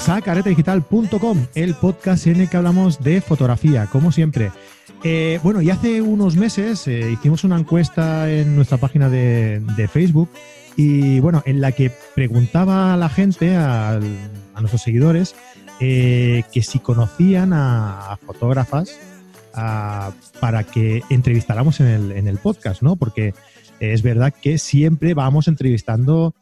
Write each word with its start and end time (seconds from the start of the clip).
Bienvenidos 0.00 1.48
el 1.54 1.74
podcast 1.74 2.26
en 2.26 2.40
el 2.40 2.48
que 2.48 2.56
hablamos 2.56 3.02
de 3.04 3.20
fotografía, 3.20 3.86
como 3.86 4.12
siempre. 4.12 4.50
Eh, 5.04 5.38
bueno, 5.42 5.60
y 5.60 5.68
hace 5.68 6.00
unos 6.00 6.36
meses 6.36 6.88
eh, 6.88 7.10
hicimos 7.12 7.44
una 7.44 7.58
encuesta 7.58 8.30
en 8.30 8.56
nuestra 8.56 8.78
página 8.78 9.10
de, 9.10 9.90
Facebook 9.92 10.30
y 10.74 11.20
bueno, 11.20 11.42
en 11.44 11.60
la 11.60 11.72
que 11.72 11.92
preguntaba 12.14 12.94
a 12.94 12.96
la 12.96 13.10
gente, 13.10 13.54
a, 13.56 14.00
nuestros 14.58 14.80
seguidores, 14.80 15.34
eh, 15.80 16.44
que 16.50 16.62
si 16.62 16.78
conocían 16.78 17.52
a, 17.52 18.18
fotógrafas 18.24 18.98
para 19.52 20.64
que 20.64 21.02
entrevistáramos 21.10 21.78
en 21.80 21.86
el, 21.88 22.12
en 22.12 22.26
el 22.26 22.38
podcast, 22.38 22.80
¿no? 22.80 22.96
Porque 22.96 23.34
es 23.80 24.02
verdad 24.02 24.32
que 24.32 24.56
siempre 24.56 25.12
vamos 25.12 25.46
entrevistando 25.46 26.34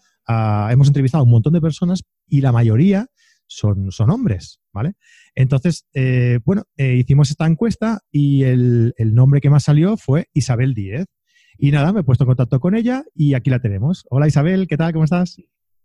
hemos 0.70 0.88
entrevistado 0.88 1.22
a 1.22 1.24
un 1.24 1.30
montón 1.30 1.54
de 1.54 1.60
personas 1.60 2.02
y 2.28 2.42
la 2.42 2.52
mayoría 2.52 3.08
son, 3.48 3.90
son 3.90 4.10
hombres, 4.10 4.60
¿vale? 4.72 4.92
Entonces, 5.34 5.86
eh, 5.94 6.38
bueno, 6.44 6.64
eh, 6.76 6.94
hicimos 6.94 7.30
esta 7.30 7.46
encuesta 7.46 8.00
y 8.12 8.44
el, 8.44 8.94
nombre 8.98 9.40
que 9.40 9.50
más 9.50 9.64
salió 9.64 9.96
fue 9.96 10.28
Isabel 10.32 10.74
Díez. 10.74 11.06
Y 11.58 11.72
nada, 11.72 11.92
me 11.92 12.00
he 12.00 12.04
puesto 12.04 12.24
en 12.24 12.28
contacto 12.28 12.60
con 12.60 12.76
ella 12.76 13.02
y 13.14 13.34
aquí 13.34 13.50
la 13.50 13.58
tenemos. 13.58 14.06
Hola 14.10 14.28
Isabel, 14.28 14.68
¿qué 14.68 14.76
tal? 14.76 14.92
¿Cómo 14.92 15.04
estás? 15.04 15.38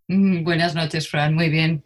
Mm, 0.08 0.44
buenas 0.44 0.76
noches, 0.76 1.10
Fran. 1.10 1.34
Muy 1.34 1.50
bien. 1.50 1.84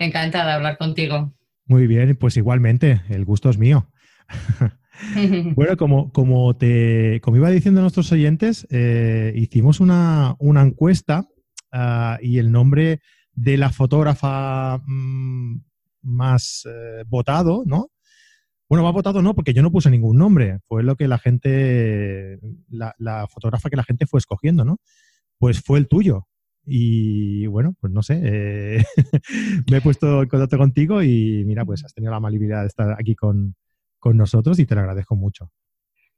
Encantada 0.00 0.46
de 0.46 0.52
hablar 0.54 0.78
contigo. 0.78 1.32
Muy 1.66 1.86
bien, 1.86 2.16
pues 2.16 2.36
igualmente, 2.36 3.02
el 3.10 3.24
gusto 3.24 3.50
es 3.50 3.58
mío. 3.58 3.92
bueno, 5.54 5.76
como, 5.76 6.10
como, 6.10 6.56
te, 6.56 7.20
como 7.20 7.36
iba 7.36 7.50
diciendo 7.50 7.80
a 7.80 7.82
nuestros 7.82 8.10
oyentes, 8.10 8.66
eh, 8.70 9.32
hicimos 9.36 9.78
una, 9.78 10.34
una 10.40 10.62
encuesta 10.62 11.28
Ah, 11.72 12.18
y 12.22 12.38
el 12.38 12.50
nombre 12.50 13.00
de 13.40 13.56
la 13.56 13.70
fotógrafa 13.70 14.78
mm, 14.84 15.60
más 16.02 16.66
eh, 16.68 17.04
votado, 17.06 17.62
¿no? 17.66 17.90
Bueno, 18.68 18.84
más 18.84 18.92
votado 18.92 19.22
no, 19.22 19.34
porque 19.34 19.54
yo 19.54 19.62
no 19.62 19.70
puse 19.70 19.90
ningún 19.90 20.18
nombre. 20.18 20.58
Fue 20.66 20.82
lo 20.82 20.96
que 20.96 21.08
la 21.08 21.18
gente, 21.18 22.38
la, 22.68 23.26
fotógrafa 23.28 23.70
que 23.70 23.76
la 23.76 23.84
gente 23.84 24.06
fue 24.06 24.18
escogiendo, 24.18 24.64
¿no? 24.64 24.78
Pues 25.38 25.60
fue 25.62 25.78
el 25.78 25.88
tuyo. 25.88 26.26
Y 26.66 27.46
bueno, 27.46 27.74
pues 27.80 27.92
no 27.92 28.02
sé, 28.02 28.20
eh, 28.22 28.84
me 29.70 29.78
he 29.78 29.80
puesto 29.80 30.22
en 30.22 30.28
contacto 30.28 30.58
contigo 30.58 31.02
y 31.02 31.44
mira, 31.46 31.64
pues 31.64 31.84
has 31.84 31.94
tenido 31.94 32.10
la 32.10 32.18
amabilidad 32.18 32.62
de 32.62 32.66
estar 32.66 32.92
aquí 32.92 33.14
con, 33.14 33.54
con 33.98 34.18
nosotros 34.18 34.58
y 34.58 34.66
te 34.66 34.74
lo 34.74 34.82
agradezco 34.82 35.16
mucho. 35.16 35.50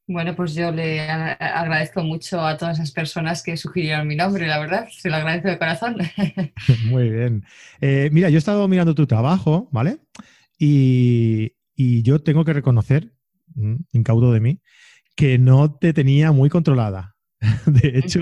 Bueno, 0.06 0.34
pues 0.34 0.54
yo 0.54 0.72
le 0.72 1.08
agradezco 1.08 2.02
mucho 2.02 2.44
a 2.44 2.56
todas 2.56 2.78
esas 2.78 2.90
personas 2.90 3.42
que 3.42 3.56
sugirieron 3.56 4.08
mi 4.08 4.16
nombre, 4.16 4.46
la 4.46 4.58
verdad, 4.58 4.88
se 4.90 5.08
lo 5.08 5.16
agradezco 5.16 5.48
de 5.48 5.58
corazón. 5.58 5.96
Muy 6.86 7.10
bien. 7.10 7.44
Eh, 7.80 8.10
mira, 8.12 8.28
yo 8.28 8.36
he 8.36 8.38
estado 8.38 8.66
mirando 8.66 8.94
tu 8.94 9.06
trabajo, 9.06 9.68
¿vale? 9.70 9.98
Y, 10.58 11.52
yo 12.02 12.18
tengo 12.20 12.44
que 12.44 12.52
reconocer, 12.52 13.12
mm, 13.54 13.76
incaudo 13.92 14.32
de 14.32 14.40
mí, 14.40 14.60
que 15.16 15.38
no 15.38 15.72
te 15.74 15.92
tenía 15.92 16.32
muy 16.32 16.50
controlada. 16.50 17.14
De 17.66 17.92
hecho, 17.94 18.20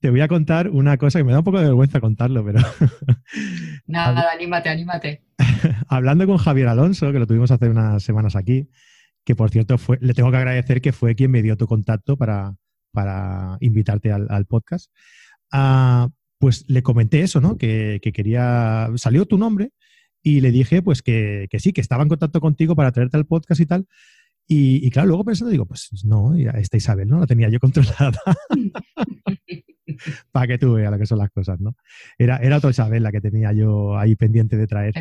te 0.00 0.10
voy 0.10 0.22
a 0.22 0.28
contar 0.28 0.70
una 0.70 0.96
cosa 0.96 1.18
que 1.18 1.24
me 1.24 1.32
da 1.32 1.38
un 1.38 1.44
poco 1.44 1.58
de 1.58 1.66
vergüenza 1.66 2.00
contarlo, 2.00 2.44
pero... 2.44 2.60
Nada, 3.86 4.32
anímate, 4.32 4.70
anímate. 4.70 5.22
Hablando 5.88 6.26
con 6.26 6.38
Javier 6.38 6.68
Alonso, 6.68 7.12
que 7.12 7.18
lo 7.18 7.26
tuvimos 7.26 7.50
hace 7.50 7.68
unas 7.68 8.02
semanas 8.02 8.34
aquí, 8.34 8.68
que 9.24 9.36
por 9.36 9.50
cierto 9.50 9.78
fue, 9.78 9.98
le 10.00 10.14
tengo 10.14 10.30
que 10.30 10.36
agradecer 10.36 10.80
que 10.80 10.92
fue 10.92 11.14
quien 11.14 11.30
me 11.30 11.42
dio 11.42 11.56
tu 11.56 11.66
contacto 11.66 12.16
para, 12.16 12.54
para 12.92 13.56
invitarte 13.60 14.12
al, 14.12 14.46
podcast. 14.46 14.90
Ah, 15.52 16.08
pues 16.38 16.64
le 16.68 16.82
comenté 16.82 17.20
eso, 17.20 17.40
¿no? 17.40 17.56
Que, 17.58 18.00
quería, 18.14 18.88
salió 18.96 19.26
tu 19.26 19.38
nombre 19.38 19.72
y 20.22 20.40
le 20.40 20.50
dije 20.50 20.82
pues 20.82 21.02
que, 21.02 21.48
sí, 21.58 21.72
que 21.72 21.80
estaba 21.80 22.02
en 22.02 22.08
contacto 22.08 22.40
contigo 22.40 22.74
para 22.74 22.92
traerte 22.92 23.16
al 23.16 23.26
podcast 23.26 23.60
y 23.60 23.66
tal. 23.66 23.86
Y, 24.52 24.90
claro, 24.90 25.06
luego 25.08 25.24
pensando, 25.24 25.52
digo, 25.52 25.64
pues 25.64 25.90
no, 26.04 26.34
esta 26.34 26.76
Isabel 26.76 27.06
no 27.06 27.20
la 27.20 27.26
tenía 27.26 27.48
yo 27.48 27.60
controlada. 27.60 28.18
para 30.32 30.46
que 30.48 30.58
tú 30.58 30.74
veas 30.74 30.90
lo 30.90 30.98
que 30.98 31.06
son 31.06 31.18
las 31.18 31.30
cosas, 31.30 31.60
¿no? 31.60 31.76
Era, 32.18 32.38
era 32.38 32.56
otra 32.56 32.70
Isabel 32.70 33.04
la 33.04 33.12
que 33.12 33.20
tenía 33.20 33.52
yo 33.52 33.96
ahí 33.96 34.16
pendiente 34.16 34.56
de 34.56 34.66
traer. 34.66 34.94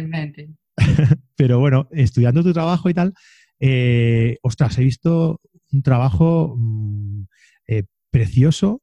Pero 1.36 1.60
bueno, 1.60 1.88
estudiando 1.92 2.44
tu 2.44 2.54
trabajo 2.54 2.90
y 2.90 2.94
tal, 2.94 3.14
eh, 3.60 4.38
ostras, 4.42 4.78
he 4.78 4.84
visto 4.84 5.42
un 5.72 5.84
trabajo 5.84 6.56
mm, 6.58 7.24
eh, 7.68 7.84
precioso, 8.10 8.82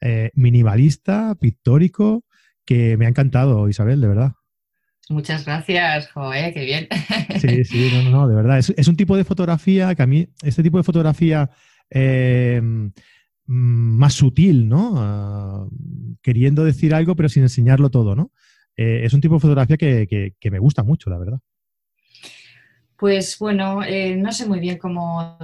eh, 0.00 0.30
minimalista, 0.34 1.34
pictórico, 1.34 2.24
que 2.64 2.96
me 2.96 3.06
ha 3.06 3.08
encantado, 3.08 3.68
Isabel, 3.68 4.00
de 4.00 4.08
verdad. 4.08 4.32
Muchas 5.08 5.46
gracias, 5.46 6.10
joder, 6.12 6.52
qué 6.52 6.64
bien. 6.64 6.88
Sí, 7.40 7.64
sí, 7.64 7.90
no, 7.94 8.02
no, 8.02 8.10
no 8.10 8.28
de 8.28 8.34
verdad. 8.34 8.58
Es, 8.58 8.88
un 8.88 8.96
tipo 8.96 9.16
de 9.16 9.24
fotografía 9.24 9.94
que 9.94 10.02
a 10.02 10.06
mí, 10.06 10.28
este 10.42 10.62
tipo 10.62 10.76
de 10.76 10.84
fotografía 10.84 11.50
mm, 11.90 12.88
más 13.46 14.12
sutil, 14.12 14.68
¿no? 14.68 14.94
Ah, 14.96 15.66
queriendo 16.20 16.64
decir 16.64 16.94
algo, 16.94 17.16
pero 17.16 17.30
sin 17.30 17.42
enseñarlo 17.42 17.90
todo, 17.90 18.14
¿no? 18.14 18.32
es 18.80 19.12
un 19.12 19.20
tipo 19.20 19.34
de 19.34 19.40
fotografía 19.40 19.76
que 19.76 20.50
me 20.52 20.60
gusta 20.60 20.84
mucho, 20.84 21.10
la 21.10 21.18
verdad. 21.18 21.40
Pues 22.98 23.38
bueno, 23.38 23.84
eh, 23.84 24.16
no 24.16 24.32
sé 24.32 24.44
muy 24.44 24.58
bien 24.58 24.76
cómo 24.76 25.38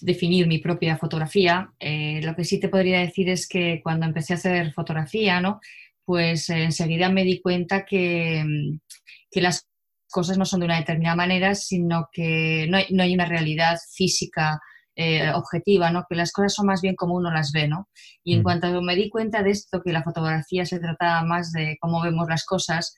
definir 0.00 0.46
mi 0.46 0.58
propia 0.58 0.96
fotografía. 0.96 1.72
Eh, 1.80 2.20
lo 2.22 2.36
que 2.36 2.44
sí 2.44 2.60
te 2.60 2.68
podría 2.68 3.00
decir 3.00 3.28
es 3.28 3.48
que 3.48 3.80
cuando 3.82 4.06
empecé 4.06 4.34
a 4.34 4.36
hacer 4.36 4.72
fotografía, 4.72 5.40
¿no? 5.40 5.58
Pues 6.04 6.48
enseguida 6.50 7.08
me 7.08 7.24
di 7.24 7.40
cuenta 7.40 7.84
que, 7.84 8.44
las 9.32 9.66
cosas 10.08 10.38
no 10.38 10.44
son 10.44 10.60
de 10.60 10.66
una 10.66 10.78
determinada 10.78 11.16
manera, 11.16 11.56
sino 11.56 12.08
que 12.12 12.68
no 12.68 13.02
hay, 13.02 13.14
una 13.14 13.26
realidad 13.26 13.76
física 13.92 14.60
eh, 14.94 15.32
objetiva, 15.34 15.90
¿no? 15.90 16.06
Que 16.08 16.14
las 16.14 16.30
cosas 16.30 16.54
son 16.54 16.66
más 16.66 16.82
bien 16.82 16.94
como 16.94 17.16
uno 17.16 17.32
las 17.32 17.50
ve, 17.50 17.66
¿no? 17.66 17.88
Y 18.22 18.34
en 18.34 18.40
mm. 18.40 18.42
cuanto 18.44 18.80
me 18.80 18.94
di 18.94 19.10
cuenta 19.10 19.42
de 19.42 19.50
esto, 19.50 19.82
que 19.82 19.90
la 19.90 20.04
fotografía 20.04 20.64
se 20.64 20.78
trataba 20.78 21.24
más 21.24 21.50
de 21.50 21.78
cómo 21.80 22.00
vemos 22.00 22.28
las 22.28 22.44
cosas, 22.44 22.94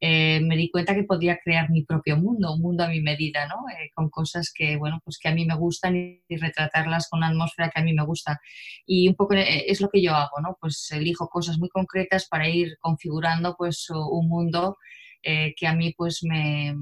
eh, 0.00 0.40
me 0.42 0.56
di 0.56 0.70
cuenta 0.70 0.94
que 0.94 1.02
podía 1.02 1.38
crear 1.42 1.70
mi 1.70 1.84
propio 1.84 2.16
mundo, 2.16 2.54
un 2.54 2.60
mundo 2.62 2.84
a 2.84 2.88
mi 2.88 3.00
medida, 3.00 3.46
¿no? 3.48 3.68
Eh, 3.68 3.90
con 3.94 4.10
cosas 4.10 4.52
que, 4.54 4.76
bueno, 4.76 5.00
pues 5.04 5.18
que 5.18 5.28
a 5.28 5.34
mí 5.34 5.44
me 5.44 5.56
gustan 5.56 5.96
y, 5.96 6.22
retratarlas 6.36 7.08
con 7.08 7.18
una 7.18 7.28
atmósfera 7.28 7.70
que 7.70 7.80
a 7.80 7.84
mí 7.84 7.92
me 7.92 8.04
gusta. 8.04 8.40
Y 8.86 9.08
un 9.08 9.16
poco 9.16 9.34
eh, 9.34 9.64
es 9.68 9.80
lo 9.80 9.88
que 9.88 10.02
yo 10.02 10.14
hago, 10.14 10.40
¿no? 10.40 10.56
Pues 10.60 10.90
elijo 10.92 11.28
cosas 11.28 11.58
muy 11.58 11.68
concretas 11.68 12.28
para 12.28 12.48
ir 12.48 12.76
configurando 12.80 13.56
pues 13.56 13.88
un 13.90 14.28
mundo 14.28 14.76
que 15.20 15.66
a 15.66 15.74
mí 15.74 15.92
pues 15.96 16.20
me, 16.22 16.74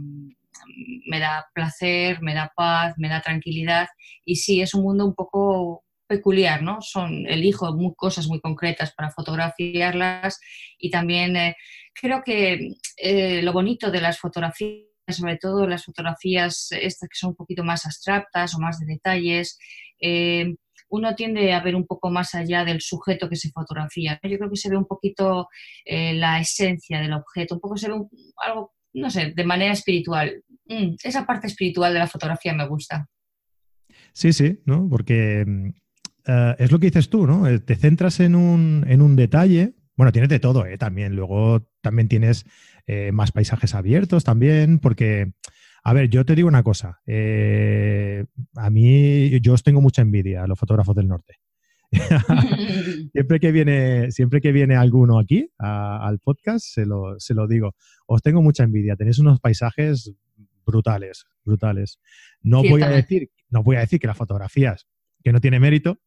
me 1.07 1.19
da 1.19 1.47
placer, 1.55 2.21
me 2.23 2.35
da 2.35 2.53
paz, 2.55 2.95
me 2.99 3.09
da 3.09 3.21
tranquilidad 3.21 3.89
y 4.25 4.37
sí, 4.37 4.61
es 4.61 4.75
un 4.75 4.83
mundo 4.83 5.07
un 5.07 5.15
poco 5.15 5.86
peculiar, 6.07 6.63
¿no? 6.63 6.81
Son, 6.81 7.27
elijo 7.27 7.75
muy, 7.75 7.95
cosas 7.95 8.27
muy 8.27 8.41
concretas 8.41 8.95
para 8.95 9.11
fotografiarlas 9.11 10.41
y 10.79 10.91
también 10.91 11.37
eh, 11.37 11.57
creo 11.95 12.23
que 12.25 12.75
eh, 12.97 13.43
lo 13.43 13.53
bonito 13.53 13.91
de 13.91 14.01
las 14.01 14.19
fotografías, 14.19 14.87
sobre 15.09 15.37
todo 15.37 15.67
las 15.67 15.85
fotografías 15.85 16.69
estas 16.73 17.09
que 17.09 17.19
son 17.19 17.31
un 17.31 17.37
poquito 17.37 17.65
más 17.65 17.87
abstractas 17.87 18.55
o 18.55 18.59
más 18.59 18.79
de 18.81 18.87
detalles, 18.87 19.59
eh, 20.01 20.55
uno 20.89 21.15
tiende 21.15 21.53
a 21.53 21.61
ver 21.61 21.75
un 21.75 21.87
poco 21.87 22.11
más 22.11 22.35
allá 22.35 22.65
del 22.65 22.81
sujeto 22.81 23.29
que 23.29 23.35
se 23.35 23.51
fotografía. 23.51 24.21
Yo 24.23 24.39
creo 24.39 24.51
que 24.51 24.57
se 24.57 24.71
ve 24.71 24.77
un 24.77 24.87
poquito 24.87 25.49
la 25.85 26.39
esencia 26.39 27.01
del 27.01 27.13
objeto, 27.13 27.57
un 27.57 27.61
poco 27.61 27.77
se 27.77 27.89
ve 27.89 27.97
algo, 28.37 28.73
no 28.95 29.11
sé, 29.11 29.33
de 29.35 29.45
manera 29.45 29.73
espiritual. 29.73 30.45
Mm, 30.67 30.95
esa 31.03 31.27
parte 31.27 31.49
espiritual 31.49 31.93
de 31.93 31.99
la 31.99 32.07
fotografía 32.07 32.53
me 32.55 32.69
gusta. 32.69 33.09
Sí, 34.13 34.33
sí, 34.33 34.61
¿no? 34.65 34.89
Porque 34.89 35.45
eh, 36.27 36.57
es 36.59 36.73
lo 36.73 36.79
que 36.79 36.87
dices 36.87 37.09
tú, 37.09 37.27
¿no? 37.27 37.47
Eh, 37.47 37.61
te 37.61 37.77
centras 37.77 38.21
en 38.21 38.35
un, 38.35 38.85
en 38.89 39.01
un 39.01 39.17
detalle. 39.17 39.75
Bueno, 39.97 40.13
tienes 40.13 40.29
de 40.29 40.41
todo, 40.41 40.67
¿eh? 40.67 40.77
También. 40.77 41.15
Luego 41.15 41.69
también 41.81 42.09
tienes 42.09 42.45
eh, 42.87 43.13
más 43.13 43.33
paisajes 43.33 43.75
abiertos 43.75 44.25
también, 44.25 44.79
porque, 44.79 45.33
a 45.83 45.93
ver, 45.93 46.11
yo 46.11 46.25
te 46.25 46.35
digo 46.35 46.49
una 46.49 46.63
cosa. 46.63 47.01
a 48.57 48.71
mí, 48.71 49.41
yo 49.41 49.55
os 49.55 49.63
tengo 49.63 49.81
mucha 49.81 50.03
envidia 50.03 50.43
a 50.43 50.47
los 50.47 50.59
fotógrafos 50.59 50.95
del 50.97 51.09
norte. 51.09 51.37
siempre, 53.13 53.39
que 53.39 53.53
viene, 53.53 54.11
siempre 54.11 54.41
que 54.41 54.51
viene 54.51 54.75
alguno 54.75 55.21
aquí 55.21 55.49
al 55.59 56.19
podcast, 56.19 56.67
se 56.67 56.85
lo, 56.85 57.19
se 57.21 57.35
lo 57.35 57.47
digo. 57.47 57.75
Os 58.07 58.21
tengo 58.21 58.43
mucha 58.43 58.65
envidia. 58.65 58.97
Tenéis 58.97 59.19
unos 59.21 59.41
paisajes 59.41 60.13
brutales, 60.67 61.25
brutales. 61.45 62.01
No 62.43 62.63
voy 62.63 62.83
a 62.83 62.91
decir, 62.91 63.31
no 63.49 63.63
voy 63.63 63.77
a 63.77 63.81
decir 63.81 64.01
que 64.01 64.09
las 64.09 64.17
fotografías, 64.17 64.89
que 65.23 65.33
no 65.33 65.41
tiene 65.41 65.61
mérito, 65.61 66.01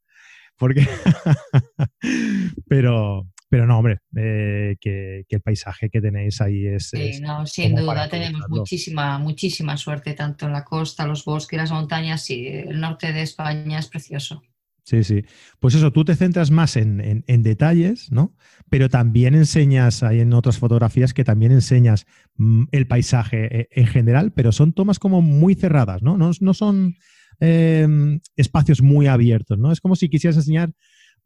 porque 0.59 0.85
pero, 2.67 3.27
pero 3.49 3.65
no, 3.65 3.79
hombre, 3.79 3.99
eh, 4.15 4.75
que, 4.79 5.25
el 5.27 5.41
paisaje 5.41 5.89
que 5.89 6.01
tenéis 6.01 6.41
ahí 6.41 6.67
es... 6.67 6.89
Sí, 6.89 7.19
no, 7.21 7.47
sin 7.47 7.73
duda, 7.75 8.07
tenemos 8.09 8.47
muchísima, 8.49 9.17
muchísima 9.17 9.77
suerte, 9.77 10.13
tanto 10.13 10.45
en 10.45 10.51
la 10.51 10.63
costa, 10.63 11.07
los 11.07 11.25
bosques, 11.25 11.57
las 11.57 11.71
montañas, 11.71 12.29
y 12.29 12.47
el 12.47 12.79
norte 12.79 13.11
de 13.11 13.23
España 13.23 13.79
es 13.79 13.87
precioso. 13.87 14.43
Sí, 14.89 15.03
sí. 15.03 15.23
Pues 15.59 15.75
eso, 15.75 15.91
tú 15.91 16.03
te 16.03 16.15
centras 16.15 16.49
más 16.49 16.75
en, 16.75 17.23
detalles, 17.27 18.11
¿no? 18.11 18.35
Pero 18.69 18.89
también 18.89 19.35
enseñas, 19.35 20.01
hay 20.01 20.21
en 20.21 20.33
otras 20.33 20.57
fotografías 20.57 21.13
que 21.13 21.23
también 21.23 21.51
enseñas 21.51 22.07
mm, 22.37 22.63
el 22.71 22.87
paisaje 22.87 23.61
eh, 23.61 23.67
en 23.71 23.85
general, 23.85 24.33
pero 24.33 24.51
son 24.51 24.73
tomas 24.73 24.97
como 24.97 25.21
muy 25.21 25.53
cerradas, 25.53 26.01
¿no? 26.01 26.17
No, 26.17 26.53
son 26.55 26.95
em, 27.39 28.19
espacios 28.35 28.81
muy 28.81 29.07
abiertos, 29.07 29.57
¿no? 29.57 29.71
Es 29.71 29.81
como 29.81 29.95
si 29.95 30.09
quisieras 30.09 30.37
enseñar 30.37 30.71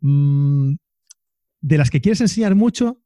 mm, 0.02 0.76
de 1.62 1.78
las 1.78 1.90
que 1.90 2.02
quieres 2.02 2.22
enseñar 2.22 2.56
mucho, 2.56 3.00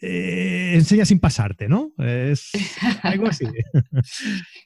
eh, 0.00 0.72
enseña 0.74 1.06
sin 1.06 1.18
pasarte, 1.18 1.68
¿no? 1.68 1.92
Es 1.98 2.50
algo 3.02 3.28
así. 3.28 3.46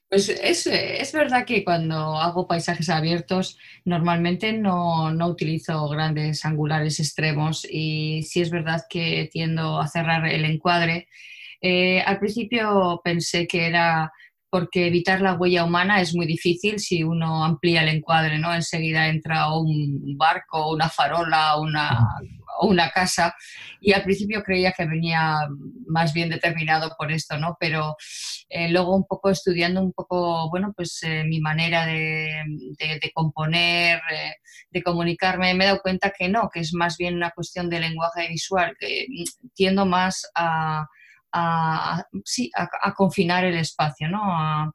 Pues 0.09 0.29
es, 0.29 1.13
verdad 1.13 1.45
que 1.45 1.65
cuando 1.65 2.17
hago 2.17 2.49
paisajes 2.49 2.89
abiertos 2.89 3.59
normalmente 3.85 4.53
no, 4.53 5.13
utilizo 5.29 5.89
grandes 5.89 6.45
angulares 6.45 6.99
extremos 6.99 7.67
y 7.71 8.23
sí 8.23 8.41
es 8.41 8.51
verdad 8.51 8.83
que 8.89 9.29
tiendo 9.31 9.81
a 9.81 9.87
cerrar 9.87 10.27
el 10.27 10.45
encuadre. 10.45 11.09
Eh, 11.61 12.01
al 12.01 12.19
principio 12.19 13.01
pensé 13.05 13.47
que 13.47 13.67
era 13.67 14.11
porque 14.51 14.87
evitar 14.87 15.21
la 15.21 15.35
huella 15.35 15.65
humana 15.65 16.01
es 16.01 16.15
muy 16.15 16.27
difícil 16.27 16.79
si 16.79 17.05
uno 17.05 17.45
amplía 17.45 17.83
el 17.83 17.89
encuadre, 17.89 18.39
¿no? 18.39 18.55
Enseguida 18.55 19.09
entra 19.09 19.53
un 19.53 20.17
barco, 20.17 20.73
una 20.73 20.89
farola, 20.89 21.59
una, 21.59 22.09
una 22.63 22.91
casa 22.91 23.35
y 23.81 23.93
al 23.93 24.03
principio 24.03 24.43
creía 24.43 24.73
que 24.73 24.87
venía 24.87 25.39
más 25.87 26.13
bien 26.13 26.31
determinado 26.31 26.95
por 26.99 27.13
esto, 27.13 27.39
¿no? 27.39 27.57
Pero 27.61 27.97
eh, 28.49 28.69
luego 28.71 28.97
un 28.97 29.07
poco 29.07 29.31
estudiando 29.31 29.83
un 29.83 29.93
poco, 29.93 30.49
bueno, 30.51 30.73
pues 30.75 30.99
eh, 31.03 31.25
mi 31.25 31.41
manera 31.41 31.87
de, 31.87 32.43
componer, 33.15 34.01
eh, 34.13 34.35
de 34.71 34.83
comunicarme, 34.83 35.55
me 35.55 35.65
he 35.65 35.67
dado 35.69 35.81
cuenta 35.83 36.13
que 36.17 36.29
no, 36.29 36.49
que 36.53 36.61
es 36.61 36.73
más 36.73 36.97
bien 36.97 37.17
una 37.17 37.31
cuestión 37.31 37.69
de 37.69 37.81
lenguaje 37.81 38.29
visual, 38.29 38.75
que 38.79 39.07
tiendo 39.55 39.87
más 39.87 40.27
a 40.35 40.87
a, 41.33 42.05
sí, 42.25 42.51
a, 42.55 42.95
confinar 42.95 43.45
el 43.45 43.57
espacio, 43.57 44.09
¿no? 44.09 44.21
a, 44.23 44.73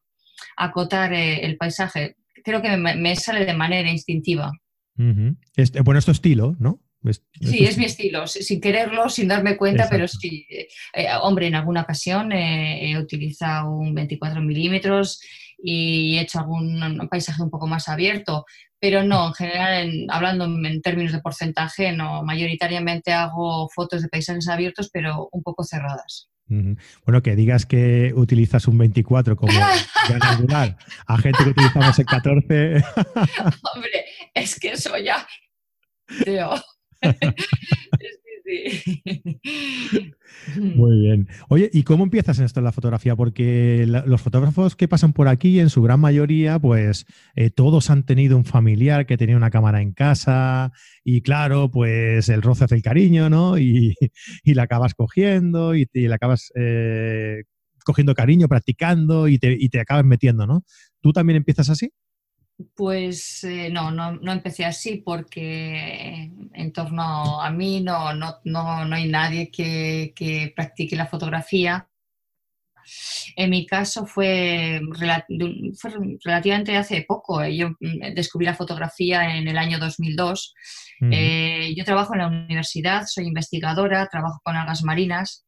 acotar 0.57 1.13
eh, 1.13 1.45
el 1.45 1.57
paisaje. 1.57 2.15
Creo 2.43 2.61
que 2.61 2.77
me, 2.77 3.15
sale 3.15 3.45
de 3.45 3.53
manera 3.53 3.89
instintiva. 3.89 4.51
este, 5.55 5.81
bueno, 5.81 5.99
es 5.99 6.05
tu 6.05 6.11
estilo, 6.11 6.55
¿no? 6.59 6.79
sí, 7.41 7.65
es 7.65 7.77
mi 7.77 7.83
estilo, 7.83 8.27
sin 8.27 8.61
quererlo, 8.61 9.09
sin 9.09 9.27
darme 9.27 9.57
cuenta, 9.57 9.87
pero 9.89 10.07
sí. 10.07 10.47
Eh, 10.49 11.07
hombre, 11.21 11.47
en 11.47 11.55
alguna 11.55 11.81
ocasión 11.81 12.31
he 12.31 12.97
utilizado 12.97 13.71
un 13.71 13.93
24 13.93 14.41
milímetros 14.41 15.19
y 15.63 16.17
he 16.17 16.21
hecho 16.21 16.39
algún 16.39 17.07
paisaje 17.09 17.41
un 17.41 17.49
poco 17.49 17.67
más 17.67 17.87
abierto, 17.87 18.45
pero 18.79 19.01
no, 19.01 19.27
en 19.27 19.33
general, 19.33 20.05
hablando 20.09 20.43
en 20.43 20.81
términos 20.81 21.13
de 21.13 21.21
porcentaje, 21.21 21.93
no, 21.93 22.21
mayoritariamente 22.23 23.13
hago 23.13 23.69
fotos 23.69 24.01
de 24.01 24.09
paisajes 24.09 24.49
abiertos, 24.49 24.89
pero 24.91 25.29
un 25.31 25.41
poco 25.41 25.63
cerradas. 25.63 26.29
Bueno, 26.47 27.23
que 27.23 27.35
digas 27.35 27.65
que 27.65 28.13
utilizas 28.15 28.67
un 28.67 28.77
24 28.77 29.35
como 29.35 29.51
gran 30.09 30.23
angular 30.23 30.77
a 31.07 31.17
gente 31.17 31.43
que 31.43 31.49
utilizamos 31.49 31.97
el 31.97 32.05
14. 32.05 32.75
Hombre, 33.73 34.05
es 34.33 34.59
que 34.59 34.73
eso 34.73 34.95
ya. 34.97 35.25
Muy 40.57 40.99
bien. 41.01 41.27
Oye, 41.49 41.69
¿y 41.73 41.83
cómo 41.83 42.03
empiezas 42.03 42.39
en 42.39 42.45
esto 42.45 42.59
en 42.59 42.65
la 42.65 42.71
fotografía? 42.71 43.15
Porque 43.15 43.85
los 43.87 44.21
fotógrafos 44.21 44.75
que 44.75 44.87
pasan 44.87 45.13
por 45.13 45.27
aquí, 45.27 45.59
en 45.59 45.69
su 45.69 45.81
gran 45.81 45.99
mayoría, 45.99 46.59
pues 46.59 47.05
eh, 47.35 47.49
todos 47.49 47.89
han 47.89 48.03
tenido 48.03 48.37
un 48.37 48.45
familiar 48.45 49.05
que 49.05 49.17
tenía 49.17 49.37
una 49.37 49.49
cámara 49.49 49.81
en 49.81 49.93
casa 49.93 50.71
y 51.03 51.21
claro, 51.21 51.69
pues 51.71 52.29
el 52.29 52.41
roce 52.41 52.65
hace 52.65 52.75
el 52.75 52.81
cariño, 52.81 53.29
¿no? 53.29 53.57
Y, 53.57 53.95
la 54.45 54.63
acabas 54.63 54.93
cogiendo 54.93 55.75
y, 55.75 55.85
te, 55.85 56.07
la 56.07 56.15
acabas 56.15 56.51
eh, 56.55 57.43
cogiendo 57.85 58.13
cariño, 58.13 58.47
practicando 58.47 59.27
y 59.27 59.39
te, 59.39 59.55
y 59.59 59.69
te 59.69 59.79
acabas 59.79 60.05
metiendo, 60.05 60.47
¿no? 60.47 60.63
¿Tú 61.01 61.11
también 61.11 61.37
empiezas 61.37 61.69
así? 61.69 61.91
Pues 62.75 63.43
eh, 63.43 63.69
no, 63.71 63.91
no, 63.91 64.13
no, 64.13 64.31
empecé 64.31 64.65
así 64.65 64.97
porque 64.97 66.31
en 66.53 66.73
torno 66.73 67.41
a 67.41 67.49
mí 67.49 67.81
no, 67.81 68.13
no, 68.13 68.39
no, 68.43 68.85
no 68.85 68.95
hay 68.95 69.07
nadie 69.07 69.49
que, 69.51 70.13
que, 70.15 70.53
practique 70.55 70.95
la 70.95 71.07
fotografía. 71.07 71.87
En 73.35 73.49
mi 73.49 73.65
caso 73.65 74.05
fue, 74.05 74.81
relativamente 76.23 76.75
hace 76.75 77.05
poco. 77.07 77.45
Yo 77.45 77.69
mm, 77.79 78.13
descubrí 78.13 78.45
la 78.45 78.55
fotografía 78.55 79.37
en 79.37 79.47
el 79.47 79.57
año 79.57 79.79
2002. 79.79 80.53
Eh, 81.11 81.73
yo 81.75 81.83
trabajo 81.83 82.13
en 82.13 82.19
la 82.19 82.27
universidad, 82.27 83.03
soy 83.07 83.25
investigadora, 83.25 84.07
trabajo 84.07 84.39
con 84.43 84.55
algas 84.55 84.83
marinas 84.83 85.45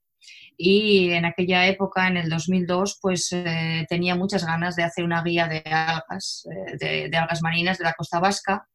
y 0.57 1.11
en 1.11 1.25
aquella 1.25 1.67
época, 1.67 2.07
en 2.07 2.17
el 2.17 2.29
2002, 2.29 2.99
pues 3.01 3.29
eh, 3.31 3.85
tenía 3.89 4.15
muchas 4.15 4.45
ganas 4.45 4.75
de 4.75 4.83
hacer 4.83 5.03
una 5.03 5.21
guía 5.23 5.47
de 5.47 5.59
algas, 5.65 6.47
eh, 6.81 7.07
de, 7.09 7.17
algas 7.17 7.41
marinas 7.41 7.77
de 7.77 7.83
la 7.83 7.93
costa 7.93 8.19
vasca, 8.19 8.67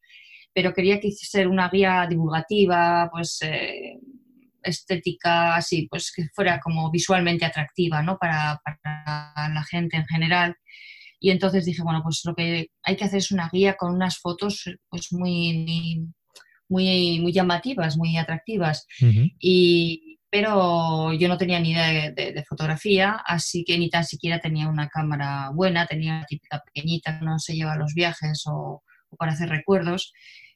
pero 0.53 0.75
quería 0.75 1.01
que 1.01 1.09
hiciese 1.09 1.47
una 1.47 1.69
guía 1.71 2.07
divulgativa, 2.09 3.09
pues 3.11 3.39
eh, 3.43 3.99
estética, 4.63 5.57
así, 5.57 5.87
pues 5.91 6.13
que 6.15 6.27
fuera 6.35 6.61
como 6.61 6.91
visualmente 6.91 7.45
atractiva, 7.45 8.03
¿no? 8.03 8.19
Para, 8.19 8.61
para, 8.65 9.49
la 9.55 9.65
gente 9.65 9.97
en 9.97 10.07
general. 10.07 10.57
Y 11.19 11.31
entonces 11.31 11.65
dije, 11.65 11.83
bueno, 11.83 12.03
pues 12.03 12.23
lo 12.25 12.35
que 12.35 12.69
hay 12.83 12.97
que 12.97 13.05
hacer 13.05 13.19
es 13.19 13.31
una 13.31 13.49
guía 13.53 13.77
con 13.77 13.95
unas 13.95 14.19
fotos 14.19 14.65
pues 14.89 15.13
muy, 15.13 16.07
muy, 16.69 17.21
muy 17.21 17.33
llamativas, 17.33 17.97
muy 17.97 18.17
atractivas. 18.17 18.87
Y 19.39 20.10
pero 20.31 21.13
yo 21.13 21.29
no 21.29 21.37
tenía 21.37 21.59
ni 21.59 21.73
idea 21.73 22.13
de, 22.13 22.45
fotografía, 22.49 23.21
así 23.27 23.65
que 23.65 23.77
ni 23.79 23.91
tan 23.91 24.05
siquiera 24.05 24.39
tenía 24.39 24.69
una 24.69 24.89
cámara 24.89 25.51
buena, 25.53 25.87
tenía 25.87 26.19
una 26.19 26.27
típica 26.27 26.63
pequeñita 26.65 27.19
que 27.19 27.25
no 27.25 27.39
se 27.39 27.55
lleva 27.55 27.73
a 27.73 27.79
los 27.79 27.95
viajes 27.95 28.45
o, 28.47 28.83
para 29.19 29.33
hacer 29.33 29.49
recuerdos. 29.49 30.13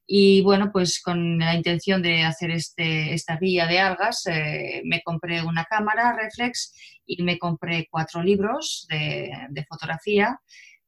Y 0.07 0.43
bueno, 0.43 0.71
pues 0.71 1.01
con 1.03 1.39
la 1.39 1.55
intención 1.55 2.03
de 2.03 2.23
hacer 2.25 2.51
este, 2.51 3.15
esta 3.15 3.37
guía 3.39 3.67
de 3.67 3.81
algas, 3.81 4.27
eh, 4.27 4.83
me 4.85 5.03
compré 5.03 5.43
una 5.43 5.65
cámara 5.65 6.15
reflex 6.17 6.73
y 7.07 7.23
me 7.23 7.39
compré 7.39 7.89
cuatro 7.91 8.23
libros 8.23 8.87
de, 8.91 9.33
fotografía. 9.69 10.39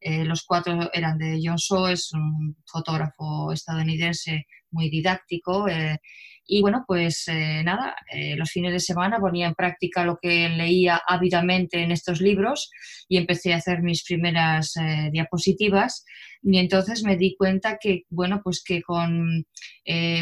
Eh, 0.00 0.24
los 0.24 0.44
cuatro 0.44 0.90
eran 0.92 1.18
de 1.18 1.40
John 1.42 1.56
Shaw, 1.56 1.88
es 1.88 2.12
un 2.12 2.56
fotógrafo 2.66 3.52
estadounidense 3.52 4.46
muy 4.70 4.90
didáctico. 4.90 5.66
Eh, 5.68 5.98
y 6.46 6.60
bueno, 6.60 6.84
pues 6.86 7.24
eh, 7.26 7.62
nada, 7.64 7.96
eh, 8.12 8.36
los 8.36 8.50
fines 8.50 8.72
de 8.72 8.78
semana 8.78 9.18
ponía 9.18 9.48
en 9.48 9.54
práctica 9.54 10.04
lo 10.04 10.18
que 10.20 10.48
leía 10.48 11.02
ávidamente 11.06 11.82
en 11.82 11.90
estos 11.90 12.20
libros 12.20 12.70
y 13.08 13.16
empecé 13.16 13.52
a 13.52 13.56
hacer 13.56 13.82
mis 13.82 14.04
primeras 14.04 14.76
eh, 14.76 15.10
diapositivas. 15.12 16.04
Y 16.42 16.58
entonces 16.58 17.02
me 17.02 17.16
di 17.16 17.34
cuenta 17.36 17.78
que, 17.80 18.04
bueno, 18.08 18.40
pues 18.44 18.62
que 18.64 18.80
con 18.82 19.44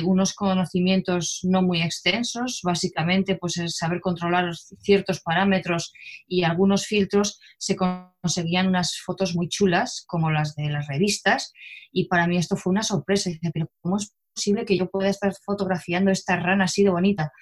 unos 0.04 0.34
conocimientos 0.34 1.40
no 1.42 1.60
muy 1.60 1.82
extensos, 1.82 2.60
básicamente 2.62 3.36
pues 3.36 3.60
saber 3.68 4.00
controlar 4.00 4.50
ciertos 4.80 5.20
parámetros 5.20 5.92
y 6.26 6.44
algunos 6.44 6.86
filtros, 6.86 7.38
se 7.58 7.76
conseguían 7.76 8.68
unas 8.68 8.98
fotos 9.04 9.34
muy 9.34 9.48
chulas, 9.48 10.04
como 10.06 10.30
las 10.30 10.54
de 10.54 10.70
las 10.70 10.86
revistas. 10.86 11.52
Y 11.92 12.08
para 12.08 12.26
mí 12.26 12.38
esto 12.38 12.56
fue 12.56 12.70
una 12.70 12.82
sorpresa. 12.82 13.28
Dije, 13.28 13.50
pero 13.52 13.70
¿cómo 13.82 13.98
es 13.98 14.14
posible 14.34 14.64
que 14.64 14.76
yo 14.76 14.90
pueda 14.90 15.08
estar 15.08 15.32
fotografiando 15.44 16.10
esta 16.10 16.36
rana 16.36 16.64
así 16.64 16.82
de 16.82 16.90
bonita? 16.90 17.32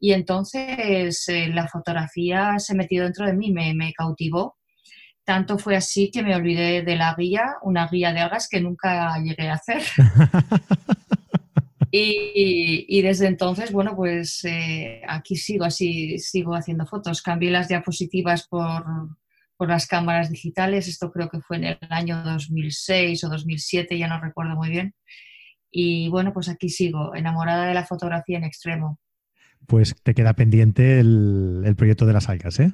Y 0.00 0.12
entonces 0.12 1.28
eh, 1.28 1.48
la 1.48 1.66
fotografía 1.68 2.58
se 2.58 2.74
metió 2.74 3.02
dentro 3.04 3.26
de 3.26 3.34
mí, 3.34 3.52
me, 3.52 3.74
me, 3.74 3.92
cautivó. 3.92 4.56
Tanto 5.24 5.58
fue 5.58 5.76
así 5.76 6.10
que 6.10 6.22
me 6.22 6.34
olvidé 6.34 6.82
de 6.82 6.96
la 6.96 7.14
guía, 7.18 7.56
una 7.62 7.88
guía 7.88 8.12
de 8.12 8.20
algas 8.20 8.48
que 8.48 8.60
nunca 8.60 9.18
llegué 9.18 9.48
a 9.48 9.54
hacer. 9.54 9.82
y, 11.90 12.86
y, 12.88 13.02
desde 13.02 13.26
entonces, 13.26 13.72
bueno, 13.72 13.94
pues 13.96 14.44
eh, 14.44 15.02
aquí 15.06 15.36
sigo 15.36 15.64
así, 15.64 16.18
sigo 16.18 16.54
haciendo 16.54 16.86
fotos. 16.86 17.20
Cambié 17.20 17.50
las 17.50 17.68
diapositivas 17.68 18.46
por, 18.48 18.84
por 19.58 19.68
las 19.68 19.86
cámaras 19.86 20.30
digitales, 20.30 20.86
esto 20.86 21.10
creo 21.10 21.28
que 21.28 21.40
fue 21.40 21.56
en 21.56 21.64
el 21.64 21.78
año 21.90 22.22
2006 22.22 23.24
o 23.24 23.28
2007, 23.28 23.98
ya 23.98 24.06
no 24.06 24.20
recuerdo 24.20 24.54
muy 24.54 24.70
bien. 24.70 24.94
Y 25.70 26.08
bueno, 26.08 26.32
pues 26.32 26.48
aquí 26.48 26.68
sigo, 26.68 27.14
enamorada 27.14 27.66
de 27.66 27.74
la 27.74 27.84
fotografía 27.84 28.38
en 28.38 28.44
extremo. 28.44 28.98
Pues 29.66 29.94
te 30.02 30.14
queda 30.14 30.34
pendiente 30.34 31.00
el, 31.00 31.62
el 31.64 31.76
proyecto 31.76 32.06
de 32.06 32.12
las 32.12 32.28
algas, 32.28 32.60
¿eh? 32.60 32.72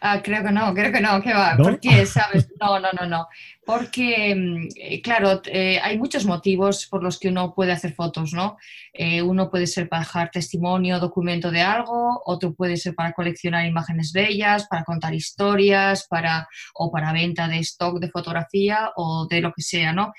Ah, 0.00 0.20
creo 0.22 0.42
que 0.42 0.52
no, 0.52 0.74
creo 0.74 0.92
que 0.92 1.00
no, 1.00 1.20
¿qué 1.22 1.32
va? 1.32 1.56
¿Por 1.56 1.80
qué? 1.80 2.04
¿Sabes? 2.06 2.48
No, 2.60 2.78
no, 2.80 2.88
no, 2.98 3.06
no. 3.06 3.28
Porque, 3.64 4.34
mm, 4.34 4.68
eh, 4.76 5.02
claro, 5.02 5.40
eh, 5.46 5.78
hay 5.82 5.98
muchos 5.98 6.24
motivos 6.24 6.86
por 6.86 7.02
los 7.02 7.18
que 7.18 7.28
uno 7.28 7.54
puede 7.54 7.72
hacer 7.72 7.94
fotos, 7.94 8.32
¿no? 8.32 8.56
Eh, 8.92 9.22
uno 9.22 9.50
puede 9.50 9.66
ser 9.66 9.88
para 9.88 10.00
dejar 10.00 10.30
testimonio, 10.30 10.98
documento 10.98 11.50
de 11.50 11.62
algo, 11.62 12.22
otro 12.24 12.54
puede 12.54 12.76
ser 12.76 12.94
para 12.94 13.12
coleccionar 13.12 13.66
imágenes 13.66 14.12
bellas, 14.12 14.66
para 14.68 14.84
contar 14.84 15.14
historias, 15.14 16.06
para, 16.08 16.48
o 16.74 16.90
para 16.90 17.12
venta 17.12 17.48
de 17.48 17.58
stock 17.58 17.98
de 18.00 18.10
fotografía 18.10 18.90
o 18.96 19.26
de 19.28 19.40
lo 19.40 19.52
que 19.52 19.62
sea, 19.62 19.92
¿no? 19.92 20.12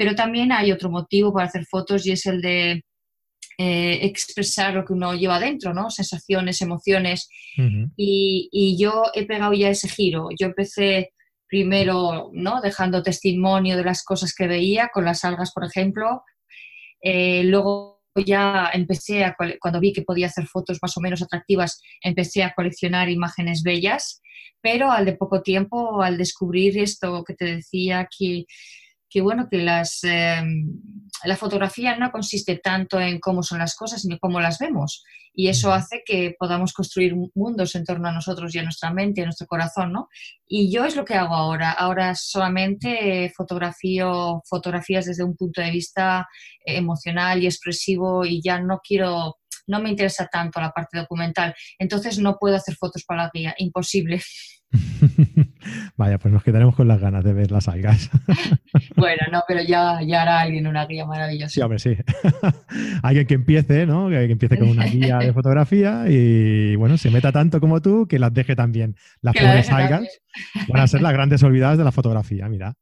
Pero 0.00 0.14
también 0.14 0.50
hay 0.50 0.72
otro 0.72 0.88
motivo 0.88 1.30
para 1.30 1.44
hacer 1.44 1.66
fotos 1.66 2.06
y 2.06 2.12
es 2.12 2.24
el 2.24 2.40
de 2.40 2.82
eh, 3.58 3.98
expresar 4.00 4.72
lo 4.72 4.82
que 4.82 4.94
uno 4.94 5.14
lleva 5.14 5.38
dentro, 5.38 5.74
¿no? 5.74 5.90
Sensaciones, 5.90 6.62
emociones. 6.62 7.28
y, 7.98 8.48
y, 8.50 8.82
yo 8.82 9.02
he 9.12 9.26
pegado 9.26 9.52
ya 9.52 9.68
ese 9.68 9.90
giro. 9.90 10.28
Yo 10.40 10.46
empecé 10.46 11.10
primero, 11.46 12.30
¿no? 12.32 12.62
Dejando 12.62 13.02
testimonio 13.02 13.76
de 13.76 13.84
las 13.84 14.02
cosas 14.02 14.32
que 14.34 14.46
veía 14.46 14.88
con 14.90 15.04
las 15.04 15.22
algas, 15.22 15.52
por 15.52 15.66
ejemplo. 15.66 16.22
Eh, 17.02 17.42
luego 17.44 18.00
ya 18.26 18.70
empecé 18.72 19.24
a, 19.24 19.36
cuando 19.60 19.80
vi 19.80 19.92
que 19.92 20.00
podía 20.00 20.28
hacer 20.28 20.46
fotos 20.46 20.78
más 20.80 20.96
o 20.96 21.02
menos 21.02 21.20
atractivas, 21.20 21.78
empecé 22.00 22.42
a 22.42 22.54
coleccionar 22.54 23.10
imágenes 23.10 23.62
bellas, 23.62 24.22
pero 24.62 24.90
al 24.90 25.04
de 25.04 25.12
poco 25.12 25.42
tiempo, 25.42 26.00
al 26.00 26.16
descubrir 26.16 26.78
esto 26.78 27.22
que 27.22 27.34
te 27.34 27.44
decía, 27.56 28.08
que 28.18 28.46
que 29.10 29.20
bueno, 29.20 29.48
que 29.50 29.58
las, 29.58 30.04
em, 30.04 30.80
la 31.24 31.36
fotografía 31.36 31.96
no 31.96 32.12
consiste 32.12 32.56
tanto 32.56 33.00
en 33.00 33.18
cómo 33.18 33.42
son 33.42 33.58
las 33.58 33.74
cosas, 33.74 34.02
sino 34.02 34.18
cómo 34.20 34.40
las 34.40 34.58
vemos. 34.58 35.04
Y 35.32 35.48
eso 35.48 35.72
hace 35.72 36.02
que 36.04 36.34
podamos 36.38 36.72
construir 36.72 37.14
mundos 37.34 37.74
en 37.74 37.84
torno 37.84 38.08
a 38.08 38.12
nosotros 38.12 38.54
y 38.54 38.58
a 38.58 38.62
nuestra 38.62 38.92
mente, 38.92 39.22
a 39.22 39.24
nuestro 39.24 39.46
corazón, 39.46 39.92
¿no? 39.92 40.08
Y 40.46 40.72
yo 40.72 40.84
es 40.84 40.96
lo 40.96 41.04
que 41.04 41.14
hago 41.14 41.34
ahora. 41.34 41.72
Ahora 41.72 42.14
solamente 42.14 43.32
fotografío 43.36 44.42
fotografías 44.48 45.06
desde 45.06 45.24
un 45.24 45.36
punto 45.36 45.60
de 45.60 45.70
vista 45.70 46.28
emocional 46.64 47.42
y 47.42 47.46
expresivo 47.46 48.24
y 48.24 48.42
ya 48.42 48.60
no 48.60 48.80
quiero 48.82 49.39
no 49.70 49.80
me 49.80 49.90
interesa 49.90 50.26
tanto 50.26 50.60
la 50.60 50.70
parte 50.70 50.98
documental, 50.98 51.54
entonces 51.78 52.18
no 52.18 52.36
puedo 52.38 52.56
hacer 52.56 52.74
fotos 52.74 53.04
para 53.04 53.24
la 53.24 53.30
guía, 53.32 53.54
imposible. 53.58 54.20
Vaya, 55.96 56.18
pues 56.18 56.32
nos 56.32 56.42
quedaremos 56.42 56.74
con 56.74 56.88
las 56.88 57.00
ganas 57.00 57.24
de 57.24 57.32
ver 57.32 57.50
las 57.50 57.68
algas. 57.68 58.10
bueno, 58.96 59.22
no, 59.32 59.42
pero 59.46 59.62
ya, 59.62 60.00
ya 60.02 60.22
hará 60.22 60.40
alguien 60.40 60.66
una 60.66 60.86
guía 60.86 61.06
maravillosa. 61.06 61.52
Sí, 61.52 61.60
hombre, 61.60 61.78
sí. 61.78 61.96
alguien 63.02 63.26
que 63.26 63.34
empiece, 63.34 63.86
¿no? 63.86 64.08
Que, 64.08 64.24
empiece 64.24 64.58
con 64.58 64.68
una 64.68 64.84
guía 64.84 65.18
de 65.18 65.32
fotografía 65.32 66.04
y, 66.08 66.76
bueno, 66.76 66.96
se 66.98 67.10
meta 67.10 67.32
tanto 67.32 67.60
como 67.60 67.80
tú 67.80 68.06
que 68.08 68.18
las 68.18 68.32
deje 68.32 68.54
también. 68.56 68.96
Las 69.20 69.34
pobres 69.34 69.70
algas 69.70 70.02
van 70.68 70.82
a 70.82 70.86
ser 70.86 71.02
las 71.02 71.12
grandes 71.12 71.42
olvidadas 71.42 71.78
de 71.78 71.84
la 71.84 71.92
fotografía, 71.92 72.48
mira. 72.48 72.74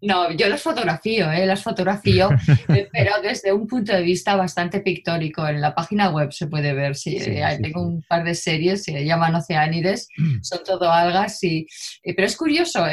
No, 0.00 0.30
yo 0.32 0.48
las 0.48 0.62
fotografío, 0.62 1.30
¿eh? 1.30 1.46
las 1.46 1.62
fotografío, 1.62 2.30
eh, 2.68 2.88
pero 2.92 3.12
desde 3.22 3.52
un 3.52 3.66
punto 3.66 3.92
de 3.92 4.02
vista 4.02 4.36
bastante 4.36 4.80
pictórico. 4.80 5.46
En 5.46 5.60
la 5.60 5.74
página 5.74 6.10
web 6.10 6.32
se 6.32 6.46
puede 6.46 6.72
ver, 6.74 6.94
sí, 6.94 7.16
eh, 7.18 7.58
tengo 7.62 7.82
un 7.82 8.02
par 8.02 8.24
de 8.24 8.34
series, 8.34 8.84
se 8.84 9.04
llaman 9.04 9.34
Oceánides, 9.34 10.08
mm. 10.16 10.42
son 10.42 10.60
todo 10.64 10.90
algas, 10.90 11.42
y, 11.42 11.66
eh, 12.02 12.14
pero 12.14 12.26
es 12.26 12.36
curioso. 12.36 12.84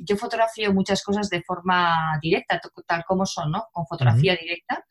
yo 0.00 0.16
fotografío 0.16 0.72
muchas 0.72 1.02
cosas 1.02 1.28
de 1.28 1.42
forma 1.42 2.18
directa, 2.20 2.60
tal 2.86 3.04
como 3.04 3.26
son, 3.26 3.50
¿no? 3.52 3.66
Con 3.72 3.86
fotografía 3.86 4.36
directa. 4.36 4.84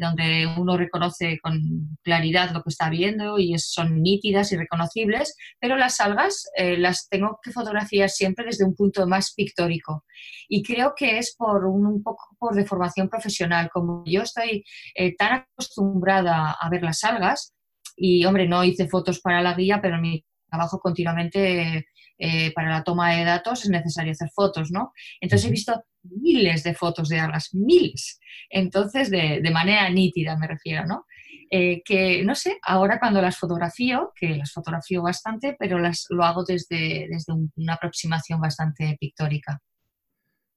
Donde 0.00 0.46
uno 0.58 0.76
reconoce 0.76 1.38
con 1.40 1.96
claridad 2.02 2.50
lo 2.50 2.62
que 2.62 2.70
está 2.70 2.90
viendo 2.90 3.38
y 3.38 3.56
son 3.58 4.02
nítidas 4.02 4.50
y 4.52 4.56
reconocibles, 4.56 5.36
pero 5.60 5.76
las 5.76 6.00
algas 6.00 6.44
eh, 6.56 6.76
las 6.76 7.08
tengo 7.08 7.38
que 7.42 7.52
fotografiar 7.52 8.10
siempre 8.10 8.46
desde 8.46 8.64
un 8.64 8.74
punto 8.74 9.06
más 9.06 9.32
pictórico. 9.34 10.04
Y 10.48 10.62
creo 10.62 10.94
que 10.96 11.18
es 11.18 11.34
por 11.36 11.64
un, 11.66 12.02
poco 12.02 12.36
por 12.38 12.54
deformación 12.54 13.08
profesional, 13.08 13.70
como 13.72 14.02
yo 14.06 14.22
estoy 14.22 14.64
eh, 14.94 15.14
tan 15.16 15.44
acostumbrada 15.52 16.56
a 16.60 16.68
ver 16.68 16.82
las 16.82 17.04
algas, 17.04 17.52
y 17.96 18.24
hombre, 18.26 18.46
no 18.46 18.62
hice 18.62 18.88
fotos 18.88 19.20
para 19.20 19.40
la 19.40 19.54
guía, 19.54 19.80
pero 19.80 19.98
mi 19.98 20.24
trabajo 20.48 20.78
continuamente 20.78 21.86
eh, 22.18 22.52
para 22.54 22.70
la 22.70 22.84
toma 22.84 23.14
de 23.14 23.24
datos 23.24 23.64
es 23.64 23.70
necesario 23.70 24.12
hacer 24.12 24.28
fotos, 24.34 24.70
¿no? 24.70 24.92
Entonces 25.20 25.48
he 25.48 25.50
visto 25.50 25.82
miles 26.10 26.62
de 26.62 26.74
fotos 26.74 27.08
de 27.08 27.18
algas, 27.18 27.54
miles. 27.54 28.20
Entonces, 28.50 29.10
de, 29.10 29.50
manera 29.52 29.88
nítida 29.90 30.36
me 30.36 30.46
refiero, 30.46 30.86
¿no? 30.86 31.04
Eh, 31.50 31.82
que 31.84 32.24
no 32.24 32.34
sé, 32.34 32.58
ahora 32.62 32.98
cuando 32.98 33.22
las 33.22 33.38
fotografío, 33.38 34.12
que 34.16 34.36
las 34.36 34.52
fotografío 34.52 35.02
bastante, 35.02 35.56
pero 35.58 35.78
las, 35.78 36.06
lo 36.10 36.24
hago 36.24 36.44
desde, 36.44 37.06
desde 37.08 37.34
una 37.54 37.74
aproximación 37.74 38.40
bastante 38.40 38.96
pictórica. 38.98 39.60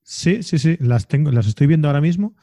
Sí, 0.02 0.42
sí, 0.42 0.58
sí, 0.58 0.78
las 0.80 1.08
tengo, 1.08 1.32
las 1.32 1.46
estoy 1.46 1.68
viendo 1.68 1.88
ahora 1.88 2.02
mismo. 2.02 2.36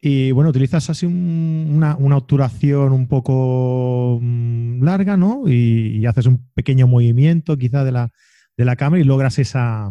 Y 0.00 0.32
bueno, 0.32 0.48
utilizas 0.48 0.88
así 0.88 1.04
una, 1.04 1.94
obturación 1.96 2.92
un 2.92 3.06
poco 3.06 4.18
mm, 4.22 4.82
larga, 4.82 5.18
¿no? 5.18 5.46
y, 5.46 6.06
haces 6.06 6.24
un 6.24 6.48
pequeño 6.54 6.86
movimiento 6.86 7.58
quizá 7.58 7.84
de 7.84 7.92
la, 7.92 8.10
de 8.56 8.64
la 8.64 8.76
cámara 8.76 9.02
y 9.02 9.04
logras 9.04 9.38
esa, 9.38 9.90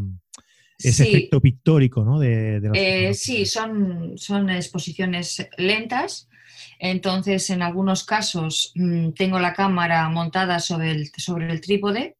ese 0.80 1.10
efecto 1.10 1.42
pictórico, 1.42 2.04
¿no? 2.04 2.20
De, 2.20 2.62
eh, 2.74 3.14
sí, 3.14 3.46
son, 3.46 4.18
son 4.18 4.50
exposiciones 4.50 5.48
lentas. 5.58 6.30
Entonces, 6.80 7.50
en 7.50 7.62
algunos 7.62 8.06
casos 8.06 8.72
mm, 8.76 9.12
tengo 9.12 9.40
la 9.40 9.54
cámara 9.54 10.08
montada 10.10 10.60
sobre 10.60 10.92
el, 10.92 11.12
sobre 11.18 11.52
el 11.52 11.60
trípode 11.60 12.18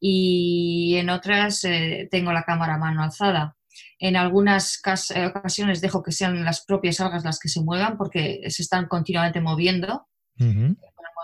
y 0.00 0.94
en 0.96 1.10
otras 1.10 1.64
eh, 1.64 2.08
tengo 2.10 2.32
la 2.32 2.44
cámara 2.44 2.78
mano 2.78 3.02
alzada. 3.02 3.56
En 3.98 4.16
algunas 4.16 4.80
ocasiones 5.26 5.80
dejo 5.80 6.02
que 6.02 6.12
sean 6.12 6.44
las 6.44 6.64
propias 6.64 7.00
algas 7.00 7.24
las 7.24 7.38
que 7.38 7.48
se 7.48 7.62
muevan 7.62 7.96
porque 7.96 8.42
se 8.48 8.62
están 8.62 8.86
continuamente 8.86 9.40
moviendo 9.40 10.06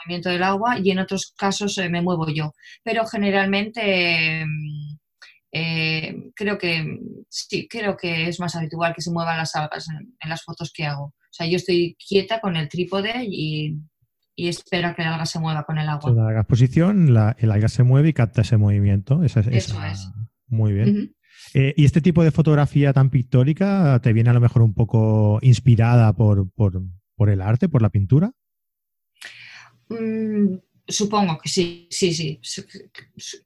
movimiento 0.02 0.30
del 0.30 0.42
agua 0.42 0.78
y 0.78 0.90
en 0.90 0.98
otros 0.98 1.32
casos 1.36 1.78
eh, 1.78 1.88
me 1.88 2.02
muevo 2.02 2.28
yo. 2.28 2.54
Pero 2.82 3.06
generalmente 3.06 4.44
mm, 4.46 4.91
eh, 5.52 6.30
creo 6.34 6.56
que 6.56 6.98
sí, 7.28 7.68
creo 7.68 7.96
que 7.96 8.28
es 8.28 8.40
más 8.40 8.56
habitual 8.56 8.94
que 8.94 9.02
se 9.02 9.10
muevan 9.10 9.36
las 9.36 9.54
algas 9.54 9.86
en, 9.88 10.28
las 10.28 10.42
fotos 10.42 10.72
que 10.72 10.86
hago. 10.86 11.04
O 11.04 11.34
sea, 11.34 11.46
yo 11.46 11.56
estoy 11.56 11.96
quieta 11.96 12.40
con 12.40 12.56
el 12.56 12.68
trípode 12.68 13.24
y, 13.26 13.78
y 14.34 14.48
espero 14.48 14.94
que 14.94 15.02
el 15.02 15.08
alga 15.08 15.26
se 15.26 15.38
mueva 15.38 15.64
con 15.64 15.78
el 15.78 15.88
agua. 15.88 16.10
la 16.10 16.40
exposición, 16.40 17.08
el 17.38 17.50
alga 17.50 17.68
se 17.68 17.82
mueve 17.82 18.08
y 18.08 18.12
capta 18.14 18.40
ese 18.40 18.56
movimiento. 18.56 19.22
Eso 19.22 19.40
es. 19.40 19.74
Muy 20.48 20.72
bien. 20.72 21.14
Eh, 21.54 21.74
¿Y 21.76 21.84
este 21.84 22.00
tipo 22.00 22.24
de 22.24 22.30
fotografía 22.30 22.92
tan 22.92 23.10
pictórica 23.10 24.00
te 24.02 24.12
viene 24.12 24.30
a 24.30 24.34
lo 24.34 24.40
mejor 24.40 24.62
un 24.62 24.74
poco 24.74 25.38
inspirada 25.42 26.14
por, 26.14 26.50
por 26.50 27.30
el 27.30 27.40
arte, 27.42 27.68
por 27.68 27.82
la 27.82 27.90
pintura? 27.90 28.32
Mm, 29.88 30.56
supongo 30.86 31.38
que 31.38 31.48
sí, 31.48 31.88
sí, 31.90 32.12
sí, 32.14 32.40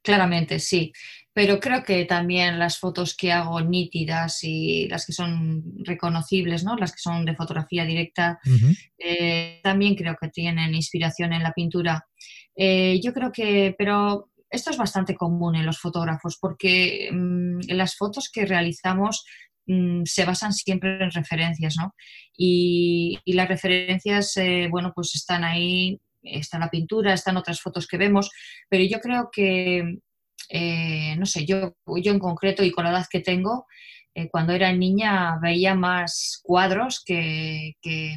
claramente 0.03 0.59
sí. 0.59 0.93
Pero 1.37 1.61
creo 1.61 1.85
que 1.85 2.07
también 2.07 2.59
las 2.59 2.79
fotos 2.79 3.15
que 3.15 3.31
hago 3.31 3.61
nítidas 3.61 4.43
y 4.43 4.89
las 4.89 5.05
que 5.05 5.13
son 5.13 5.63
reconocibles, 5.85 6.65
¿no? 6.65 6.77
las 6.77 6.93
que 6.93 6.99
son 6.99 7.27
de 7.27 7.37
fotografía 7.37 7.85
directa, 7.85 8.41
eh, 8.97 9.61
también 9.63 9.97
creo 9.97 10.17
que 10.19 10.29
tienen 10.29 10.75
inspiración 10.75 11.35
en 11.35 11.43
la 11.43 11.53
pintura. 11.53 12.07
Eh, 12.57 12.99
yo 13.05 13.13
creo 13.13 13.33
que, 13.33 13.75
pero 13.77 14.31
esto 14.49 14.71
es 14.71 14.79
bastante 14.79 15.15
común 15.15 15.57
en 15.57 15.67
los 15.67 15.79
fotógrafos 15.79 16.39
porque 16.41 17.11
mm, 17.13 17.69
las 17.69 17.97
fotos 17.97 18.31
que 18.33 18.47
realizamos 18.47 19.27
mm, 19.67 20.05
se 20.07 20.25
basan 20.25 20.55
siempre 20.55 21.05
en 21.05 21.11
referencias, 21.11 21.77
¿no? 21.77 21.95
Y, 22.35 23.19
las 23.27 23.47
referencias, 23.47 24.39
eh, 24.39 24.69
bueno, 24.71 24.91
pues 24.95 25.15
están 25.15 25.45
ahí 25.45 26.01
está 26.23 26.59
la 26.59 26.71
pintura, 26.71 27.13
están 27.13 27.37
otras 27.37 27.61
fotos 27.61 27.87
que 27.87 27.99
vemos, 27.99 28.31
pero 28.69 28.83
yo 28.85 29.01
creo 29.01 29.29
que, 29.31 29.99
eh, 30.49 31.17
no 31.17 31.27
sé, 31.27 31.45
yo, 31.45 31.77
yo 31.87 32.13
en 32.13 32.19
concreto 32.19 32.63
y 32.65 32.71
con 32.71 32.85
la 32.85 32.91
edad 32.91 33.07
que 33.11 33.21
tengo, 33.21 33.67
eh, 34.15 34.29
cuando 34.31 34.53
era 34.53 34.73
niña 34.73 35.39
veía 35.43 35.75
más 35.75 36.41
cuadros 36.43 37.03
que, 37.05 37.75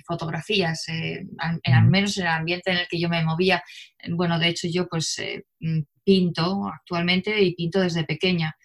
fotografías, 0.07 0.87
eh, 0.89 1.25
al, 1.37 1.89
menos 1.89 2.17
en 2.17 2.23
el 2.23 2.31
ambiente 2.31 2.71
en 2.71 2.77
el 2.77 2.87
que 2.87 2.99
yo 2.99 3.09
me 3.09 3.23
movía. 3.23 3.63
Bueno, 4.09 4.39
de 4.39 4.49
hecho 4.49 4.67
yo 4.71 4.87
pues 4.87 5.17
mm, 5.59 5.79
pinto 6.03 6.67
actualmente 6.67 7.41
y 7.41 7.55
pinto 7.55 7.81
desde 7.81 8.05
pequeña 8.05 8.55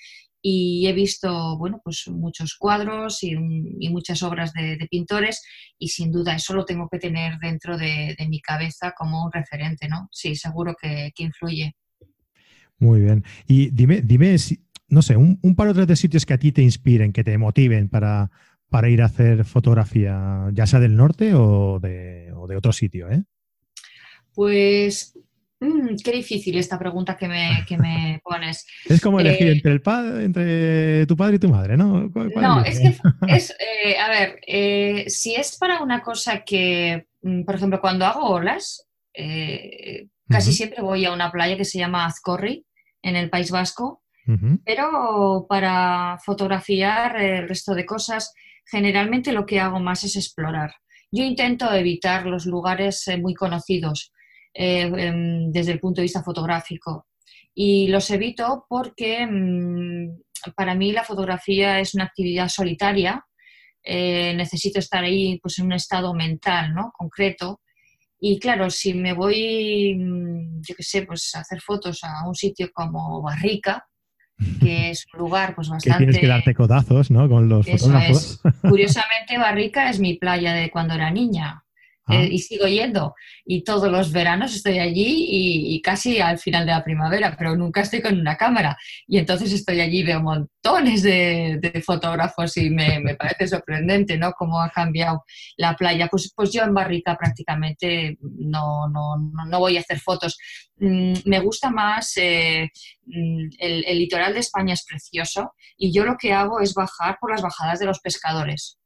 y 0.46 0.87
he 0.87 0.92
visto, 0.92 1.56
bueno, 1.56 1.80
pues 1.82 2.06
muchos 2.08 2.54
cuadros 2.58 3.23
y, 3.23 3.34
muchas 3.88 4.23
obras 4.23 4.52
de, 4.52 4.76
pintores 4.90 5.42
y 5.78 5.88
sin 5.88 6.12
duda 6.12 6.37
eso 6.37 6.52
lo 6.52 6.66
tengo 6.66 6.87
que 6.92 6.99
tener 6.99 7.38
dentro 7.38 7.78
de, 7.78 8.14
mi 8.28 8.42
cabeza 8.42 8.92
como 8.92 9.25
un 9.25 9.32
referente, 9.32 9.88
¿no? 9.88 10.06
Sí, 10.12 10.37
seguro 10.37 10.75
que, 10.78 11.11
influye. 11.16 11.75
Muy 12.84 13.00
bien. 13.00 13.24
Y 13.46 13.70
dime, 13.70 14.02
dime 14.02 14.36
no 14.88 15.02
sé, 15.02 15.16
un, 15.16 15.54
par 15.56 15.68
o 15.68 15.74
tres 15.74 15.86
de 15.86 15.96
sitios 15.96 16.26
que 16.26 16.34
a 16.34 16.38
ti 16.38 16.52
te 16.52 16.62
inspiren, 16.62 17.12
que 17.12 17.24
te 17.24 17.38
motiven 17.38 17.88
para, 17.88 18.30
para 18.68 18.88
ir 18.88 19.02
a 19.02 19.06
hacer 19.06 19.44
fotografía, 19.44 20.50
ya 20.52 20.66
sea 20.66 20.80
del 20.80 20.96
norte 20.96 21.34
o 21.34 21.80
de, 21.80 22.32
o 22.36 22.46
de 22.46 22.56
otro 22.56 22.72
sitio, 22.72 23.10
¿eh? 23.10 23.24
Pues 24.34 25.14
Mm, 25.64 25.96
qué 26.04 26.12
difícil 26.12 26.58
esta 26.58 26.78
pregunta 26.78 27.16
que 27.16 27.28
me, 27.28 27.64
me 27.78 28.20
pones. 28.24 28.66
es 28.84 29.00
como 29.00 29.20
elegir 29.20 29.48
eh, 29.48 29.52
entre, 29.52 29.72
el 29.72 29.80
padre, 29.80 30.24
entre 30.24 31.06
tu 31.06 31.16
padre 31.16 31.36
y 31.36 31.38
tu 31.38 31.48
madre, 31.48 31.76
¿no? 31.76 32.10
No, 32.36 32.64
es 32.64 32.80
que, 32.80 32.96
es, 33.28 33.56
eh, 33.58 33.96
a 33.98 34.08
ver, 34.08 34.40
eh, 34.46 35.04
si 35.08 35.34
es 35.34 35.56
para 35.56 35.82
una 35.82 36.02
cosa 36.02 36.40
que, 36.44 37.06
mm, 37.22 37.44
por 37.44 37.54
ejemplo, 37.54 37.80
cuando 37.80 38.04
hago 38.04 38.28
olas, 38.28 38.86
casi 40.28 40.52
siempre 40.52 40.82
voy 40.82 41.04
a 41.04 41.12
una 41.12 41.30
playa 41.30 41.56
que 41.56 41.64
se 41.64 41.78
llama 41.78 42.04
Azcorri, 42.04 42.66
en 43.04 43.16
el 43.16 43.30
País 43.30 43.50
Vasco, 43.50 44.02
Pero 44.64 45.44
para 45.46 46.18
fotografiar 46.25 47.20
el 47.20 47.46
resto 47.46 47.75
de 47.75 47.84
cosas, 47.84 48.32
generalmente 48.64 49.32
lo 49.32 49.44
que 49.44 49.61
hago 49.61 49.78
más 49.80 50.02
es 50.04 50.16
explorar. 50.16 50.73
Yo 51.12 51.23
intento 51.23 51.70
evitar 51.73 52.25
los 52.25 52.46
lugares 52.46 53.06
eh, 53.06 53.18
muy 53.18 53.34
conocidos 53.34 54.12
eh, 54.54 54.90
em, 54.96 55.52
desde 55.52 55.73
el 55.73 55.78
punto 55.78 56.00
de 56.00 56.04
vista 56.04 56.23
fotográfico 56.23 57.06
y 57.54 57.88
los 57.88 58.11
evito 58.11 58.64
porque 58.66 59.26
mm, 59.26 60.52
para 60.56 60.75
mí 60.75 60.90
la 60.92 61.04
fotografía 61.04 61.78
es 61.78 61.94
una 61.94 62.04
actividad 62.04 62.49
solitaria. 62.49 63.23
Eh, 63.82 64.32
necesito 64.34 64.78
estar 64.78 65.04
ahí 65.04 65.38
pues, 65.42 65.58
en 65.58 65.66
un 65.66 65.75
estado 65.75 66.14
mental 66.14 66.75
¿no? 66.75 66.90
concreto 66.96 67.61
y 68.21 68.38
claro, 68.38 68.71
si 68.71 68.94
me 68.94 69.12
voy, 69.12 69.94
mm, 69.97 70.62
yo 70.66 70.75
qué 70.75 70.83
sé, 70.83 71.02
pues 71.02 71.30
a 71.35 71.40
hacer 71.40 71.61
fotos 71.61 72.00
a 72.04 72.26
un 72.26 72.35
sitio 72.35 72.71
como 72.73 73.21
Barrica, 73.23 73.87
que 74.61 74.90
es 74.90 75.04
un 75.12 75.21
lugar 75.21 75.54
pues 75.54 75.68
bastante... 75.68 75.99
Que 75.99 76.04
tienes 76.04 76.21
que 76.21 76.26
darte 76.26 76.54
codazos, 76.54 77.11
¿no? 77.11 77.28
Con 77.28 77.49
los 77.49 77.66
fotógrafos. 77.66 78.40
Curiosamente, 78.62 79.38
Barrica 79.38 79.90
es 79.90 80.00
mi 80.00 80.14
playa 80.14 80.54
de 80.54 80.71
cuando 80.71 80.94
era 80.94 81.11
niña. 81.11 81.63
Eh, 82.08 82.28
y 82.32 82.38
sigo 82.38 82.66
yendo. 82.66 83.14
Y 83.46 83.64
todos 83.64 83.90
los 83.90 84.12
veranos 84.12 84.54
estoy 84.54 84.78
allí 84.78 85.26
y, 85.75 85.80
casi 85.80 86.20
al 86.20 86.38
final 86.38 86.66
de 86.66 86.73
la 86.73 86.84
primavera, 86.84 87.34
pero 87.37 87.56
nunca 87.56 87.80
estoy 87.80 88.02
con 88.02 88.18
una 88.18 88.37
cámara. 88.37 88.76
Y 89.06 89.18
entonces 89.18 89.52
estoy 89.52 89.80
allí, 89.80 90.02
veo 90.02 90.20
montones 90.20 91.02
de, 91.02 91.82
fotógrafos 91.84 92.56
y 92.58 92.70
me, 92.70 93.14
parece 93.18 93.49
sorprendente, 93.49 94.18
¿no? 94.18 94.32
Cómo 94.32 94.61
ha 94.61 94.70
cambiado 94.70 95.25
la 95.56 95.75
playa. 95.76 96.08
Pues, 96.08 96.32
pues 96.34 96.52
yo 96.52 96.62
en 96.62 96.75
Barrica 96.75 97.16
prácticamente 97.16 98.18
no, 98.20 98.88
no, 98.88 99.16
no 99.46 99.58
voy 99.58 99.78
a 99.78 99.80
hacer 99.80 99.99
fotos. 99.99 100.37
Mm, 100.76 101.14
me 101.25 101.40
gusta 101.40 101.70
más, 101.70 102.12
eh, 102.16 102.70
mm, 103.06 103.49
el 103.58 103.99
litoral 103.99 104.34
de 104.34 104.40
España 104.40 104.75
es 104.75 104.84
precioso 104.84 105.54
y 105.76 105.92
yo 105.92 106.04
lo 106.04 106.16
que 106.18 106.32
hago 106.32 106.61
es 106.61 106.75
bajar 106.75 107.16
por 107.20 107.30
las 107.30 107.42
bajadas 107.42 107.78
de 107.78 107.87
los 107.87 108.00
pescadores 108.00 108.78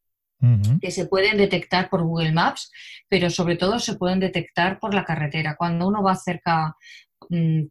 que 0.80 0.90
se 0.90 1.06
pueden 1.06 1.36
detectar 1.36 1.90
por 1.90 2.02
Google 2.02 2.32
Maps, 2.32 2.70
pero 3.08 3.28
sobre 3.30 3.56
todo 3.56 3.78
se 3.78 3.96
pueden 3.96 4.20
detectar 4.20 4.78
por 4.78 4.94
la 4.94 5.04
carretera. 5.04 5.56
Cuando 5.56 5.88
uno 5.88 6.02
va 6.02 6.14
cerca 6.14 6.76
mm, 7.28 7.62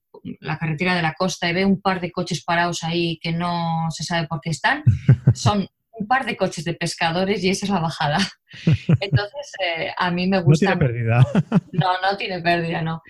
la 0.41 0.57
carretera 0.57 0.95
de 0.95 1.01
la 1.01 1.13
costa 1.13 1.49
y 1.49 1.53
ve 1.53 1.65
un 1.65 1.81
par 1.81 2.01
de 2.01 2.11
coches 2.11 2.43
parados 2.43 2.83
ahí 2.83 3.19
que 3.21 3.31
no 3.31 3.87
se 3.89 4.03
sabe 4.03 4.27
por 4.27 4.41
qué 4.41 4.49
están, 4.49 4.83
son 5.33 5.67
un 5.99 6.07
par 6.07 6.25
de 6.25 6.37
coches 6.37 6.63
de 6.63 6.73
pescadores 6.73 7.43
y 7.43 7.49
esa 7.49 7.65
es 7.65 7.71
la 7.71 7.79
bajada. 7.79 8.17
Entonces, 8.99 9.51
eh, 9.65 9.91
a 9.97 10.11
mí 10.11 10.27
me 10.27 10.41
gusta... 10.41 10.75
No 10.75 10.79
tiene 10.79 10.93
pérdida. 10.93 11.27
No, 11.71 12.01
no 12.01 12.17
tiene 12.17 12.41
pérdida, 12.41 12.81
no. 12.81 13.01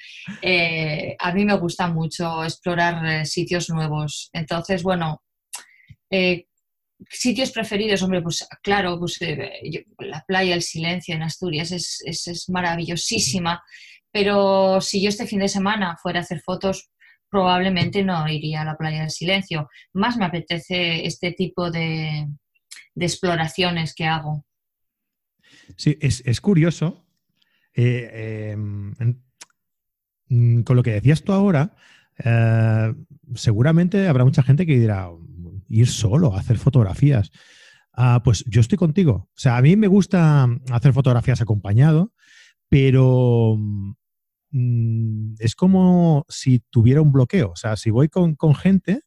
Eh, 0.41 1.15
a 1.19 1.31
mí 1.33 1.45
me 1.45 1.57
gusta 1.57 1.87
mucho 1.87 2.43
explorar 2.43 3.05
eh, 3.05 3.25
sitios 3.25 3.69
nuevos. 3.69 4.29
Entonces, 4.33 4.83
bueno, 4.83 5.21
Sitios 7.09 7.51
preferidos, 7.51 8.01
hombre, 8.01 8.21
pues 8.21 8.47
claro, 8.63 8.97
pues, 8.99 9.21
eh, 9.21 9.85
la 9.99 10.23
playa, 10.27 10.55
el 10.55 10.63
silencio 10.63 11.13
en 11.15 11.23
Asturias 11.23 11.71
es, 11.71 12.01
es, 12.03 12.49
maravillosísima, 12.49 13.63
pero 14.11 14.81
si 14.81 15.01
yo 15.01 15.09
este 15.09 15.27
fin 15.27 15.39
de 15.39 15.47
semana 15.47 15.95
fuera 16.01 16.19
a 16.19 16.23
hacer 16.23 16.41
fotos, 16.41 16.89
probablemente 17.29 18.03
no 18.03 18.27
iría 18.27 18.61
a 18.61 18.65
la 18.65 18.77
playa 18.77 19.01
del 19.01 19.11
silencio. 19.11 19.69
Más 19.93 20.17
me 20.17 20.25
apetece 20.25 21.05
este 21.05 21.33
tipo 21.33 21.69
de, 21.69 22.27
exploraciones 22.95 23.93
que 23.93 24.05
hago. 24.05 24.45
Sí, 25.75 25.97
es, 26.01 26.41
curioso. 26.41 27.05
Eh, 27.75 28.53
em, 28.53 28.95
mm, 30.29 30.63
con 30.63 30.75
lo 30.75 30.81
que 30.81 30.93
decías 30.93 31.23
tú 31.23 31.31
ahora, 31.31 31.75
eh, 32.23 32.93
seguramente 33.35 34.07
habrá 34.07 34.25
mucha 34.25 34.41
gente 34.41 34.65
que 34.65 34.79
dirá, 34.79 35.09
ir 35.69 35.87
solo 35.87 36.33
a 36.33 36.39
hacer 36.39 36.57
fotografías. 36.57 37.31
Ah, 37.93 38.21
pues 38.23 38.43
yo 38.47 38.61
estoy 38.61 38.77
contigo. 38.77 39.29
O 39.29 39.39
sea, 39.39 39.57
a 39.57 39.61
mí 39.61 39.75
me 39.75 39.87
gusta 39.87 40.47
hacer 40.71 40.93
fotografías 40.93 41.41
acompañado, 41.41 42.13
pero 42.69 43.57
mm, 44.51 45.33
es 45.39 45.55
como 45.55 46.25
si 46.29 46.59
tuviera 46.69 47.01
un 47.01 47.11
bloqueo. 47.11 47.51
O 47.51 47.55
sea, 47.55 47.75
si 47.75 47.89
voy 47.89 48.09
con, 48.09 48.37
gente, 48.55 49.01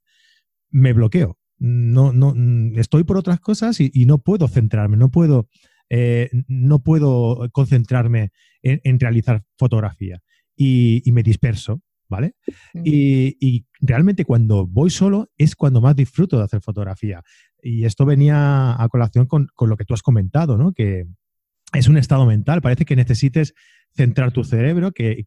me 0.71 0.93
bloqueo. 0.93 1.39
No, 1.59 2.13
no, 2.13 2.33
mm, 2.35 2.79
estoy 2.79 3.05
por 3.05 3.17
otras 3.17 3.41
cosas 3.41 3.81
y, 3.81 3.91
no 4.07 4.19
puedo 4.19 4.49
centrarme, 4.49 4.97
no 4.97 5.11
puedo, 5.11 5.49
eh, 5.89 6.31
no 6.49 6.83
puedo 6.83 7.49
concentrarme 7.53 8.33
en, 8.63 8.99
realizar 8.99 9.45
fotografía 9.57 10.21
y, 10.57 11.03
me 11.13 11.23
disperso. 11.23 11.81
¿Vale? 12.11 12.35
Y, 12.75 13.67
realmente 13.83 14.27
cuando 14.27 14.67
voy 14.67 14.91
solo 14.91 15.31
es 15.39 15.57
cuando 15.57 15.81
más 15.81 15.97
disfruto 15.97 16.37
de 16.37 16.45
hacer 16.45 16.61
fotografía. 16.61 17.23
Y 17.63 17.87
esto 17.87 18.05
venía 18.05 18.77
a 18.79 18.89
colación 18.91 19.27
con, 19.27 19.49
lo 19.59 19.77
que 19.79 19.87
tú 19.87 19.95
has 19.95 20.03
comentado, 20.03 20.59
¿no? 20.59 20.73
Que 20.73 21.07
es 21.73 21.89
un 21.89 21.97
estado 21.97 22.27
mental, 22.27 22.61
parece 22.61 22.85
que 22.85 22.97
necesites 22.97 23.55
centrar 23.95 24.33
tu 24.33 24.45
cerebro, 24.45 24.93
que, 24.93 25.25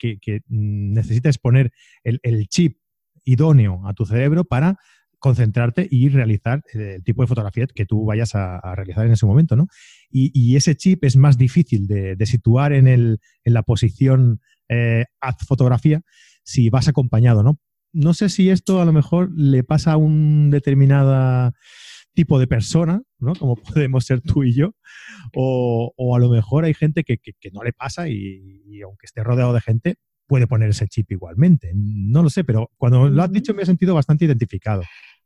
necesites 0.47 1.39
poner 1.39 1.71
el, 2.03 2.47
chip 2.47 2.77
idóneo 3.23 3.87
a 3.87 3.93
tu 3.93 4.05
cerebro 4.05 4.43
para 4.43 4.77
concentrarte 5.19 5.87
y 5.89 6.09
realizar 6.09 6.61
el 6.73 7.01
tipo 7.01 7.21
de 7.21 7.27
fotografía 7.27 7.65
que 7.73 7.85
tú 7.85 8.03
vayas 8.05 8.35
a, 8.35 8.59
realizar 8.75 9.05
en 9.05 9.13
ese 9.13 9.25
momento, 9.25 9.55
¿no? 9.55 9.67
Y, 10.11 10.55
ese 10.57 10.75
chip 10.75 11.05
es 11.05 11.15
más 11.15 11.37
difícil 11.37 11.87
de, 11.87 12.25
situar 12.25 12.73
en, 12.73 12.87
el, 12.87 13.19
en 13.45 13.53
la 13.53 13.63
posición 13.63 14.41
eh, 14.69 15.05
haz 15.21 15.37
fotografía 15.45 16.01
si 16.43 16.69
vas 16.69 16.87
acompañado, 16.87 17.43
¿no? 17.43 17.59
No 17.93 18.13
sé 18.13 18.29
si 18.29 18.49
esto 18.49 18.81
a 18.81 18.85
lo 18.85 18.93
mejor 18.93 19.31
le 19.35 19.63
pasa 19.63 19.93
a 19.93 19.97
un 19.97 20.49
determinado 20.49 21.53
tipo 22.13 22.39
de 22.39 22.47
persona, 22.47 23.01
¿no? 23.19 23.33
Como 23.35 23.55
podemos 23.75 24.05
ser 24.05 24.21
tú 24.21 24.43
y 24.43 24.53
yo, 24.53 24.75
o, 25.35 26.15
a 26.15 26.19
lo 26.19 26.29
mejor 26.29 26.65
hay 26.65 26.73
gente 26.73 27.03
que, 27.03 27.19
no 27.51 27.63
le 27.63 27.73
pasa 27.73 28.07
y, 28.09 28.81
aunque 28.83 29.05
esté 29.05 29.23
rodeado 29.23 29.53
de 29.53 29.61
gente, 29.61 29.95
puede 30.27 30.47
poner 30.47 30.69
ese 30.69 30.87
chip 30.87 31.11
igualmente. 31.11 31.71
No 31.75 32.23
lo 32.23 32.29
sé, 32.29 32.43
pero 32.43 32.71
cuando 32.77 33.09
lo 33.09 33.23
has 33.23 33.31
dicho 33.31 33.53
me 33.53 33.63
he 33.63 33.65
sentido 33.65 33.93
bastante 33.95 34.25
identificado. 34.25 34.83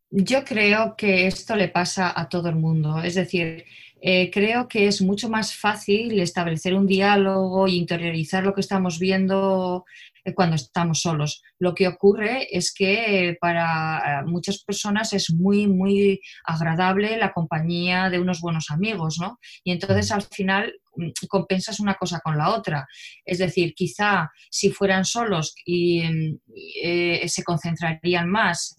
Yo 0.09 0.45
creo 0.45 0.95
que 0.95 1.27
esto 1.27 1.55
le 1.55 1.67
pasa 1.67 2.13
a 2.15 2.29
todo 2.29 2.47
el 2.47 2.55
mundo. 2.55 2.99
Es 3.03 3.15
decir, 3.15 3.65
eh, 3.99 4.29
creo 4.31 4.67
que 4.67 4.87
es 4.87 5.01
mucho 5.01 5.27
más 5.29 5.55
fácil 5.55 6.19
establecer 6.19 6.75
un 6.75 6.87
diálogo 6.87 7.67
e 7.67 7.71
interiorizar 7.71 8.43
lo 8.43 8.53
que 8.53 8.61
estamos 8.61 8.99
viendo 8.99 9.85
eh, 10.23 10.33
cuando 10.33 10.55
estamos 10.55 11.01
solos. 11.01 11.41
Lo 11.59 11.73
que 11.73 11.87
ocurre 11.87 12.47
es 12.55 12.73
que 12.73 13.29
eh, 13.29 13.37
para 13.41 14.23
muchas 14.25 14.63
personas 14.63 15.11
es 15.13 15.33
muy, 15.33 15.67
muy 15.67 16.21
agradable 16.45 17.17
la 17.17 17.33
compañía 17.33 18.09
de 18.09 18.19
unos 18.19 18.39
buenos 18.39 18.67
amigos, 18.69 19.17
¿no? 19.19 19.39
Y 19.63 19.71
entonces 19.71 20.11
al 20.11 20.21
final 20.21 20.73
mm, 20.95 21.09
compensas 21.27 21.79
una 21.81 21.95
cosa 21.95 22.21
con 22.23 22.37
la 22.37 22.55
otra. 22.55 22.87
Es 23.25 23.39
decir, 23.39 23.73
quizá 23.73 24.29
si 24.49 24.69
fueran 24.69 25.05
solos 25.05 25.53
y, 25.65 26.03
mm, 26.03 26.39
se 27.27 27.43
concentrarían 27.43 28.29
más 28.29 28.75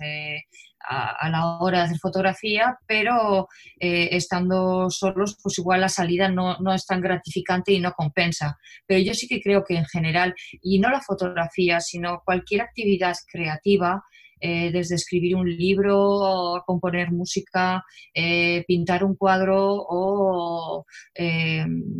a, 0.88 1.29
la 1.31 1.59
hora 1.59 1.79
de 1.79 1.85
hacer 1.85 1.98
fotografía, 1.98 2.79
pero 2.87 3.48
eh, 3.79 4.09
estando 4.12 4.88
solos, 4.90 5.38
pues 5.42 5.59
igual 5.59 5.83
la 5.83 5.88
salida 5.88 6.29
no, 6.29 6.57
es 6.74 6.87
tan 6.87 7.01
gratificante 7.01 7.72
y 7.72 7.81
no 7.81 7.92
compensa. 7.92 8.59
Pero 8.87 9.01
yo 9.01 9.14
sí 9.14 9.29
que 9.29 9.40
creo 9.40 9.64
que 9.64 9.77
en 9.77 9.87
general, 9.87 10.35
y 10.62 10.79
no 10.79 10.90
la 10.90 11.01
fotografía, 11.01 11.81
sino 11.81 12.22
cualquier 12.24 12.62
actividad 12.62 13.14
creativa, 13.31 14.03
eh, 14.40 14.70
desde 14.70 14.94
escribir 14.94 15.35
un 15.35 15.48
libro, 15.51 16.62
componer 16.64 17.11
música, 17.11 17.83
eh, 18.14 18.64
pintar 18.68 19.03
un 19.03 19.16
cuadro 19.16 19.85
o 19.88 20.85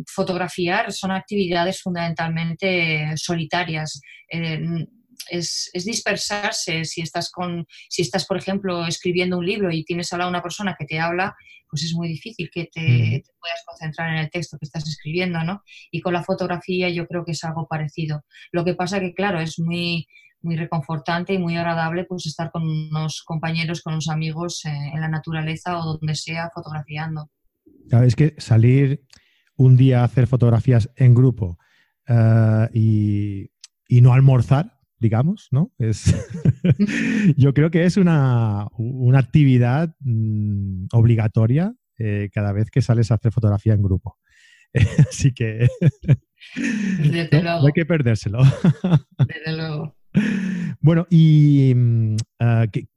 fotografiar, 0.07 0.93
son 0.93 1.11
actividades 1.11 1.81
fundamentalmente 1.81 3.11
solitarias 3.17 3.99
es, 5.29 5.71
dispersarse. 5.85 6.85
Si 6.85 7.01
estás, 7.01 7.31
con, 7.31 7.65
si 7.89 8.01
estás, 8.01 8.25
por 8.25 8.37
ejemplo, 8.37 8.85
escribiendo 8.85 9.37
un 9.37 9.45
libro 9.45 9.71
y 9.71 9.83
tienes 9.83 10.11
a 10.13 10.27
una 10.27 10.41
persona 10.41 10.75
que 10.77 10.85
te 10.85 10.99
habla, 10.99 11.35
pues 11.69 11.83
es 11.83 11.93
muy 11.93 12.07
difícil 12.07 12.49
que 12.51 12.65
te, 12.65 13.23
puedas 13.39 13.63
concentrar 13.65 14.09
en 14.09 14.17
el 14.17 14.29
texto 14.29 14.57
que 14.57 14.65
estás 14.65 14.87
escribiendo, 14.87 15.43
¿no? 15.43 15.63
Y 15.91 16.01
con 16.01 16.13
la 16.13 16.23
fotografía 16.23 16.89
yo 16.89 17.07
creo 17.07 17.23
que 17.23 17.33
es 17.33 17.43
algo 17.43 17.67
parecido. 17.67 18.23
Lo 18.51 18.65
que 18.65 18.73
pasa 18.73 18.99
que, 18.99 19.13
claro, 19.13 19.39
es 19.39 19.59
muy, 19.59 20.07
muy 20.41 20.55
reconfortante 20.55 21.33
y 21.33 21.37
muy 21.37 21.57
agradable 21.57 22.05
pues 22.05 22.25
estar 22.25 22.51
con 22.51 22.63
unos 22.63 23.21
compañeros, 23.23 23.81
con 23.81 23.93
unos 23.93 24.09
amigos 24.09 24.65
eh, 24.65 24.69
en 24.93 25.01
la 25.01 25.09
naturaleza 25.09 25.77
o 25.77 25.97
donde 25.97 26.15
sea 26.15 26.49
fotografiando. 26.53 27.29
Claro, 27.89 28.05
es 28.05 28.15
que 28.15 28.35
salir 28.37 29.05
un 29.55 29.75
día 29.75 30.01
a 30.01 30.05
hacer 30.05 30.27
fotografías 30.27 30.89
en 30.95 31.13
grupo 31.13 31.59
eh, 32.07 32.69
y, 32.73 33.51
y, 33.87 34.01
no 34.01 34.13
almorzar, 34.13 34.78
digamos, 34.99 35.47
¿no? 35.51 35.71
Es 35.77 36.13
yo 37.37 37.53
creo 37.53 37.71
que 37.71 37.85
es 37.85 37.97
una, 37.97 38.67
actividad 39.15 39.95
mm, 39.99 40.87
obligatoria 40.91 41.73
eh, 41.97 42.29
cada 42.33 42.51
vez 42.51 42.69
que 42.69 42.81
sales 42.81 43.11
a 43.11 43.15
hacer 43.15 43.31
fotografía 43.31 43.73
en 43.73 43.83
grupo. 43.83 44.17
Así 45.09 45.33
que 45.33 45.67
no, 47.43 47.65
hay 47.65 47.73
que 47.73 47.85
perdérselo. 47.85 48.39
Desde 49.27 49.57
luego. 49.57 49.95
Bueno, 50.79 51.07
¿y 51.09 51.73
mm, 51.75 52.15
ah, 52.39 52.67
¿qué, 52.71 52.87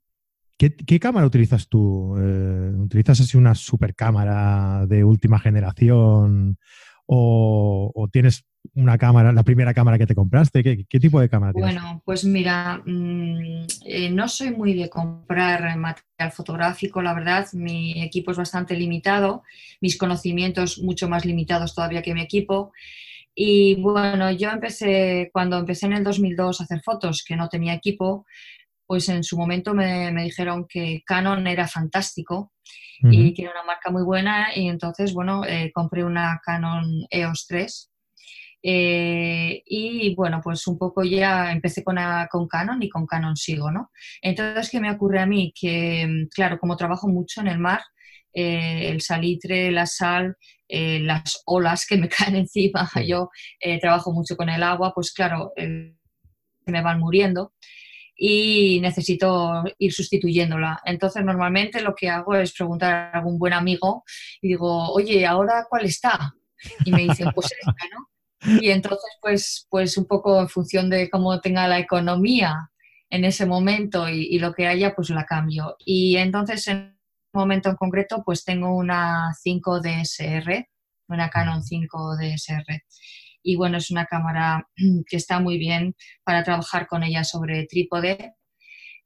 ¿Qué, 0.57 0.99
cámara 0.99 1.25
utilizas 1.25 1.67
tú? 1.67 2.15
Eh, 2.17 2.71
¿Utilizas 2.77 3.19
así 3.19 3.37
una 3.37 3.53
super 3.53 3.95
cámara 3.95 4.85
de 4.87 5.03
última 5.03 5.39
generación? 5.39 6.57
¿O, 7.05 8.09
tienes 8.11 8.45
una 8.75 8.97
cámara, 8.97 9.31
la 9.31 9.43
primera 9.43 9.73
cámara 9.73 9.97
que 9.97 10.07
te 10.07 10.15
compraste? 10.15 10.63
¿Qué, 10.63 10.99
tipo 10.99 11.19
de 11.19 11.29
cámara 11.29 11.53
tienes? 11.53 11.73
Bueno, 11.73 12.01
pues 12.05 12.23
mira, 12.23 12.81
mm, 12.85 13.65
eh, 13.85 14.09
no 14.09 14.27
soy 14.27 14.51
muy 14.51 14.73
de 14.73 14.89
comprar 14.89 15.77
material 15.77 16.31
fotográfico, 16.31 17.01
la 17.01 17.13
verdad. 17.13 17.47
Mi 17.53 18.01
equipo 18.01 18.31
es 18.31 18.37
bastante 18.37 18.75
limitado, 18.75 19.43
mis 19.81 19.97
conocimientos 19.97 20.79
mucho 20.79 21.09
más 21.09 21.25
limitados 21.25 21.75
todavía 21.75 22.01
que 22.01 22.13
mi 22.13 22.21
equipo. 22.21 22.71
Y 23.35 23.75
bueno, 23.81 24.31
yo 24.31 24.49
empecé, 24.49 25.29
cuando 25.33 25.57
empecé 25.57 25.87
en 25.87 25.93
el 25.93 26.03
2002 26.03 26.61
a 26.61 26.63
hacer 26.63 26.81
fotos, 26.83 27.23
que 27.27 27.35
no 27.35 27.49
tenía 27.49 27.73
equipo, 27.73 28.25
pues 28.85 29.09
en 29.09 29.23
su 29.23 29.37
momento 29.37 29.73
me, 29.73 30.11
dijeron 30.23 30.67
que 30.67 31.01
Canon 31.05 31.47
era 31.47 31.67
fantástico 31.67 32.51
y 33.01 33.33
que 33.33 33.41
era 33.41 33.51
una 33.51 33.63
marca 33.63 33.91
muy 33.91 34.03
buena 34.03 34.55
y 34.55 34.69
entonces, 34.69 35.13
bueno, 35.13 35.43
eh, 35.45 35.71
compré 35.73 36.05
una 36.05 36.39
Canon 36.45 37.05
EOS 37.09 37.47
3 37.47 37.92
eh, 38.63 39.61
y 39.65 40.15
bueno, 40.15 40.39
pues 40.43 40.65
un 40.67 40.77
poco 40.77 41.03
ya 41.03 41.51
empecé 41.51 41.83
con, 41.83 41.97
con, 42.31 42.47
Canon 42.47 42.81
y 42.81 42.89
con 42.89 43.05
Canon 43.05 43.35
sigo, 43.35 43.71
¿no? 43.71 43.91
Entonces, 44.21 44.69
¿qué 44.71 44.79
me 44.79 44.91
ocurre 44.91 45.19
a 45.19 45.25
mí? 45.25 45.53
Que, 45.59 46.27
claro, 46.33 46.57
como 46.59 46.77
trabajo 46.77 47.07
mucho 47.07 47.41
en 47.41 47.47
el 47.47 47.59
mar, 47.59 47.81
eh, 48.33 48.89
el 48.89 49.01
salitre, 49.01 49.71
la 49.71 49.85
sal, 49.85 50.37
las 50.69 51.43
olas 51.45 51.85
que 51.85 51.97
me 51.97 52.09
caen 52.09 52.35
encima, 52.37 52.89
yo 53.05 53.29
trabajo 53.81 54.11
mucho 54.13 54.35
con 54.35 54.49
el 54.49 54.63
agua, 54.63 54.93
pues 54.95 55.11
claro, 55.13 55.51
me 55.57 56.81
van 56.81 56.99
muriendo 56.99 57.53
y 58.15 58.79
necesito 58.81 59.63
ir 59.79 59.93
sustituyéndola. 59.93 60.81
Entonces, 60.85 61.23
normalmente 61.25 61.81
lo 61.81 61.95
que 61.95 62.09
hago 62.09 62.35
es 62.35 62.53
preguntar 62.53 62.93
a 62.93 63.17
algún 63.17 63.37
buen 63.37 63.53
amigo 63.53 64.03
y 64.41 64.49
digo, 64.49 64.91
oye, 64.93 65.25
¿ahora 65.25 65.65
cuál 65.69 65.85
está? 65.85 66.33
Y 66.85 66.91
me 66.91 67.03
dicen, 67.03 67.29
pues 67.33 67.51
esta, 67.59 67.71
¿no? 67.91 68.12
Y 68.45 68.69
entonces, 68.69 69.09
pues, 69.21 69.67
pues 69.69 69.97
un 69.97 70.05
poco 70.05 70.39
en 70.39 70.49
función 70.49 70.89
de 70.89 71.09
cómo 71.09 71.39
tenga 71.39 71.67
la 71.67 71.79
economía 71.79 72.69
en 73.09 73.25
ese 73.25 73.45
momento 73.45 74.09
y, 74.09 74.27
y 74.31 74.39
lo 74.39 74.53
que 74.53 74.67
haya, 74.67 74.93
pues 74.95 75.09
la 75.09 75.25
cambio. 75.25 75.75
Y 75.79 76.17
entonces, 76.17 76.67
en 76.67 76.97
un 77.33 77.39
momento 77.39 77.69
en 77.69 77.75
concreto, 77.75 78.23
pues 78.25 78.43
tengo 78.43 78.75
una 78.75 79.33
5 79.41 79.81
DSR, 79.81 80.67
una 81.07 81.29
Canon 81.29 81.63
5 81.63 82.17
DSR 82.17 82.83
y 83.43 83.57
bueno, 83.57 83.77
es 83.77 83.91
una 83.91 84.05
cámara 84.05 84.67
que 85.07 85.17
está 85.17 85.39
muy 85.39 85.57
bien 85.57 85.95
para 86.23 86.43
trabajar 86.43 86.87
con 86.87 87.03
ella 87.03 87.23
sobre 87.23 87.67
trípode. 87.67 88.33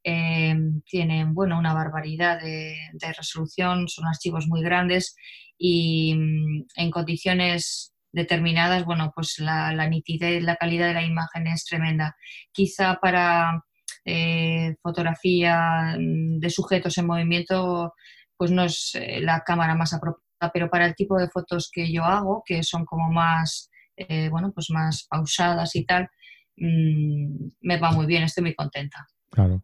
Eh, 0.03 0.55
tienen 0.85 1.33
bueno, 1.33 1.59
una 1.59 1.73
barbaridad 1.73 2.39
de, 2.39 2.77
resolución, 3.17 3.89
son 3.89 4.07
archivos 4.07 4.47
muy 4.47 4.61
grandes 4.61 5.15
y 5.57 6.15
mm, 6.15 6.65
en 6.75 6.91
condiciones 6.91 7.93
determinadas, 8.11 8.85
bueno, 8.85 9.11
pues 9.13 9.39
la, 9.39 9.71
nitidez, 9.87 10.43
la 10.43 10.55
calidad 10.55 10.87
de 10.87 10.93
la 10.93 11.03
imagen 11.03 11.47
es 11.47 11.65
tremenda. 11.65 12.15
Quizá 12.51 12.99
para 13.01 13.63
eh, 14.05 14.75
fotografía 14.81 15.95
mm, 15.99 16.39
de 16.39 16.49
sujetos 16.49 16.97
en 16.97 17.07
movimiento, 17.07 17.93
pues 18.35 18.51
no 18.51 18.63
es 18.63 18.91
eh, 18.95 19.19
la 19.21 19.41
cámara 19.41 19.75
más 19.75 19.93
apropiada, 19.93 20.51
pero 20.53 20.69
para 20.69 20.85
el 20.85 20.95
tipo 20.95 21.17
de 21.17 21.29
fotos 21.29 21.69
que 21.71 21.91
yo 21.91 22.03
hago, 22.03 22.43
que 22.45 22.63
son 22.63 22.85
como 22.85 23.11
más 23.11 23.69
eh, 23.97 24.29
bueno, 24.29 24.51
pues 24.53 24.69
más 24.69 25.07
pausadas 25.09 25.75
y 25.75 25.83
tal, 25.83 26.07
mm, 26.55 27.47
me 27.61 27.79
va 27.79 27.91
muy 27.91 28.05
bien, 28.05 28.23
estoy 28.23 28.43
muy 28.43 28.53
contenta. 28.53 29.07
Claro. 29.31 29.61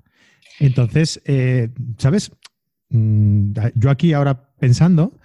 Entonces, 0.60 1.21
eh, 1.25 1.69
¿sabes? 1.99 2.32
Mm, 2.89 3.53
yo 3.75 3.91
aquí 3.91 4.12
ahora 4.13 4.49
pensando, 4.58 5.19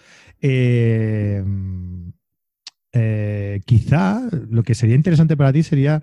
eh, 2.92 3.60
quizá 3.66 4.28
lo 4.50 4.62
que 4.62 4.74
sería 4.74 4.96
interesante 4.96 5.36
para 5.36 5.52
ti 5.52 5.62
sería 5.62 6.02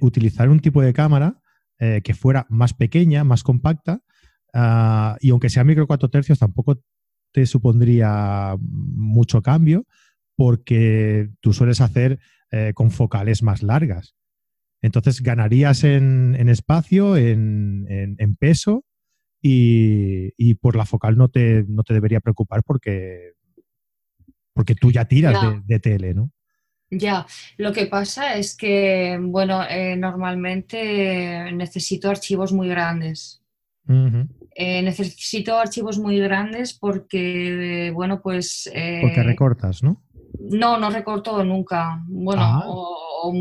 utilizar 0.00 0.48
un 0.48 0.60
tipo 0.60 0.80
de 0.80 0.92
cámara 0.92 1.40
que 1.78 2.14
fuera 2.14 2.46
más 2.48 2.72
pequeña, 2.72 3.24
más 3.24 3.42
compacta, 3.42 4.00
ah, 4.54 5.16
y 5.20 5.30
aunque 5.30 5.48
sea 5.48 5.64
micro 5.64 5.88
4 5.88 6.08
tercios, 6.08 6.38
tampoco 6.38 6.80
te 7.32 7.46
supondría 7.46 8.56
mucho 8.60 9.42
cambio, 9.42 9.86
porque 10.36 11.30
tú 11.40 11.52
sueles 11.52 11.80
hacer 11.80 12.18
eh, 12.50 12.72
con 12.74 12.90
focales 12.90 13.42
más 13.42 13.62
largas. 13.62 14.14
Entonces 14.82 15.22
ganarías 15.22 15.84
en, 15.84 16.48
espacio, 16.48 17.16
en, 17.16 18.16
peso 18.38 18.84
y, 19.40 20.54
por 20.56 20.76
la 20.76 20.84
focal 20.84 21.16
no 21.16 21.28
te, 21.28 21.64
no 21.68 21.84
te 21.84 21.94
debería 21.94 22.20
preocupar 22.20 22.62
porque, 22.64 23.32
porque 24.52 24.74
tú 24.74 24.90
ya 24.90 25.04
tiras 25.04 25.38
De, 25.64 25.78
tele, 25.78 26.14
¿no? 26.14 26.30
Ya, 26.90 27.26
lo 27.56 27.72
que 27.72 27.86
pasa 27.86 28.36
es 28.36 28.54
que, 28.54 29.18
bueno, 29.20 29.62
eh, 29.68 29.96
normalmente 29.96 31.50
necesito 31.52 32.10
archivos 32.10 32.52
muy 32.52 32.68
grandes. 32.68 33.42
Eh, 34.54 34.82
necesito 34.82 35.58
archivos 35.58 35.98
muy 35.98 36.18
grandes 36.18 36.74
porque, 36.74 37.90
bueno, 37.94 38.20
pues... 38.20 38.70
porque 39.00 39.22
recortas, 39.22 39.82
¿no? 39.82 40.02
No, 40.38 40.78
no 40.78 40.90
recorto 40.90 41.42
nunca. 41.44 42.02
Bueno, 42.06 42.42
ah. 42.42 42.62
o, 42.66 43.32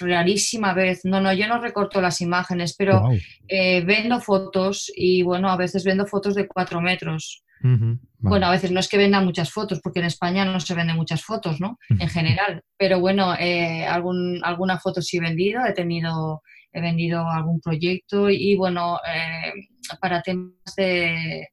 rarísima 0.00 0.72
vez. 0.72 1.04
No, 1.04 1.20
no, 1.20 1.32
yo 1.32 1.46
no 1.46 1.60
recorto 1.60 2.00
las 2.00 2.20
imágenes, 2.20 2.74
pero 2.76 3.08
eh, 3.48 3.84
vendo 3.84 4.20
fotos 4.20 4.90
y 4.94 5.22
bueno, 5.22 5.50
a 5.50 5.56
veces 5.56 5.84
vendo 5.84 6.06
fotos 6.06 6.34
de 6.34 6.48
cuatro 6.48 6.80
metros. 6.80 7.44
Bueno, 8.18 8.46
a 8.46 8.50
veces 8.50 8.70
no 8.70 8.80
es 8.80 8.88
que 8.88 8.98
venda 8.98 9.20
muchas 9.20 9.50
fotos, 9.50 9.80
porque 9.82 10.00
en 10.00 10.06
España 10.06 10.44
no 10.44 10.60
se 10.60 10.74
venden 10.74 10.96
muchas 10.96 11.22
fotos, 11.22 11.60
¿no? 11.60 11.78
En 11.88 12.08
general. 12.08 12.62
Pero 12.76 13.00
bueno, 13.00 13.34
eh, 13.34 13.86
algún, 13.86 14.40
alguna 14.44 14.78
foto 14.78 15.02
sí 15.02 15.16
he 15.18 15.20
vendido, 15.20 15.64
he 15.64 15.72
tenido, 15.72 16.42
he 16.72 16.80
vendido 16.80 17.28
algún 17.28 17.60
proyecto 17.60 18.28
y 18.30 18.56
bueno, 18.56 18.98
eh, 19.06 19.52
para 20.00 20.22
temas 20.22 20.74
de 20.76 21.48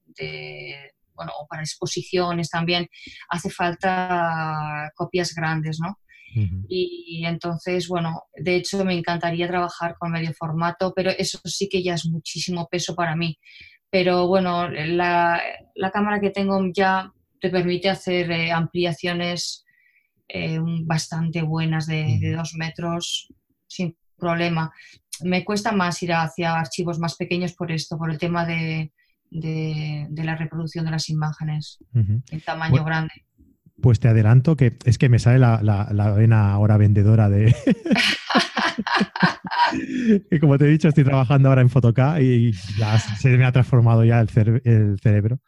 bueno, 1.16 1.32
o 1.40 1.48
para 1.48 1.62
exposiciones 1.62 2.50
también, 2.50 2.88
hace 3.30 3.50
falta 3.50 4.92
copias 4.96 5.34
grandes, 5.34 5.80
¿no? 5.80 6.00
y, 6.68 7.24
entonces, 7.28 7.88
bueno, 7.88 8.24
de 8.36 8.56
hecho 8.56 8.84
me 8.84 8.98
encantaría 8.98 9.48
trabajar 9.48 9.96
con 10.00 10.12
medio 10.12 10.34
formato, 10.34 10.92
pero 10.96 11.12
eso 11.12 11.40
sí 11.46 11.70
que 11.70 11.84
ya 11.84 11.94
es 11.94 12.08
muchísimo 12.08 12.68
peso 12.72 12.96
para 12.96 13.16
mí. 13.16 13.38
Pero 13.94 14.28
bueno, 14.28 14.70
la, 14.70 15.40
cámara 15.94 16.20
que 16.20 16.32
tengo 16.32 16.60
ya 16.74 17.14
te 17.40 17.52
permite 17.52 17.92
hacer 17.92 18.32
eh, 18.32 18.52
ampliaciones 18.52 19.66
eh, 20.28 20.58
bastante 20.84 21.44
buenas 21.44 21.86
de, 21.86 22.18
de 22.20 22.32
dos 22.32 22.56
metros 22.56 23.32
sin 23.68 23.96
problema. 24.18 24.72
Me 25.22 25.46
cuesta 25.46 25.72
más 25.74 26.02
ir 26.02 26.12
hacia 26.12 26.56
archivos 26.56 26.98
más 26.98 27.16
pequeños 27.18 27.54
por 27.54 27.72
esto, 27.72 27.96
por 28.00 28.10
el 28.10 28.18
tema 28.18 28.48
de, 28.48 28.92
de, 29.30 30.08
la 30.24 30.38
reproducción 30.38 30.86
de 30.86 30.92
las 30.92 31.08
imágenes 31.10 31.78
en 31.94 32.42
tamaño 32.44 32.84
grande. 32.84 33.14
Pues 33.80 34.00
te 34.00 34.08
adelanto 34.08 34.56
que 34.56 34.76
es 34.86 34.98
que 34.98 35.08
me 35.08 35.20
sale 35.20 35.38
la, 35.38 35.62
la, 35.62 36.12
vena 36.14 36.52
ahora 36.52 36.78
vendedora 36.78 37.30
de... 37.30 37.56
y 40.32 40.40
como 40.40 40.58
te 40.58 40.66
he 40.66 40.70
dicho, 40.70 40.88
estoy 40.88 41.04
trabajando 41.04 41.50
ahora 41.50 41.62
en 41.62 41.70
Photocá 41.70 42.22
y 42.22 42.52
ya 42.78 42.98
se 43.00 43.30
me 43.30 43.46
ha 43.46 43.52
transformado 43.52 44.04
ya 44.04 44.20
el, 44.20 44.62
el 44.66 45.00
cerebro. 45.02 45.40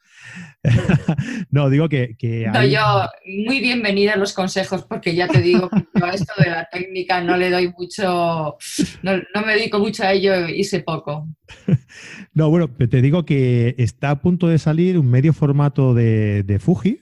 no, 1.52 1.70
digo 1.70 1.90
que... 1.90 2.16
yo, 2.20 3.10
muy 3.46 3.60
bienvenida 3.60 4.14
a 4.14 4.18
los 4.18 4.34
consejos 4.34 4.84
porque 4.84 5.16
ya 5.16 5.28
te 5.28 5.42
digo 5.42 5.70
que 5.70 5.86
yo 5.94 6.06
a 6.06 6.12
esto 6.12 6.34
de 6.38 6.50
la 6.50 6.68
técnica 6.72 7.22
no 7.22 7.38
le 7.38 7.50
doy 7.50 7.74
mucho, 7.78 8.58
no, 9.04 9.12
me 9.46 9.54
dedico 9.54 9.80
mucho 9.80 10.04
a 10.04 10.14
ello 10.14 10.48
y 10.48 10.64
sé 10.64 10.82
poco. 10.82 11.28
no, 12.34 12.50
bueno, 12.50 12.70
te 12.70 13.02
digo 13.02 13.26
que 13.26 13.76
está 13.78 14.10
a 14.12 14.22
punto 14.22 14.48
de 14.48 14.58
salir 14.58 14.98
un 14.98 15.10
medio 15.10 15.34
formato 15.34 15.94
de, 15.94 16.60
Fuji. 16.60 17.02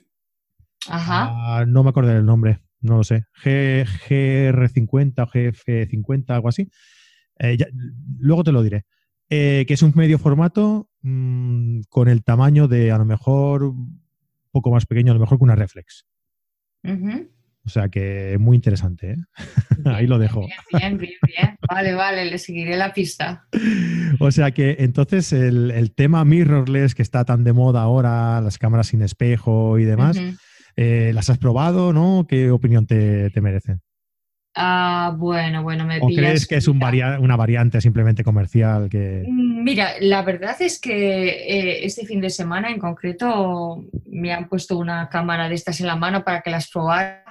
Ajá. 0.88 1.30
Ah, 1.30 1.64
no 1.66 1.82
me 1.82 1.90
acuerdo 1.90 2.10
del 2.10 2.26
nombre, 2.26 2.60
no 2.80 2.98
lo 2.98 3.04
sé. 3.04 3.24
GR50 3.42 5.22
o 5.22 5.26
GF50, 5.26 6.24
algo 6.28 6.48
así. 6.48 6.68
Eh, 7.38 7.58
luego 8.18 8.44
te 8.44 8.52
lo 8.52 8.62
diré. 8.62 8.84
Eh, 9.30 9.64
que 9.66 9.74
es 9.74 9.82
un 9.82 9.92
medio 9.94 10.18
formato 10.18 10.90
mm, 11.00 11.82
con 11.88 12.08
el 12.08 12.22
tamaño 12.22 12.68
de 12.68 12.92
a 12.92 12.98
lo 12.98 13.04
mejor 13.04 13.64
un 13.64 14.00
poco 14.50 14.70
más 14.70 14.86
pequeño, 14.86 15.12
a 15.12 15.14
lo 15.14 15.20
mejor 15.20 15.38
que 15.38 15.44
una 15.44 15.56
reflex. 15.56 16.06
O 17.66 17.70
sea 17.70 17.88
que 17.88 18.36
muy 18.38 18.56
interesante, 18.56 19.12
¿eh? 19.12 19.16
Ahí 19.86 20.06
lo 20.06 20.18
dejo. 20.18 20.46
Bien, 20.72 20.98
bien, 20.98 21.14
bien, 21.26 21.56
Vale, 21.68 21.94
vale, 21.94 22.26
le 22.26 22.38
seguiré 22.38 22.76
la 22.76 22.92
pista. 22.92 23.46
o 24.20 24.30
sea 24.30 24.50
que 24.50 24.76
entonces 24.80 25.32
el, 25.32 25.92
tema 25.94 26.24
mirrorless 26.24 26.94
que 26.94 27.02
está 27.02 27.24
tan 27.24 27.42
de 27.42 27.54
moda 27.54 27.80
ahora, 27.82 28.40
las 28.42 28.58
cámaras 28.58 28.88
sin 28.88 29.00
espejo 29.00 29.78
y 29.78 29.84
demás, 29.84 30.20
eh, 30.76 31.12
¿las 31.14 31.30
has 31.30 31.38
probado, 31.38 31.94
no? 31.94 32.26
¿Qué 32.28 32.50
opinión 32.50 32.86
te, 32.86 33.30
te 33.30 33.40
merecen? 33.40 33.80
Ah, 34.56 35.12
bueno, 35.16 35.64
bueno, 35.64 35.84
me 35.84 35.98
¿O 36.00 36.06
crees 36.06 36.46
que 36.46 36.56
es 36.56 36.68
una 36.68 37.36
variante 37.36 37.80
simplemente 37.80 38.22
comercial 38.22 38.88
que... 38.88 39.24
Mm, 39.26 39.64
mira, 39.64 39.94
la 40.00 40.22
verdad 40.22 40.56
es 40.60 40.80
que 40.80 41.28
eh, 41.28 41.84
este 41.84 42.06
fin 42.06 42.20
de 42.20 42.30
semana 42.30 42.70
en 42.70 42.78
concreto 42.78 43.84
me 44.06 44.32
han 44.32 44.48
puesto 44.48 44.78
una 44.78 45.08
cámara 45.08 45.48
de 45.48 45.56
estas 45.56 45.80
en 45.80 45.88
la 45.88 45.96
mano 45.96 46.22
para 46.22 46.40
que 46.40 46.50
las 46.50 46.70
probara, 46.70 47.24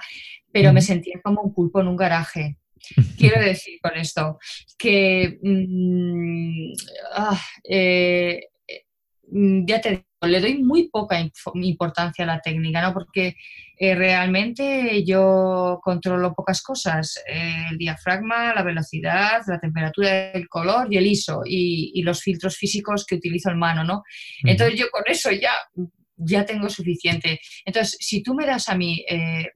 pero 0.52 0.72
me 0.74 0.82
sentía 0.82 1.18
como 1.22 1.40
un 1.40 1.54
pulpo 1.54 1.80
en 1.80 1.88
un 1.88 1.96
garaje. 1.96 2.58
Quiero 3.18 3.40
decir 3.40 3.78
con 3.82 3.96
esto 3.96 4.38
que 4.76 5.38
mm, 5.42 6.72
ah, 7.14 7.40
eh, 7.66 8.48
mm, 9.30 9.66
ya 9.66 9.80
te 9.80 9.90
digo, 9.90 10.04
le 10.20 10.40
doy 10.40 10.62
muy 10.62 10.90
poca 10.90 11.16
importancia 11.54 12.24
a 12.24 12.28
la 12.28 12.40
técnica, 12.40 12.82
¿no? 12.82 12.92
Porque 12.92 13.34
eh, 13.76 13.94
realmente 13.94 15.04
yo 15.04 15.80
controlo 15.82 16.34
pocas 16.34 16.62
cosas, 16.62 17.20
eh, 17.26 17.66
el 17.70 17.78
diafragma, 17.78 18.54
la 18.54 18.62
velocidad, 18.62 19.42
la 19.46 19.58
temperatura, 19.58 20.32
el 20.32 20.48
color 20.48 20.92
y 20.92 20.96
el 20.96 21.06
ISO 21.06 21.42
y, 21.44 22.02
los 22.02 22.20
filtros 22.20 22.56
físicos 22.56 23.06
que 23.06 23.14
utilizo 23.14 23.50
en 23.50 23.58
mano, 23.58 23.82
¿no? 23.82 24.02
Entonces 24.42 24.78
yo 24.78 24.86
con 24.90 25.02
eso 25.06 25.30
ya, 25.30 25.52
ya 26.16 26.44
tengo 26.44 26.68
suficiente. 26.68 27.40
Entonces, 27.64 27.96
si 27.98 28.22
tú 28.22 28.34
me 28.34 28.44
das 28.44 28.68
a 28.68 28.74
mí 28.74 29.04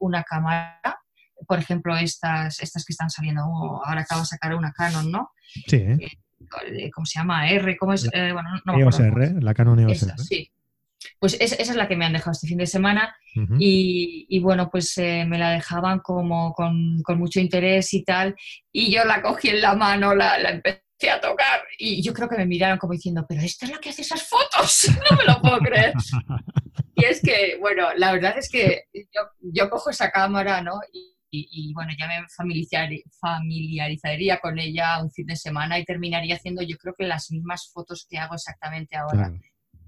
una 0.00 0.22
cámara, 0.22 0.98
por 1.46 1.58
ejemplo, 1.58 1.96
estas, 1.96 2.60
estas 2.60 2.84
que 2.84 2.92
están 2.92 3.10
saliendo, 3.10 3.42
ahora 3.42 4.00
acaba 4.00 4.22
de 4.22 4.26
sacar 4.26 4.54
una 4.54 4.72
Canon, 4.72 5.10
¿no? 5.10 5.30
Sí. 5.66 5.76
Eh, 5.76 6.90
¿Cómo 6.92 7.04
se 7.04 7.18
llama? 7.18 7.50
R, 7.50 7.76
¿cómo 7.76 7.92
es? 7.92 8.08
Eh, 8.12 8.32
bueno, 8.32 8.50
no 8.64 8.78
EOS 8.78 9.00
R, 9.00 9.40
la 9.40 9.54
Canon 9.54 9.80
EOS 9.80 10.02
R. 10.04 10.12
Sí. 10.18 10.50
Pues 11.18 11.36
esa 11.40 11.56
es 11.56 11.76
la 11.76 11.88
que 11.88 11.96
me 11.96 12.04
han 12.04 12.12
dejado 12.12 12.32
este 12.32 12.48
fin 12.48 12.58
de 12.58 12.66
semana 12.66 13.16
y, 13.58 14.38
bueno, 14.40 14.68
pues 14.70 14.96
eh, 14.98 15.24
me 15.26 15.38
la 15.38 15.50
dejaban 15.50 16.00
como 16.00 16.52
con, 16.52 17.02
mucho 17.16 17.40
interés 17.40 17.94
y 17.94 18.04
tal 18.04 18.34
y 18.72 18.92
yo 18.92 19.04
la 19.04 19.22
cogí 19.22 19.48
en 19.48 19.60
la 19.60 19.74
mano, 19.74 20.14
la, 20.14 20.38
la, 20.38 20.50
empecé 20.50 21.10
a 21.10 21.20
tocar 21.20 21.62
y 21.78 22.02
yo 22.02 22.12
creo 22.12 22.28
que 22.28 22.36
me 22.36 22.46
miraron 22.46 22.78
como 22.78 22.94
diciendo, 22.94 23.24
pero 23.28 23.42
esta 23.42 23.66
es 23.66 23.72
la 23.72 23.78
que 23.78 23.90
hace 23.90 24.02
esas 24.02 24.22
fotos, 24.22 24.88
no 25.10 25.16
me 25.16 25.24
lo 25.24 25.40
puedo 25.40 25.58
creer. 25.58 25.92
y 26.96 27.04
es 27.04 27.20
que, 27.22 27.56
bueno, 27.60 27.88
la 27.96 28.12
verdad 28.12 28.36
es 28.36 28.48
que 28.48 28.84
yo, 28.94 29.22
yo 29.40 29.70
cojo 29.70 29.90
esa 29.90 30.10
cámara, 30.10 30.62
¿no? 30.62 30.80
Y, 30.92 31.18
y, 31.30 31.72
bueno, 31.74 31.92
ya 31.98 32.08
me 32.08 32.26
familiarizaría 32.28 34.38
con 34.38 34.58
ella 34.58 35.02
un 35.02 35.10
fin 35.10 35.26
de 35.26 35.36
semana 35.36 35.78
y 35.78 35.84
terminaría 35.84 36.36
haciendo 36.36 36.62
yo 36.62 36.78
creo 36.78 36.94
que 36.96 37.04
las 37.04 37.30
mismas 37.30 37.70
fotos 37.72 38.06
que 38.08 38.16
hago 38.18 38.34
exactamente 38.34 38.96
ahora. 38.96 39.30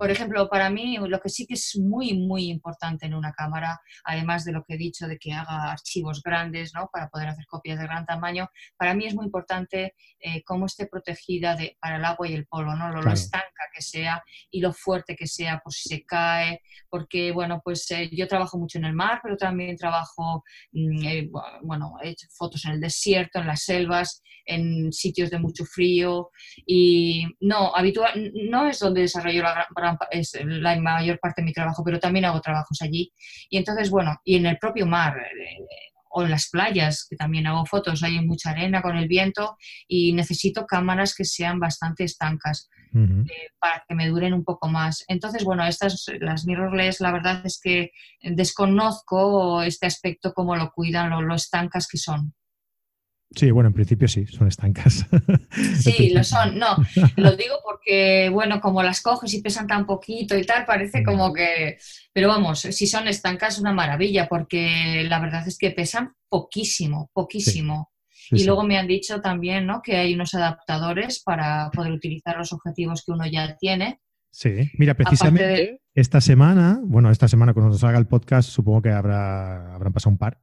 Por 0.00 0.10
ejemplo, 0.10 0.48
para 0.48 0.70
mí 0.70 0.96
lo 0.96 1.20
que 1.20 1.28
sí 1.28 1.46
que 1.46 1.52
es 1.52 1.76
muy, 1.76 2.16
muy 2.16 2.48
importante 2.48 3.04
en 3.04 3.12
una 3.12 3.32
cámara, 3.32 3.82
además 4.02 4.46
de 4.46 4.52
lo 4.52 4.64
que 4.64 4.76
he 4.76 4.78
dicho 4.78 5.06
de 5.06 5.18
que 5.18 5.34
haga 5.34 5.72
archivos 5.72 6.22
grandes, 6.22 6.72
¿no? 6.72 6.88
Para 6.90 7.10
poder 7.10 7.28
hacer 7.28 7.44
copias 7.44 7.78
de 7.78 7.84
gran 7.84 8.06
tamaño, 8.06 8.48
para 8.78 8.94
mí 8.94 9.04
es 9.04 9.14
muy 9.14 9.26
importante 9.26 9.94
eh, 10.18 10.42
cómo 10.42 10.64
esté 10.64 10.86
protegida 10.86 11.54
de, 11.54 11.76
para 11.78 11.96
el 11.96 12.04
agua 12.06 12.26
y 12.26 12.32
el 12.32 12.46
polvo, 12.46 12.74
¿no? 12.74 12.88
Lo, 12.90 13.12
estanca 13.12 13.64
que 13.74 13.82
sea 13.82 14.24
y 14.50 14.62
lo 14.62 14.72
fuerte 14.72 15.14
que 15.14 15.26
sea 15.26 15.60
por 15.62 15.74
si 15.74 15.90
se 15.90 16.02
cae, 16.06 16.62
porque, 16.88 17.30
bueno, 17.32 17.60
pues 17.62 17.90
eh, 17.90 18.08
yo 18.10 18.26
trabajo 18.26 18.56
mucho 18.56 18.78
en 18.78 18.86
el 18.86 18.94
mar, 18.94 19.20
pero 19.22 19.36
también 19.36 19.76
trabajo, 19.76 20.42
mm, 20.72 21.04
eh, 21.04 21.30
bueno, 21.60 21.96
he 22.02 22.08
hecho 22.08 22.26
fotos 22.30 22.64
en 22.64 22.72
el 22.72 22.80
desierto, 22.80 23.38
en 23.38 23.48
las 23.48 23.64
selvas, 23.64 24.22
en 24.46 24.92
sitios 24.92 25.30
de 25.30 25.38
mucho 25.38 25.64
frío 25.64 26.30
y 26.66 27.26
no, 27.40 27.74
habitual, 27.74 28.32
no 28.48 28.68
es 28.68 28.78
donde 28.78 29.02
desarrollo 29.02 29.42
la 29.42 29.66
gran 29.74 29.89
es 30.10 30.38
la 30.42 30.78
mayor 30.80 31.18
parte 31.18 31.42
de 31.42 31.46
mi 31.46 31.52
trabajo, 31.52 31.82
pero 31.84 31.98
también 31.98 32.24
hago 32.24 32.40
trabajos 32.40 32.80
allí. 32.82 33.12
Y 33.48 33.58
entonces, 33.58 33.90
bueno, 33.90 34.16
y 34.24 34.36
en 34.36 34.46
el 34.46 34.58
propio 34.58 34.86
mar 34.86 35.16
eh, 35.18 35.92
o 36.10 36.22
en 36.22 36.30
las 36.30 36.48
playas, 36.50 37.06
que 37.08 37.16
también 37.16 37.46
hago 37.46 37.64
fotos, 37.66 38.02
hay 38.02 38.20
mucha 38.24 38.50
arena 38.50 38.82
con 38.82 38.96
el 38.96 39.08
viento 39.08 39.56
y 39.86 40.12
necesito 40.12 40.66
cámaras 40.66 41.14
que 41.14 41.24
sean 41.24 41.60
bastante 41.60 42.04
estancas. 42.04 42.68
Eh, 42.92 43.52
para 43.60 43.84
que 43.88 43.94
me 43.94 44.08
duren 44.08 44.34
un 44.34 44.42
poco 44.42 44.66
más. 44.68 45.04
Entonces, 45.06 45.44
bueno, 45.44 45.64
estas, 45.64 46.06
las 46.18 46.44
mirrorless, 46.44 47.00
la 47.00 47.12
verdad 47.12 47.40
es 47.46 47.60
que 47.62 47.92
desconozco 48.20 49.62
este 49.62 49.86
aspecto, 49.86 50.32
cómo 50.34 50.56
lo 50.56 50.72
cuidan, 50.72 51.10
lo, 51.10 51.22
lo 51.22 51.36
estancas 51.36 51.86
que 51.86 51.98
son. 51.98 52.34
Sí, 53.32 53.52
bueno, 53.52 53.68
en 53.68 53.74
principio 53.74 54.08
sí, 54.08 54.26
son 54.26 54.48
estancas. 54.48 55.06
Sí, 55.80 56.10
lo 56.10 56.24
son. 56.24 56.58
No, 56.58 56.76
lo 57.16 57.36
digo 57.36 57.56
porque, 57.64 58.28
bueno, 58.30 58.60
como 58.60 58.82
las 58.82 59.00
coges 59.00 59.32
y 59.34 59.42
pesan 59.42 59.66
tan 59.66 59.86
poquito 59.86 60.36
y 60.36 60.44
tal, 60.44 60.64
parece 60.64 61.02
como 61.02 61.32
que... 61.32 61.78
Pero 62.12 62.28
vamos, 62.28 62.60
si 62.60 62.86
son 62.86 63.08
estancas, 63.08 63.58
una 63.58 63.72
maravilla, 63.72 64.28
porque 64.28 65.04
la 65.08 65.20
verdad 65.20 65.46
es 65.46 65.58
que 65.58 65.70
pesan 65.70 66.14
poquísimo, 66.28 67.10
poquísimo. 67.12 67.92
y 68.30 68.44
luego 68.44 68.64
me 68.64 68.78
han 68.78 68.88
dicho 68.88 69.20
también, 69.20 69.66
¿no? 69.66 69.80
Que 69.80 69.96
hay 69.96 70.14
unos 70.14 70.34
adaptadores 70.34 71.20
para 71.22 71.70
poder 71.70 71.92
utilizar 71.92 72.36
los 72.36 72.52
objetivos 72.52 73.04
que 73.04 73.12
uno 73.12 73.26
ya 73.26 73.56
tiene. 73.56 74.00
Sí, 74.30 74.70
mira, 74.78 74.94
precisamente 74.94 75.80
esta 75.94 76.20
semana, 76.20 76.80
bueno, 76.84 77.10
esta 77.10 77.26
semana 77.26 77.52
cuando 77.52 77.72
nos 77.72 77.82
haga 77.82 77.98
el 77.98 78.06
podcast, 78.06 78.48
supongo 78.48 78.82
que 78.82 78.90
habrá, 78.90 79.74
habrán 79.74 79.92
pasado 79.92 80.12
un 80.12 80.18
par, 80.18 80.40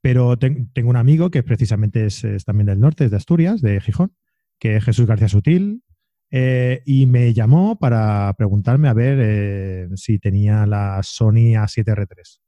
pero 0.00 0.38
tengo 0.38 0.90
un 0.90 0.96
amigo 0.96 1.30
que 1.30 1.42
precisamente 1.42 2.06
es, 2.06 2.22
también 2.44 2.66
del 2.66 2.80
norte, 2.80 3.06
es 3.06 3.10
de 3.10 3.16
Asturias, 3.16 3.62
de 3.62 3.80
Gijón, 3.80 4.14
que 4.58 4.76
es 4.76 4.84
Jesús 4.84 5.06
García 5.06 5.28
Sutil, 5.28 5.82
eh, 6.30 6.82
y 6.86 7.06
me 7.06 7.32
llamó 7.34 7.78
para 7.78 8.34
preguntarme 8.36 8.88
a 8.88 8.94
ver 8.94 9.18
eh, 9.20 9.88
si 9.96 10.18
tenía 10.18 10.66
la 10.66 11.00
Sony 11.02 11.54
A7R3. 11.56 12.38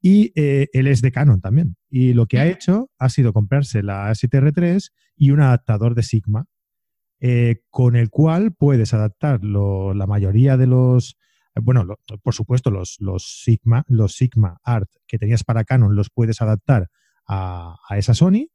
Y 0.00 0.32
eh, 0.34 0.68
él 0.72 0.86
es 0.86 1.00
de 1.00 1.12
Canon 1.12 1.40
también. 1.40 1.76
Y 1.88 2.12
lo 2.12 2.26
que 2.26 2.38
ha 2.38 2.46
hecho 2.46 2.90
ha 2.98 3.08
sido 3.08 3.32
comprarse 3.32 3.82
la 3.82 4.10
A7R3 4.10 4.90
y 5.16 5.30
un 5.30 5.40
adaptador 5.40 5.94
de 5.94 6.02
Sigma, 6.02 6.46
con 7.70 7.96
el 7.96 8.10
cual 8.10 8.52
puedes 8.52 8.92
adaptar 8.92 9.42
la 9.42 10.06
mayoría 10.06 10.58
de 10.58 10.66
los 10.66 11.16
bueno, 11.62 11.86
por 12.22 12.34
supuesto, 12.34 12.70
los, 12.70 12.96
los, 13.00 13.42
Sigma, 13.44 13.84
los 13.88 14.14
Sigma 14.14 14.58
Art 14.64 14.90
que 15.06 15.18
tenías 15.18 15.44
para 15.44 15.64
Canon 15.64 15.94
los 15.94 16.10
puedes 16.10 16.42
adaptar 16.42 16.90
a, 17.26 17.76
esa 17.96 18.14
Sony. 18.14 18.48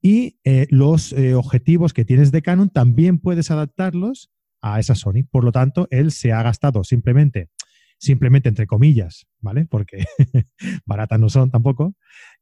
Y 0.00 0.38
eh, 0.44 0.66
los 0.70 1.12
eh, 1.12 1.34
objetivos 1.34 1.92
que 1.92 2.04
tienes 2.04 2.30
de 2.30 2.42
Canon 2.42 2.70
también 2.70 3.18
puedes 3.18 3.50
adaptarlos 3.50 4.30
a 4.60 4.80
esa 4.80 4.94
Sony. 4.94 5.24
Por 5.30 5.44
lo 5.44 5.52
tanto, 5.52 5.86
él 5.90 6.12
se 6.12 6.32
ha 6.32 6.42
gastado 6.42 6.84
simplemente, 6.84 7.50
simplemente 7.98 8.48
entre 8.48 8.66
comillas, 8.66 9.26
¿vale? 9.40 9.66
Porque 9.66 10.04
baratas 10.86 11.20
no 11.20 11.28
son 11.28 11.50
tampoco. 11.50 11.94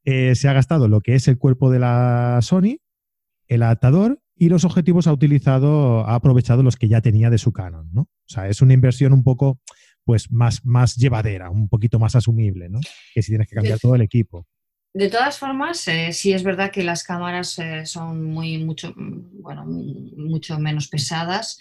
Eh, 0.04 0.34
se 0.34 0.48
ha 0.48 0.52
gastado 0.52 0.88
lo 0.88 1.00
que 1.00 1.14
es 1.14 1.28
el 1.28 1.38
cuerpo 1.38 1.70
de 1.70 1.78
la 1.78 2.38
Sony, 2.42 2.78
el 3.46 3.62
adaptador 3.62 4.20
y 4.36 4.48
los 4.48 4.64
objetivos 4.64 5.06
ha 5.06 5.12
utilizado, 5.12 6.06
ha 6.06 6.14
aprovechado 6.14 6.62
los 6.62 6.76
que 6.76 6.88
ya 6.88 7.00
tenía 7.00 7.30
de 7.30 7.38
su 7.38 7.52
Canon, 7.52 7.88
¿no? 7.92 8.02
O 8.02 8.28
sea, 8.28 8.48
es 8.48 8.60
una 8.60 8.74
inversión 8.74 9.12
un 9.12 9.24
poco 9.24 9.60
pues 10.04 10.30
más, 10.30 10.64
más 10.64 10.96
llevadera, 10.96 11.50
un 11.50 11.68
poquito 11.68 11.98
más 11.98 12.14
asumible, 12.14 12.68
¿no? 12.68 12.80
Que 13.14 13.22
si 13.22 13.32
tienes 13.32 13.48
que 13.48 13.56
cambiar 13.56 13.80
todo 13.80 13.94
el 13.94 14.02
equipo. 14.02 14.46
De 14.94 15.10
todas 15.10 15.38
formas, 15.38 15.86
eh, 15.88 16.12
sí 16.12 16.32
es 16.32 16.42
verdad 16.42 16.70
que 16.70 16.84
las 16.84 17.02
cámaras 17.02 17.58
eh, 17.58 17.84
son 17.84 18.24
muy, 18.24 18.64
mucho, 18.64 18.94
bueno, 18.96 19.64
mucho 19.66 20.58
menos 20.58 20.88
pesadas, 20.88 21.58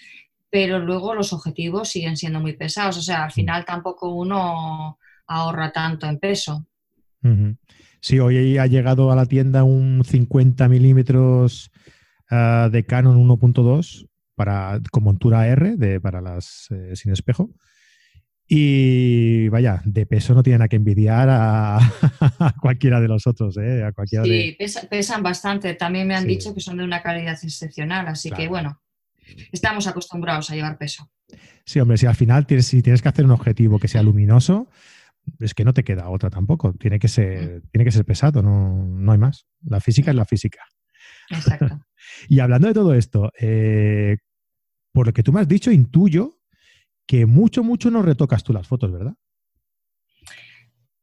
pero 0.49 0.79
luego 0.79 1.15
los 1.15 1.33
objetivos 1.33 1.89
siguen 1.89 2.17
siendo 2.17 2.39
muy 2.39 2.53
pesados. 2.53 2.97
O 2.97 3.01
sea, 3.01 3.23
al 3.23 3.29
mm. 3.29 3.33
final 3.33 3.65
tampoco 3.65 4.13
uno 4.13 4.99
ahorra 5.27 5.71
tanto 5.71 6.07
en 6.07 6.19
peso. 6.19 6.65
Sí, 7.99 8.19
hoy 8.19 8.59
ha 8.59 8.67
llegado 8.67 9.11
a 9.11 9.15
la 9.15 9.25
tienda 9.25 9.63
un 9.63 10.03
50 10.05 10.69
milímetros 10.69 11.71
Ah, 12.29 12.69
de 12.71 12.85
Canon 12.85 13.17
1.2 13.17 14.07
para, 14.35 14.81
con 14.91 15.03
montura 15.03 15.47
R 15.47 15.77
de, 15.77 16.01
para 16.01 16.21
las 16.21 16.67
eh, 16.71 16.95
sin 16.95 17.11
espejo. 17.11 17.51
Y 18.47 19.47
vaya, 19.49 19.81
de 19.85 20.05
peso 20.05 20.35
no 20.35 20.43
tienen 20.43 20.61
a 20.61 20.67
que 20.67 20.75
envidiar 20.75 21.27
a, 21.31 21.79
cualquiera 22.61 22.99
de 22.99 23.07
los 23.07 23.25
otros. 23.27 23.57
¿eh? 23.57 23.83
A 23.83 23.91
cualquiera 23.91 24.23
sí, 24.23 24.57
pesan 24.89 25.23
bastante. 25.23 25.73
También 25.73 26.07
me 26.07 26.15
han 26.15 26.27
dicho 26.27 26.53
que 26.53 26.61
son 26.61 26.77
de 26.77 26.83
una 26.83 27.01
calidad 27.01 27.37
excepcional. 27.41 28.07
Así 28.07 28.29
que 28.31 28.47
bueno, 28.47 28.81
estamos 29.51 29.87
acostumbrados 29.87 30.49
a 30.51 30.55
llevar 30.55 30.77
peso. 30.77 31.09
Sí, 31.65 31.79
hombre, 31.79 31.97
si 31.97 32.05
al 32.05 32.15
final 32.15 32.45
tienes, 32.45 32.67
si 32.67 32.83
tienes 32.83 33.01
que 33.01 33.09
hacer 33.09 33.25
un 33.25 33.31
objetivo 33.31 33.79
que 33.79 33.87
sea 33.87 34.03
luminoso, 34.03 34.69
es 35.39 35.55
que 35.55 35.65
no 35.65 35.73
te 35.73 35.83
queda 35.83 36.09
otra 36.09 36.29
tampoco. 36.29 36.73
Tiene 36.73 36.99
que 36.99 37.07
ser, 37.07 37.63
mm. 37.63 37.69
tiene 37.71 37.85
que 37.85 37.91
ser 37.91 38.05
pesado, 38.05 38.43
no, 38.43 38.85
no 38.85 39.11
hay 39.11 39.17
más. 39.17 39.47
La 39.63 39.79
física 39.79 40.11
es 40.11 40.17
la 40.17 40.25
física. 40.25 40.59
Exacto. 41.29 41.79
y 42.29 42.39
hablando 42.39 42.67
de 42.67 42.73
todo 42.73 42.93
esto, 42.93 43.31
eh, 43.39 44.17
por 44.91 45.07
lo 45.07 45.13
que 45.13 45.23
tú 45.23 45.31
me 45.31 45.41
has 45.41 45.47
dicho, 45.47 45.71
intuyo 45.71 46.39
que 47.07 47.25
mucho, 47.25 47.63
mucho 47.63 47.91
no 47.91 48.01
retocas 48.01 48.43
tú 48.43 48.53
las 48.53 48.67
fotos, 48.67 48.91
¿verdad? 48.91 49.13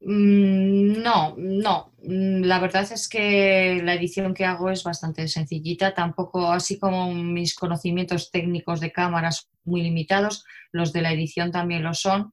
Mm, 0.05 1.01
no, 1.01 1.35
no. 1.37 1.93
Mm, 2.03 2.43
la 2.43 2.59
verdad 2.59 2.91
es 2.91 3.09
que 3.09 3.81
la 3.85 3.95
edición 3.95 4.35
que 4.35 4.45
hago 4.45 4.71
es 4.71 4.83
bastante 4.83 5.29
sencillita, 5.29 5.95
tampoco 5.95 6.51
así 6.51 6.79
como 6.79 7.13
mis 7.15 7.55
conocimientos 7.55 8.31
técnicos 8.31 8.81
de 8.81 8.91
cámaras 8.91 9.49
muy 9.65 9.83
limitados, 9.83 10.45
los 10.73 10.93
de 10.93 11.03
la 11.03 11.13
edición 11.13 11.53
también 11.53 11.85
lo 11.85 11.95
son. 11.95 12.33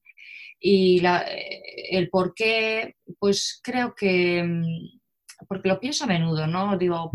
Y 0.59 1.05
eh, 1.05 1.61
el 1.91 2.09
por 2.09 2.33
qué, 2.33 2.95
pues 3.19 3.59
creo 3.63 3.93
que 3.95 4.43
mm, 4.43 4.99
porque 5.47 5.69
lo 5.69 5.79
pienso 5.79 6.03
a 6.03 6.07
menudo, 6.07 6.47
¿no? 6.47 6.77
Digo, 6.77 7.11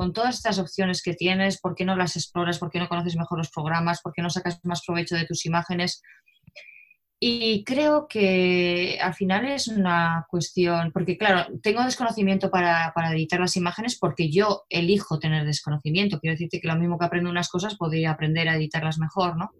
con 0.00 0.14
todas 0.14 0.36
estas 0.36 0.58
opciones 0.58 1.02
que 1.02 1.12
tienes, 1.12 1.60
¿por 1.60 1.74
qué 1.74 1.84
no 1.84 1.94
las 1.94 2.16
exploras? 2.16 2.58
¿Por 2.58 2.70
qué 2.70 2.78
no 2.78 2.88
conoces 2.88 3.16
mejor 3.16 3.36
los 3.36 3.50
programas? 3.50 4.00
¿Por 4.00 4.14
qué 4.14 4.22
no 4.22 4.30
sacas 4.30 4.58
más 4.62 4.82
provecho 4.82 5.14
de 5.14 5.26
tus 5.26 5.44
imágenes? 5.44 6.00
Y 7.18 7.64
creo 7.64 8.08
que 8.08 8.98
al 8.98 9.12
final 9.12 9.44
es 9.44 9.68
una 9.68 10.24
cuestión, 10.30 10.90
porque 10.92 11.18
claro, 11.18 11.48
tengo 11.62 11.84
desconocimiento 11.84 12.50
para, 12.50 12.94
editar 13.12 13.40
las 13.40 13.58
imágenes 13.58 13.98
porque 13.98 14.30
yo 14.30 14.62
elijo 14.70 15.18
tener 15.18 15.44
desconocimiento. 15.44 16.18
Quiero 16.18 16.32
decirte 16.32 16.62
que 16.62 16.68
lo 16.68 16.76
mismo 16.76 16.98
que 16.98 17.04
aprendo 17.04 17.28
unas 17.28 17.50
cosas, 17.50 17.76
podría 17.76 18.12
aprender 18.12 18.48
a 18.48 18.56
editarlas 18.56 18.96
mejor, 18.98 19.36
¿no? 19.36 19.50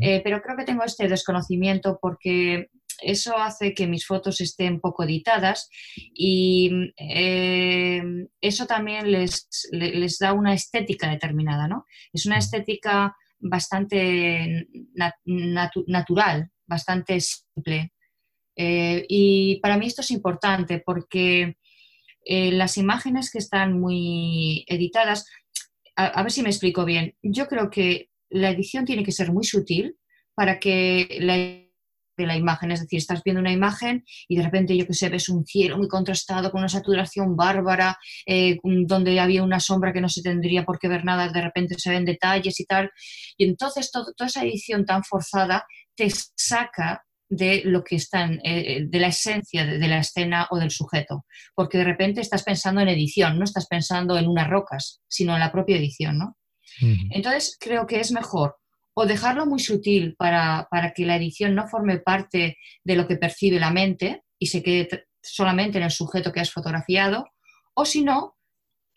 Eh, 0.00 0.22
pero 0.24 0.40
creo 0.40 0.56
que 0.56 0.64
tengo 0.64 0.84
este 0.84 1.06
desconocimiento 1.06 1.98
porque 2.00 2.70
eso 3.02 3.36
hace 3.36 3.74
que 3.74 3.86
mis 3.86 4.06
fotos 4.06 4.40
estén 4.40 4.80
poco 4.80 5.04
editadas 5.04 5.68
y 6.14 6.70
eh, 6.96 8.02
eso 8.40 8.66
también 8.66 9.10
les, 9.10 9.48
les, 9.72 10.18
da 10.18 10.32
una 10.32 10.54
estética 10.54 11.08
determinada, 11.10 11.68
¿no? 11.68 11.84
Es 12.12 12.26
una 12.26 12.38
estética 12.38 13.14
bastante 13.38 14.66
natural, 15.86 16.50
bastante 16.66 17.20
simple. 17.20 17.92
Eh, 18.56 19.06
y 19.08 19.60
para 19.60 19.78
mí 19.78 19.86
esto 19.86 20.02
es 20.02 20.10
importante 20.10 20.82
porque 20.84 21.56
eh, 22.24 22.52
las 22.52 22.76
imágenes 22.76 23.30
que 23.30 23.38
están 23.38 23.80
muy 23.80 24.64
editadas, 24.68 25.26
a, 25.96 26.22
ver 26.22 26.30
si 26.30 26.42
me 26.42 26.50
explico 26.50 26.84
bien, 26.84 27.16
yo 27.22 27.46
creo 27.48 27.70
que 27.70 28.10
la 28.28 28.50
edición 28.50 28.84
tiene 28.84 29.02
que 29.02 29.12
ser 29.12 29.32
muy 29.32 29.44
sutil 29.44 29.96
para 30.34 30.60
que 30.60 31.18
la 31.20 31.36
de 32.20 32.26
la 32.26 32.36
imagen, 32.36 32.70
es 32.70 32.80
decir, 32.80 32.98
estás 32.98 33.22
viendo 33.24 33.40
una 33.40 33.52
imagen 33.52 34.04
y 34.28 34.36
de 34.36 34.42
repente, 34.42 34.76
yo 34.76 34.86
que 34.86 34.94
sé, 34.94 35.08
ves 35.08 35.28
un 35.28 35.44
cielo 35.44 35.78
muy 35.78 35.88
contrastado 35.88 36.50
con 36.50 36.60
una 36.60 36.68
saturación 36.68 37.36
bárbara, 37.36 37.98
eh, 38.26 38.58
donde 38.62 39.18
había 39.20 39.42
una 39.42 39.60
sombra 39.60 39.92
que 39.92 40.00
no 40.00 40.08
se 40.08 40.22
tendría 40.22 40.64
por 40.64 40.78
qué 40.78 40.88
ver 40.88 41.04
nada, 41.04 41.28
de 41.28 41.42
repente 41.42 41.74
se 41.78 41.90
ven 41.90 42.04
detalles 42.04 42.60
y 42.60 42.64
tal, 42.64 42.90
y 43.36 43.44
entonces 43.44 43.90
toda 43.90 44.26
esa 44.26 44.44
edición 44.44 44.84
tan 44.84 45.02
forzada 45.04 45.64
te 45.94 46.08
saca 46.10 47.04
de 47.28 47.62
lo 47.64 47.84
que 47.84 47.96
está 47.96 48.28
eh, 48.42 48.86
de 48.88 48.98
la 48.98 49.06
esencia 49.06 49.64
de, 49.64 49.88
la 49.88 49.98
escena 49.98 50.48
o 50.50 50.58
del 50.58 50.70
sujeto, 50.70 51.24
porque 51.54 51.78
de 51.78 51.84
repente 51.84 52.20
estás 52.20 52.42
pensando 52.42 52.80
en 52.80 52.88
edición, 52.88 53.38
no 53.38 53.44
estás 53.44 53.66
pensando 53.68 54.18
en 54.18 54.26
unas 54.26 54.48
rocas, 54.48 55.00
sino 55.06 55.34
en 55.34 55.40
la 55.40 55.52
propia 55.52 55.76
edición, 55.76 56.18
¿no? 56.18 56.36
Entonces 57.10 57.56
creo 57.60 57.86
que 57.86 58.00
es 58.00 58.10
mejor 58.12 58.59
o 59.00 59.06
dejarlo 59.06 59.46
muy 59.46 59.60
sutil 59.60 60.14
para, 60.14 60.68
que 60.94 61.06
la 61.06 61.16
edición 61.16 61.54
no 61.54 61.66
forme 61.66 62.00
parte 62.00 62.58
de 62.84 62.96
lo 62.96 63.08
que 63.08 63.16
percibe 63.16 63.58
la 63.58 63.70
mente 63.70 64.24
y 64.38 64.48
se 64.48 64.62
quede 64.62 65.06
solamente 65.22 65.78
en 65.78 65.84
el 65.84 65.90
sujeto 65.90 66.32
que 66.32 66.40
has 66.40 66.52
fotografiado, 66.52 67.24
o 67.72 67.86
si 67.86 68.02
no, 68.02 68.36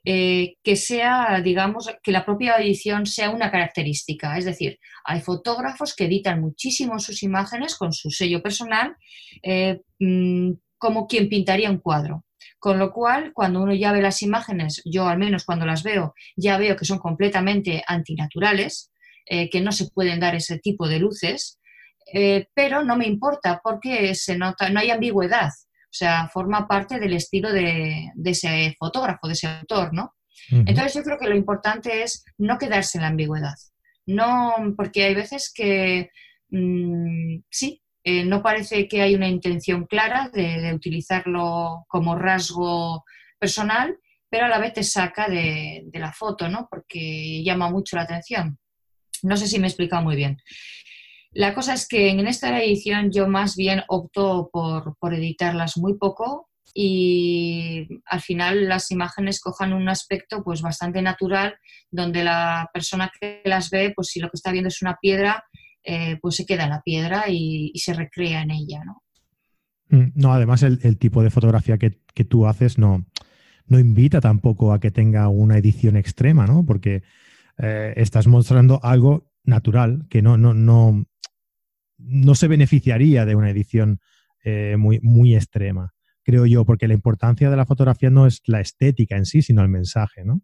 eh, 0.03 0.55
que 0.61 0.75
sea, 0.75 1.39
digamos, 1.41 1.89
que 2.03 2.11
la 2.11 2.25
propia 2.25 2.57
edición 2.57 3.05
sea 3.05 3.29
una 3.29 3.49
característica. 3.49 4.37
Es 4.37 4.43
decir, 4.43 4.77
hay 5.05 5.21
fotógrafos 5.21 5.95
que 5.95 6.03
editan 6.03 6.41
muchísimo 6.41 6.99
sus 6.99 7.23
imágenes 7.23 7.77
con 7.77 7.93
su 7.93 8.11
sello 8.11 8.43
personal, 8.43 8.97
eh, 9.41 9.79
mm, 9.99 10.51
como 10.77 11.07
quien 11.07 11.29
pintaría 11.29 11.71
un 11.71 11.77
cuadro. 11.77 12.25
Con 12.59 12.77
lo 12.77 12.91
cual, 12.91 13.31
cuando 13.33 13.61
uno 13.61 13.73
ya 13.73 13.93
ve 13.93 14.01
las 14.01 14.21
imágenes, 14.21 14.81
yo 14.83 15.07
al 15.07 15.17
menos 15.17 15.45
cuando 15.45 15.65
las 15.65 15.81
veo, 15.81 16.13
ya 16.35 16.57
veo 16.57 16.75
que 16.75 16.83
son 16.83 16.99
completamente 16.99 17.81
antinaturales, 17.87 18.89
eh, 19.25 19.49
que 19.49 19.61
no 19.61 19.71
se 19.71 19.89
pueden 19.89 20.19
dar 20.19 20.35
ese 20.35 20.59
tipo 20.59 20.87
de 20.87 20.99
luces, 20.99 21.59
pero 22.53 22.83
no 22.83 22.95
me 22.95 23.07
importa 23.07 23.59
porque 23.63 24.13
se 24.13 24.37
nota, 24.37 24.69
no 24.69 24.79
hay 24.79 24.91
ambigüedad. 24.91 25.49
O 25.93 25.95
sea, 25.95 26.27
forma 26.27 26.67
parte 26.67 26.99
del 26.99 27.13
estilo 27.13 27.53
de, 27.53 28.11
ese 28.25 28.75
fotógrafo, 28.79 29.27
de 29.27 29.33
ese 29.33 29.47
autor, 29.47 29.93
¿no? 29.93 30.15
Entonces 30.49 30.95
yo 30.95 31.03
creo 31.03 31.19
que 31.19 31.29
lo 31.29 31.35
importante 31.35 32.01
es 32.01 32.25
no 32.39 32.57
quedarse 32.57 32.97
en 32.97 33.03
la 33.03 33.09
ambigüedad. 33.09 33.55
No, 34.07 34.55
porque 34.75 35.03
hay 35.03 35.13
veces 35.13 35.51
que 35.53 36.09
mm, 36.49 37.37
sí, 37.49 37.83
eh, 38.03 38.25
no 38.25 38.41
parece 38.41 38.87
que 38.87 39.01
hay 39.01 39.15
una 39.15 39.27
intención 39.27 39.85
clara 39.85 40.29
de, 40.33 40.73
utilizarlo 40.73 41.85
como 41.87 42.15
rasgo 42.15 43.03
personal, 43.39 43.95
pero 44.29 44.45
a 44.45 44.49
la 44.49 44.57
vez 44.57 44.73
te 44.73 44.83
saca 44.83 45.27
de, 45.29 45.83
de, 45.85 45.99
la 45.99 46.11
foto, 46.11 46.49
¿no? 46.49 46.67
Porque 46.69 47.43
llama 47.43 47.69
mucho 47.69 47.95
la 47.95 48.01
atención. 48.01 48.57
No 49.23 49.37
sé 49.37 49.47
si 49.47 49.57
me 49.57 49.65
he 49.65 49.69
explicado 49.69 50.03
muy 50.03 50.15
bien. 50.15 50.37
La 51.33 51.55
cosa 51.55 51.73
es 51.73 51.87
que 51.87 52.09
en 52.09 52.27
esta 52.27 52.61
edición 52.61 53.11
yo 53.11 53.27
más 53.27 53.55
bien 53.55 53.81
opto 53.87 54.49
por, 54.51 55.13
editarlas 55.13 55.77
muy 55.77 55.97
poco 55.97 56.49
y 56.75 57.87
al 58.05 58.21
final 58.21 58.67
las 58.67 58.91
imágenes 58.91 59.39
cojan 59.39 59.73
un 59.73 59.89
aspecto 59.89 60.43
pues 60.43 60.61
bastante 60.61 61.01
natural 61.01 61.55
donde 61.91 62.23
la 62.23 62.69
persona 62.73 63.11
que 63.19 63.41
las 63.45 63.69
ve 63.69 63.93
pues 63.95 64.07
si 64.07 64.19
lo 64.19 64.27
que 64.29 64.37
está 64.37 64.51
viendo 64.51 64.69
es 64.69 64.81
una 64.81 64.97
piedra 64.99 65.43
eh, 65.83 66.17
pues 66.21 66.35
se 66.35 66.45
queda 66.45 66.63
en 66.63 66.71
la 66.71 66.81
piedra 66.81 67.25
y, 67.27 67.71
se 67.75 67.93
recrea 67.93 68.41
en 68.41 68.51
ella 68.51 68.83
¿no? 68.85 69.03
Mm, 69.89 70.11
no 70.15 70.33
además 70.33 70.63
el, 70.63 70.97
tipo 70.97 71.21
de 71.21 71.29
fotografía 71.29 71.77
que, 71.77 71.91
tú 72.23 72.47
haces 72.47 72.79
no, 72.79 73.05
no 73.67 73.77
invita 73.77 74.19
tampoco 74.19 74.73
a 74.73 74.79
que 74.79 74.89
tenga 74.89 75.27
una 75.27 75.57
edición 75.57 75.95
extrema 75.95 76.47
¿no? 76.47 76.65
porque 76.65 77.03
eh, 77.57 77.93
estás 77.97 78.27
mostrando 78.27 78.79
algo 78.83 79.29
natural 79.43 80.05
que 80.09 80.21
no, 80.21 80.37
no, 80.37 80.53
no, 80.53 81.05
no 81.97 82.35
se 82.35 82.47
beneficiaría 82.47 83.25
de 83.25 83.35
una 83.35 83.49
edición 83.49 83.99
eh, 84.43 84.75
muy, 84.77 84.99
muy 85.01 85.35
extrema, 85.35 85.93
creo 86.23 86.45
yo, 86.45 86.65
porque 86.65 86.87
la 86.87 86.93
importancia 86.93 87.49
de 87.49 87.57
la 87.57 87.65
fotografía 87.65 88.09
no 88.09 88.27
es 88.27 88.41
la 88.45 88.61
estética 88.61 89.15
en 89.15 89.25
sí, 89.25 89.41
sino 89.41 89.61
el 89.61 89.69
mensaje, 89.69 90.23
¿no? 90.25 90.41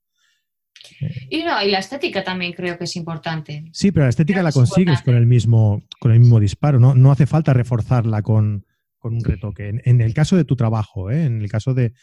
Y 1.29 1.43
no, 1.43 1.61
y 1.61 1.71
la 1.71 1.79
estética 1.79 2.23
también 2.23 2.53
creo 2.53 2.77
que 2.77 2.85
es 2.85 2.95
importante. 2.95 3.65
Sí, 3.73 3.91
pero 3.91 4.05
la 4.05 4.09
estética 4.09 4.41
la 4.41 4.51
consigues 4.51 5.01
con 5.01 5.15
el 5.15 5.25
mismo, 5.25 5.83
con 5.99 6.11
el 6.11 6.19
mismo 6.19 6.39
disparo, 6.39 6.79
¿no? 6.79 6.95
No 6.95 7.11
hace 7.11 7.25
falta 7.25 7.53
reforzarla 7.53 8.21
con, 8.21 8.65
un 9.01 9.23
retoque. 9.23 9.81
En, 9.83 10.01
el 10.01 10.13
caso 10.13 10.35
de 10.35 10.45
tu 10.45 10.55
trabajo, 10.55 11.09
¿eh? 11.11 11.25
en 11.25 11.41
el 11.41 11.49
caso 11.49 11.73
de, 11.73 11.93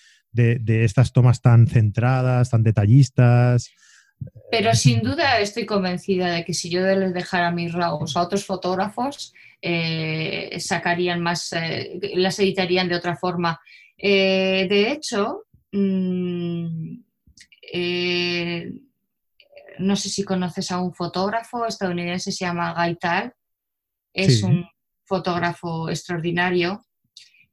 estas 0.67 1.13
tomas 1.13 1.41
tan 1.41 1.67
centradas, 1.67 2.51
tan 2.51 2.63
detallistas. 2.63 3.71
Pero 4.51 4.75
sin 4.75 5.03
duda 5.03 5.41
estoy 5.41 5.67
convencida 5.67 6.31
de 6.31 6.45
que 6.45 6.55
si 6.55 6.71
yo 6.71 6.81
les 6.81 7.13
dejara 7.13 7.51
mis 7.51 7.73
RAWs 7.73 8.17
a 8.17 8.23
otros 8.23 8.47
fotógrafos, 8.47 9.35
eh, 9.61 10.57
sacarían 10.61 11.21
más, 11.21 11.53
eh, 11.53 11.99
las 12.15 12.39
editarían 12.39 12.89
de 12.89 12.95
otra 12.95 13.17
forma. 13.17 13.61
Eh, 13.99 14.67
de 14.69 14.93
hecho, 14.93 15.47
mm, 15.73 16.99
no 19.79 19.97
sé 19.97 20.09
si 20.09 20.25
conoces 20.25 20.71
a 20.71 20.81
un 20.81 20.95
fotógrafo 20.95 21.67
estadounidense, 21.67 22.31
se 22.33 22.45
llama 22.45 22.73
Gaital, 22.75 23.35
es 24.15 24.43
un 24.43 24.67
fotógrafo 25.05 25.91
extraordinario. 25.91 26.83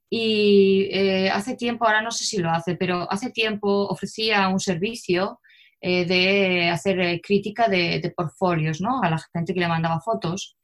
Y 0.09 0.89
hace 1.29 1.55
tiempo, 1.55 1.85
ahora 1.85 2.03
no 2.03 2.11
sé 2.11 2.23
si 2.23 2.37
lo 2.37 2.51
hace, 2.51 2.75
pero 2.75 3.11
hace 3.11 3.31
tiempo 3.31 3.87
ofrecía 3.87 4.47
un 4.47 4.59
servicio 4.59 5.39
de 5.83 6.69
hacer 6.69 7.19
crítica 7.21 7.67
de, 7.67 8.13
portfolios 8.15 8.79
¿no? 8.79 9.01
a 9.03 9.09
la 9.09 9.19
gente 9.33 9.53
que 9.53 9.59
le 9.59 9.67
mandaba 9.67 9.99
fotos 9.99 10.55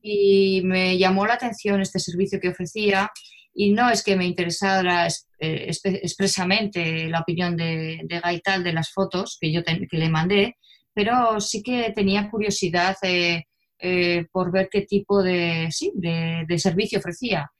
y 0.00 0.62
me 0.62 0.96
llamó 0.98 1.26
la 1.26 1.34
atención 1.34 1.80
este 1.80 1.98
servicio 1.98 2.38
que 2.40 2.50
ofrecía 2.50 3.10
y 3.52 3.72
no 3.72 3.90
es 3.90 4.04
que 4.04 4.16
me 4.16 4.26
interesara 4.26 5.08
eh, 5.40 5.70
expresamente 5.84 7.08
la 7.08 7.20
opinión 7.20 7.56
de, 7.56 8.00
de, 8.04 8.20
Gaital 8.20 8.62
de 8.62 8.72
las 8.72 8.92
fotos 8.92 9.38
que 9.40 9.50
yo 9.50 9.62
que 9.64 9.98
le 9.98 10.10
mandé, 10.10 10.56
pero 10.92 11.40
sí 11.40 11.62
que 11.62 11.90
tenía 11.94 12.30
curiosidad 12.30 12.96
eh, 13.02 14.26
por 14.30 14.52
ver 14.52 14.68
qué 14.70 14.82
tipo 14.82 15.22
de, 15.22 15.68
sí, 15.70 15.90
de, 15.94 16.58
servicio 16.58 16.98
ofrecía. 16.98 17.50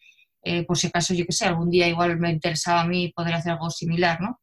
Eh, 0.43 0.65
por 0.65 0.79
si 0.79 0.87
acaso, 0.87 1.15
yo 1.15 1.25
que 1.25 1.33
sé, 1.33 1.47
algún 1.47 1.71
día 1.71 1.89
igual 1.89 2.19
me 2.19 2.31
interesaba 2.31 2.83
a 2.83 2.87
mí 2.87 3.13
poder 3.17 3.35
hacer 3.35 3.53
algo 3.53 3.71
similar, 3.71 4.21
¿no? 4.21 4.39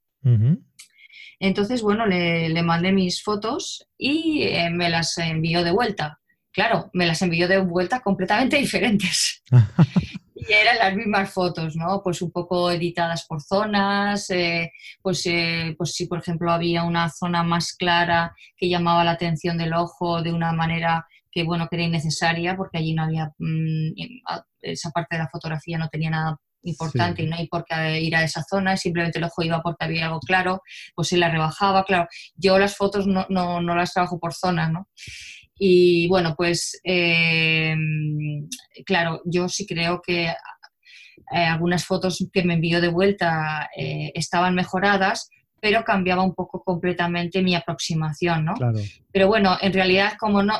Entonces, 1.40 1.82
bueno, 1.82 2.06
le, 2.06 2.50
le, 2.50 2.64
mandé 2.64 2.92
mis 2.92 3.24
fotos 3.24 3.88
y 3.98 4.48
me 4.72 4.90
las 4.90 5.18
envió 5.18 5.64
de 5.64 5.72
vuelta 5.72 6.20
claro, 6.54 6.90
me 6.94 7.06
las 7.06 7.22
envió 7.22 7.48
de 7.48 7.58
vuelta 7.58 8.00
completamente 8.00 8.58
diferentes. 8.60 9.44
y 10.36 10.54
eran 10.54 10.78
las 10.78 10.96
mismas 10.96 11.34
fotos, 11.34 11.76
¿no? 11.76 12.02
Pues 12.04 12.22
un 12.22 12.32
poco 12.32 12.72
editadas 12.72 13.26
por 13.28 13.42
zonas, 13.42 14.30
eh, 14.30 14.72
pues, 15.02 15.26
eh, 15.26 15.76
pues 15.78 15.94
si 15.94 16.06
por 16.06 16.20
ejemplo 16.20 16.52
había 16.52 16.84
una 16.84 17.10
zona 17.10 17.44
más 17.44 17.74
clara 17.74 18.36
que 18.56 18.70
llamaba 18.70 19.04
la 19.04 19.12
atención 19.12 19.58
del 19.58 19.74
ojo 19.74 20.22
de 20.22 20.34
una 20.34 20.54
manera 20.54 21.08
que, 21.32 21.44
bueno, 21.44 21.68
que 21.68 21.78
era 21.78 21.86
innecesaria 21.86 22.56
porque 22.56 22.78
allí 22.78 22.94
no 22.94 23.04
había, 23.04 23.32
mm, 23.40 23.94
esa 24.62 24.92
parte 24.92 25.16
de 25.16 25.24
la 25.24 25.30
fotografía 25.30 25.78
no 25.78 25.90
tenía 25.90 26.12
nada 26.12 26.38
importante 26.64 27.24
y 27.24 27.28
no 27.28 27.36
hay 27.36 27.48
por 27.48 27.66
qué 27.66 28.02
ir 28.02 28.16
a 28.16 28.24
esa 28.24 28.44
zona, 28.44 28.78
simplemente 28.78 29.20
el 29.20 29.26
ojo 29.26 29.44
iba 29.44 29.62
porque 29.62 29.86
había 29.86 30.06
algo 30.06 30.20
claro, 30.20 30.62
pues 30.96 31.10
se 31.10 31.18
la 31.18 31.30
rebajaba, 31.30 31.84
claro. 31.84 32.08
Yo 32.36 32.58
las 32.58 32.76
fotos 32.76 33.08
no, 33.08 33.26
no, 33.30 33.62
no 33.62 33.76
las 33.76 33.94
trabajo 33.94 34.20
por 34.20 34.34
zonas, 34.34 34.72
¿no? 34.72 34.88
Y 35.58 36.08
bueno, 36.08 36.36
pues 36.36 36.80
eh, 36.84 37.76
claro, 38.86 39.22
yo 39.26 39.48
sí 39.48 39.66
creo 39.66 40.02
que 40.02 40.26
eh, 40.26 40.36
algunas 41.32 41.86
fotos 41.86 42.26
que 42.32 42.44
me 42.44 42.56
envió 42.56 42.82
de 42.82 42.90
vuelta 42.90 43.70
eh, 43.78 44.12
estaban 44.16 44.56
mejoradas, 44.56 45.30
pero 45.62 45.84
cambiaba 45.84 46.24
un 46.24 46.34
poco 46.34 46.64
completamente 46.64 47.42
mi 47.42 47.56
aproximación, 47.56 48.46
¿no? 48.46 48.54
Pero 49.12 49.28
bueno, 49.28 49.58
en 49.62 49.74
realidad 49.74 50.14
como 50.20 50.44
no... 50.44 50.54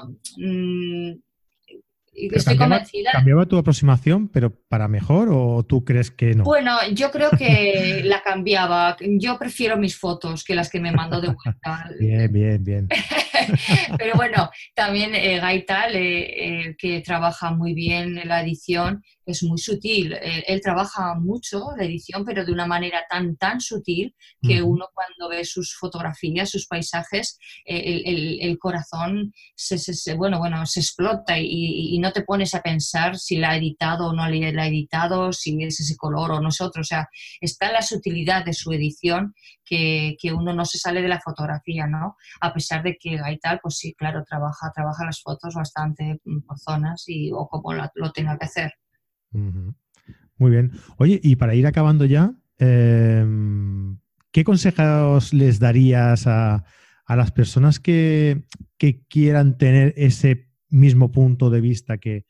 Estoy 2.14 2.58
convencida. 2.58 3.12
¿Cambiaba 3.12 3.46
tu 3.46 3.58
aproximación, 3.58 4.28
pero 4.28 4.52
para 4.52 4.88
mejor 4.88 5.30
o 5.32 5.64
tú 5.64 5.84
crees 5.84 6.12
que 6.12 6.36
no? 6.36 6.44
Bueno, 6.44 6.78
yo 6.94 7.12
creo 7.12 7.32
que 7.32 8.02
la 8.06 8.22
cambiaba. 8.22 8.96
Yo 9.00 9.38
prefiero 9.40 9.78
mis 9.78 9.98
fotos 9.98 10.44
que 10.44 10.56
las 10.56 10.70
que 10.70 10.80
me 10.80 10.92
mandó 10.92 11.20
de 11.20 11.30
vuelta. 11.30 11.90
bien, 12.00 12.32
bien, 12.32 12.64
bien. 12.64 12.88
pero 13.98 14.14
bueno, 14.16 14.50
también 14.76 15.16
eh, 15.16 15.40
Gaital, 15.40 15.96
eh, 15.96 16.68
eh, 16.68 16.76
que 16.78 17.02
trabaja 17.02 17.52
muy 17.52 17.74
bien 17.74 18.18
en 18.18 18.28
la 18.28 18.42
edición, 18.42 19.04
es 19.26 19.44
muy 19.44 19.58
sutil. 19.58 20.14
Eh, 20.14 20.44
él, 20.48 20.62
trabaja 20.62 21.16
mucho 21.16 21.70
la 21.78 21.86
edición, 21.86 22.24
pero 22.26 22.46
de 22.46 22.52
una 22.52 22.66
manera 22.66 23.04
tan, 23.10 23.36
tan 23.38 23.60
sutil 23.62 24.16
que 24.42 24.62
uno 24.62 24.88
cuando 24.94 25.30
ve 25.30 25.46
sus 25.46 25.76
fotografías, 25.76 26.50
sus 26.50 26.68
paisajes, 26.68 27.38
eh, 27.66 28.40
el, 28.42 28.58
corazón 28.60 29.34
se, 29.56 30.16
bueno, 30.16 30.40
bueno, 30.40 30.66
se 30.66 30.80
explota 30.80 31.38
y, 31.40 31.98
no 32.00 32.12
te 32.12 32.24
pones 32.24 32.54
a 32.56 32.62
pensar 32.62 33.18
si 33.18 33.38
la 33.38 33.52
ha 33.52 33.58
editado 33.58 34.08
o 34.08 34.14
no 34.14 34.28
la 34.28 34.64
ha 34.64 34.68
editado, 34.68 35.32
si 35.32 35.64
es 35.64 35.80
ese 35.80 35.96
color 35.96 36.32
o 36.32 36.42
nosotros. 36.42 36.86
O 36.86 36.88
sea, 36.88 37.08
está 37.40 37.72
la 37.72 37.82
sutilidad 37.82 38.46
de 38.46 38.54
su 38.54 38.72
edición 38.74 39.34
que, 39.66 40.18
uno 40.34 40.54
no 40.54 40.66
se 40.66 40.78
sale 40.78 41.02
de 41.02 41.08
la 41.08 41.22
fotografía, 41.22 41.88
¿no? 41.88 42.16
A 42.42 42.54
pesar 42.54 42.84
de 42.84 42.98
que 43.00 43.18
Gaital, 43.18 43.60
pues 43.62 43.78
sí, 43.78 43.94
claro, 43.94 44.24
trabaja, 44.28 44.72
trabaja 44.74 45.06
las 45.06 45.22
fotos 45.22 45.54
bastante 45.56 46.20
por 46.48 46.60
zonas 46.60 47.04
y, 47.08 47.32
o 47.32 47.48
como 47.48 47.74
lo 47.74 48.12
tenga 48.12 48.38
que 48.38 48.46
hacer. 48.46 48.74
Muy 49.34 50.52
bien. 50.52 50.72
Oye, 50.98 51.20
y 51.24 51.36
para 51.36 51.56
ir 51.56 51.68
acabando 51.68 52.06
ya, 52.06 52.34
em, 52.58 53.98
¿qué 54.32 54.44
consejos 54.44 55.34
les 55.34 55.60
darías 55.60 56.28
a, 56.28 56.64
las 57.08 57.32
personas 57.32 57.80
que, 57.80 58.44
quieran 59.08 59.58
tener 59.58 59.94
ese 59.98 60.50
mismo 60.70 61.12
punto 61.12 61.50
de 61.50 61.62
vista 61.62 61.98
que, 61.98 62.26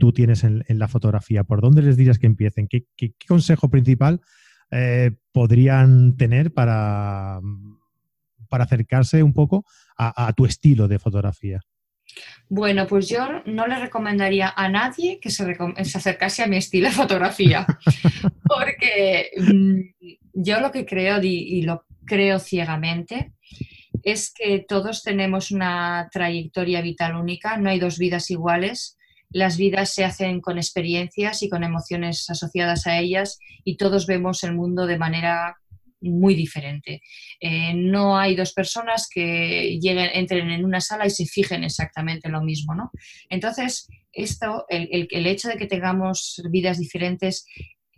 tú 0.00 0.12
tienes 0.12 0.44
en, 0.44 0.64
la 0.68 0.88
fotografía? 0.88 1.44
¿Por 1.44 1.60
dónde 1.60 1.82
les 1.82 1.96
dirías 1.96 2.18
que 2.18 2.26
empiecen? 2.26 2.68
¿Qué, 2.68 2.86
consejo 3.28 3.68
principal 3.68 4.20
eh, 4.70 5.12
podrían 5.32 6.16
tener 6.16 6.52
para, 6.54 7.40
para 8.48 8.64
acercarse 8.64 9.22
un 9.22 9.34
poco 9.34 9.64
a 9.96 10.32
tu 10.32 10.46
estilo 10.46 10.88
de 10.88 10.98
fotografía? 10.98 11.60
Bueno, 12.48 12.86
pues 12.86 13.08
yo 13.08 13.42
no 13.46 13.66
le 13.66 13.78
recomendaría 13.78 14.52
a 14.54 14.68
nadie 14.68 15.18
que 15.20 15.30
se, 15.30 15.44
acercase 15.94 16.42
a 16.42 16.46
mi 16.46 16.58
estilo 16.58 16.88
de 16.88 16.94
fotografía, 16.94 17.66
porque 18.46 19.30
mm, 19.38 19.80
yo 20.34 20.60
lo 20.60 20.70
que 20.70 20.84
creo 20.84 21.22
y, 21.22 21.62
lo 21.62 21.84
creo 22.06 22.38
ciegamente 22.38 23.32
es 24.02 24.32
que 24.32 24.64
todos 24.68 25.02
tenemos 25.02 25.50
una 25.50 26.08
trayectoria 26.12 26.82
vital 26.82 27.16
única, 27.16 27.56
no 27.56 27.70
hay 27.70 27.78
dos 27.78 27.98
vidas 27.98 28.30
iguales, 28.30 28.98
las 29.30 29.56
vidas 29.56 29.94
se 29.94 30.04
hacen 30.04 30.40
con 30.40 30.58
experiencias 30.58 31.42
y 31.42 31.48
con 31.48 31.64
emociones 31.64 32.28
asociadas 32.28 32.86
a 32.86 32.98
ellas 32.98 33.38
y 33.64 33.78
todos 33.78 34.06
vemos 34.06 34.44
el 34.44 34.54
mundo 34.54 34.86
de 34.86 34.98
manera 34.98 35.56
muy 36.10 36.34
diferente. 36.34 37.00
Eh, 37.40 37.74
no 37.74 38.16
hay 38.16 38.34
dos 38.34 38.52
personas 38.52 39.08
que 39.12 39.78
lleguen, 39.80 40.10
entren 40.14 40.50
en 40.50 40.64
una 40.64 40.80
sala 40.80 41.06
y 41.06 41.10
se 41.10 41.26
fijen 41.26 41.64
exactamente 41.64 42.28
lo 42.28 42.42
mismo, 42.42 42.74
¿no? 42.74 42.90
Entonces, 43.28 43.88
esto, 44.12 44.64
el, 44.68 45.08
el 45.10 45.26
hecho 45.26 45.48
de 45.48 45.56
que 45.56 45.66
tengamos 45.66 46.42
vidas 46.50 46.78
diferentes 46.78 47.46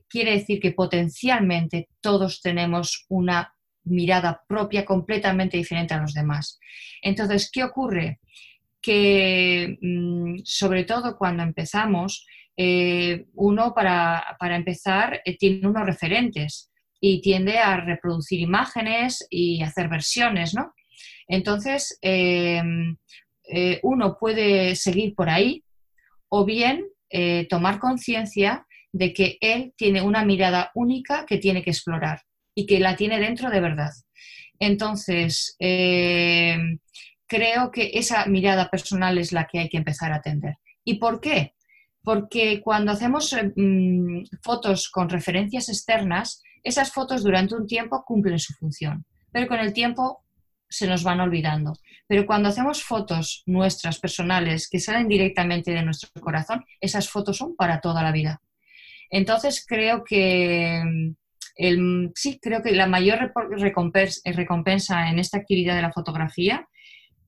quiere 0.09 0.32
decir 0.32 0.61
que 0.61 0.72
potencialmente 0.72 1.88
todos 2.00 2.40
tenemos 2.40 3.04
una 3.09 3.52
mirada 3.84 4.42
propia 4.48 4.84
completamente 4.84 5.57
diferente 5.57 5.94
a 5.94 6.00
los 6.00 6.12
demás. 6.12 6.59
Entonces, 7.02 7.50
¿qué 7.52 7.64
ocurre? 7.64 8.20
Que 8.82 9.78
mm, 9.80 10.38
sobre 10.44 10.84
todo 10.84 11.16
cuando 11.16 11.42
empezamos, 11.42 12.26
eh, 12.57 13.26
uno 13.34 13.74
para, 13.74 14.36
para 14.38 14.57
empezar 14.57 15.20
eh, 15.24 15.36
tiene 15.36 15.66
unos 15.66 15.84
referentes 15.84 16.70
y 17.01 17.20
tiende 17.20 17.59
a 17.59 17.76
reproducir 17.78 18.40
imágenes 18.40 19.26
y 19.30 19.62
hacer 19.62 19.88
versiones, 19.88 20.55
¿no? 20.55 20.72
Entonces, 21.28 21.99
em, 22.03 22.97
eh, 23.49 23.80
uno 23.82 24.16
puede 24.18 24.76
seguir 24.76 25.14
por 25.14 25.28
ahí 25.28 25.64
o 26.28 26.44
bien 26.44 26.84
eh, 27.11 27.47
tomar 27.49 27.78
conciencia 27.78 28.66
de 28.92 29.12
que 29.12 29.38
él 29.40 29.72
tiene 29.76 30.03
una 30.03 30.24
mirada 30.24 30.70
única 30.74 31.26
que 31.26 31.38
tiene 31.38 31.62
que 31.62 31.70
explorar 31.70 32.22
y 32.55 32.66
que 32.66 32.80
la 32.80 32.97
tiene 32.97 33.20
dentro 33.20 33.51
de 33.51 33.61
verdad. 33.61 33.90
Entonces, 34.59 35.55
creo 35.59 37.70
que 37.70 37.90
esa 37.94 38.26
mirada 38.26 38.70
personal 38.70 39.18
es 39.18 39.32
la 39.32 39.47
que 39.47 39.59
hay 39.59 39.68
que 39.68 39.76
empezar 39.76 40.12
a 40.12 40.16
atender. 40.16 40.55
¿Y 40.84 40.94
por 40.94 41.20
qué? 41.20 41.55
Porque 42.03 42.61
cuando 42.61 42.92
hacemos 42.92 43.32
em, 43.32 44.24
fotos 44.42 44.88
con 44.88 45.09
referencias 45.09 45.68
externas, 45.68 46.42
esas 46.67 46.91
fotos 46.91 47.23
durante 47.23 47.55
un 47.55 47.67
tiempo 47.67 48.05
cumplen 48.05 48.39
su 48.39 48.53
función, 48.55 49.07
pero 49.31 49.47
con 49.47 49.61
el 49.61 49.73
tiempo 49.73 50.25
se 50.69 50.89
nos 50.89 51.05
van 51.05 51.21
olvidando. 51.21 51.75
Pero 52.09 52.27
cuando 52.27 52.49
hacemos 52.49 52.83
fotos 52.83 53.45
nuestras 53.47 54.01
personales 54.01 54.69
que 54.69 54.81
salen 54.81 55.07
directamente 55.07 55.71
de 55.71 55.83
nuestro 55.83 56.11
corazón, 56.21 56.64
esas 56.81 57.09
fotos 57.09 57.37
son 57.37 57.55
para 57.55 57.81
toda 57.81 58.03
la 58.03 58.11
vida. 58.11 58.43
Entonces 59.11 59.64
creo 59.64 60.03
que 60.03 60.83
el, 61.55 62.11
sí, 62.17 62.41
creo 62.43 62.62
que 62.62 62.73
la 62.73 62.89
mayor 62.89 63.33
recompensa, 63.55 65.09
en 65.09 65.21
esta 65.21 65.39
actividad 65.39 65.77
de 65.77 65.83
la 65.83 65.93
fotografía 65.93 66.67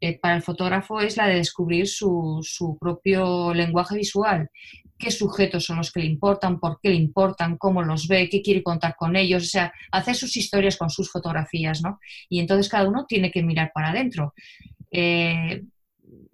eh, 0.01 0.19
para 0.19 0.35
el 0.35 0.43
fotógrafo 0.43 1.01
es 1.01 1.17
la 1.17 1.29
de 1.29 1.37
descubrir 1.37 1.87
su, 1.87 2.77
propio 2.81 3.55
lenguaje 3.55 3.95
visual 3.95 4.51
qué 4.99 5.11
sujetos 5.11 5.65
son 5.65 5.79
los 5.79 5.93
que 5.93 6.01
le 6.01 6.07
importan, 6.07 6.59
por 6.59 6.81
qué 6.83 6.91
le 6.91 6.97
importan, 6.97 7.57
cómo 7.57 7.83
los 7.83 8.09
ve, 8.09 8.29
qué 8.29 8.43
quiere 8.43 8.63
contar 8.63 8.97
con 8.97 9.17
ellos, 9.17 9.45
o 9.45 9.47
sea, 9.47 9.73
hacer 9.93 10.15
sus 10.15 10.37
historias 10.37 10.77
con 10.77 10.91
sus 10.91 11.11
fotografías, 11.11 11.83
¿no? 11.83 12.01
Y 12.29 12.41
entonces 12.41 12.69
cada 12.69 12.89
uno 12.89 13.07
tiene 13.07 13.31
que 13.31 13.43
mirar 13.43 13.71
para 13.73 13.91
adentro. 13.91 14.35
Eh, 14.91 15.63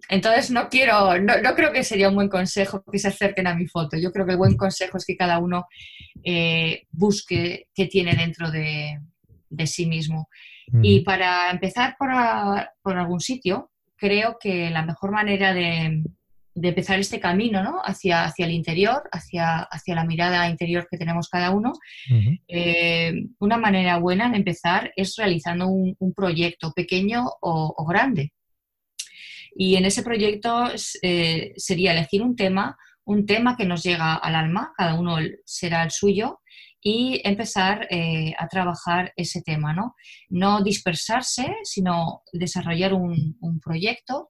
entonces 0.09 0.51
no 0.51 0.69
quiero, 0.69 1.19
no, 1.19 1.55
creo 1.55 1.71
que 1.71 1.83
sería 1.83 2.09
un 2.09 2.15
buen 2.15 2.29
consejo 2.29 2.83
que 2.91 2.99
se 2.99 3.09
acerquen 3.09 3.47
a 3.47 3.55
mi 3.55 3.67
foto. 3.67 3.97
Yo 3.97 4.11
creo 4.11 4.25
que 4.25 4.33
el 4.33 4.37
buen 4.37 4.57
consejo 4.57 4.97
es 4.97 5.05
que 5.05 5.17
cada 5.17 5.39
uno 5.39 5.67
eh, 6.23 6.83
busque 6.91 7.67
qué 7.73 7.85
tiene 7.87 8.15
dentro 8.15 8.51
de, 8.51 8.99
sí 9.65 9.85
mismo. 9.85 10.29
Y 10.81 11.01
para 11.01 11.51
empezar 11.51 11.95
por 11.97 12.97
algún 12.97 13.19
sitio, 13.19 13.69
creo 13.95 14.37
que 14.39 14.71
la 14.71 14.83
mejor 14.83 15.11
manera 15.11 15.53
de, 15.53 16.03
de 16.55 16.69
empezar 16.69 16.97
este 16.99 17.19
camino 17.19 17.61
¿no? 17.61 17.81
hacia, 17.83 18.23
hacia 18.23 18.45
el 18.45 18.53
interior, 18.53 19.03
hacia, 19.11 19.59
hacia 19.59 19.93
la 19.93 20.05
mirada 20.05 20.49
interior 20.49 20.87
que 20.89 20.97
tenemos 20.97 21.27
cada 21.27 21.51
uno. 21.51 21.73
Eh, 22.47 23.13
una 23.39 23.57
manera 23.57 23.97
buena 23.97 24.31
de 24.31 24.37
empezar 24.37 24.91
es 24.95 25.15
realizando 25.17 25.67
un, 25.67 26.13
proyecto 26.15 26.71
pequeño 26.71 27.25
o, 27.41 27.85
grande. 27.85 28.31
Y 29.53 29.75
en 29.75 29.85
ese 29.85 30.01
proyecto 30.01 30.71
eh, 31.01 31.53
sería 31.57 31.91
elegir 31.91 32.21
un 32.21 32.37
tema, 32.37 32.77
un 33.03 33.25
tema 33.25 33.57
que 33.57 33.65
nos 33.65 33.83
llega 33.83 34.15
al 34.15 34.35
alma, 34.35 34.71
cada 34.77 34.97
uno 34.97 35.17
será 35.43 35.83
el 35.83 35.91
suyo, 35.91 36.39
y 36.81 37.19
empezar 37.25 37.87
eh, 37.89 38.33
a 38.37 38.47
trabajar 38.47 39.11
ese 39.17 39.41
tema, 39.41 39.73
¿no? 39.73 39.95
No 40.29 40.63
dispersarse, 40.63 41.53
sino 41.63 42.21
desarrollar 42.31 42.93
un, 42.93 43.35
un 43.41 43.59
proyecto 43.59 44.29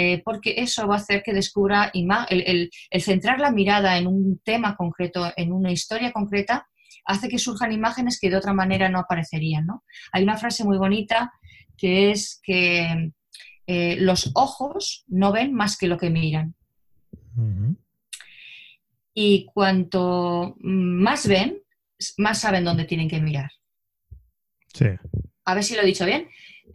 eh, 0.00 0.22
porque 0.24 0.54
eso 0.56 0.86
va 0.86 0.94
a 0.94 0.98
hacer 0.98 1.22
que 1.22 1.34
descubra 1.34 1.90
el, 1.92 2.70
el, 2.90 3.02
centrar 3.02 3.38
la 3.38 3.50
mirada 3.50 3.98
en 3.98 4.06
un 4.06 4.40
tema 4.42 4.74
concreto, 4.74 5.30
en 5.36 5.52
una 5.52 5.72
historia 5.72 6.10
concreta, 6.10 6.66
hace 7.04 7.28
que 7.28 7.38
surjan 7.38 7.70
imágenes 7.70 8.18
que 8.18 8.30
de 8.30 8.36
otra 8.36 8.54
manera 8.54 8.88
no 8.88 8.98
aparecerían. 8.98 9.66
¿no? 9.66 9.84
Hay 10.12 10.22
una 10.22 10.38
frase 10.38 10.64
muy 10.64 10.78
bonita 10.78 11.34
que 11.76 12.12
es 12.12 12.40
que 12.42 13.12
eh, 13.66 13.96
los 14.00 14.30
ojos 14.34 15.04
no 15.06 15.32
ven 15.32 15.52
más 15.52 15.76
que 15.76 15.86
lo 15.86 15.98
que 15.98 16.08
miran. 16.08 16.54
Y 19.12 19.44
cuanto 19.52 20.56
más 20.60 21.26
ven, 21.26 21.58
más 22.16 22.40
saben 22.40 22.64
dónde 22.64 22.86
tienen 22.86 23.08
que 23.08 23.20
mirar. 23.20 23.50
Sí. 24.72 24.86
A 25.44 25.54
ver 25.54 25.62
si 25.62 25.74
lo 25.74 25.82
he 25.82 25.86
dicho 25.86 26.06
bien. 26.06 26.28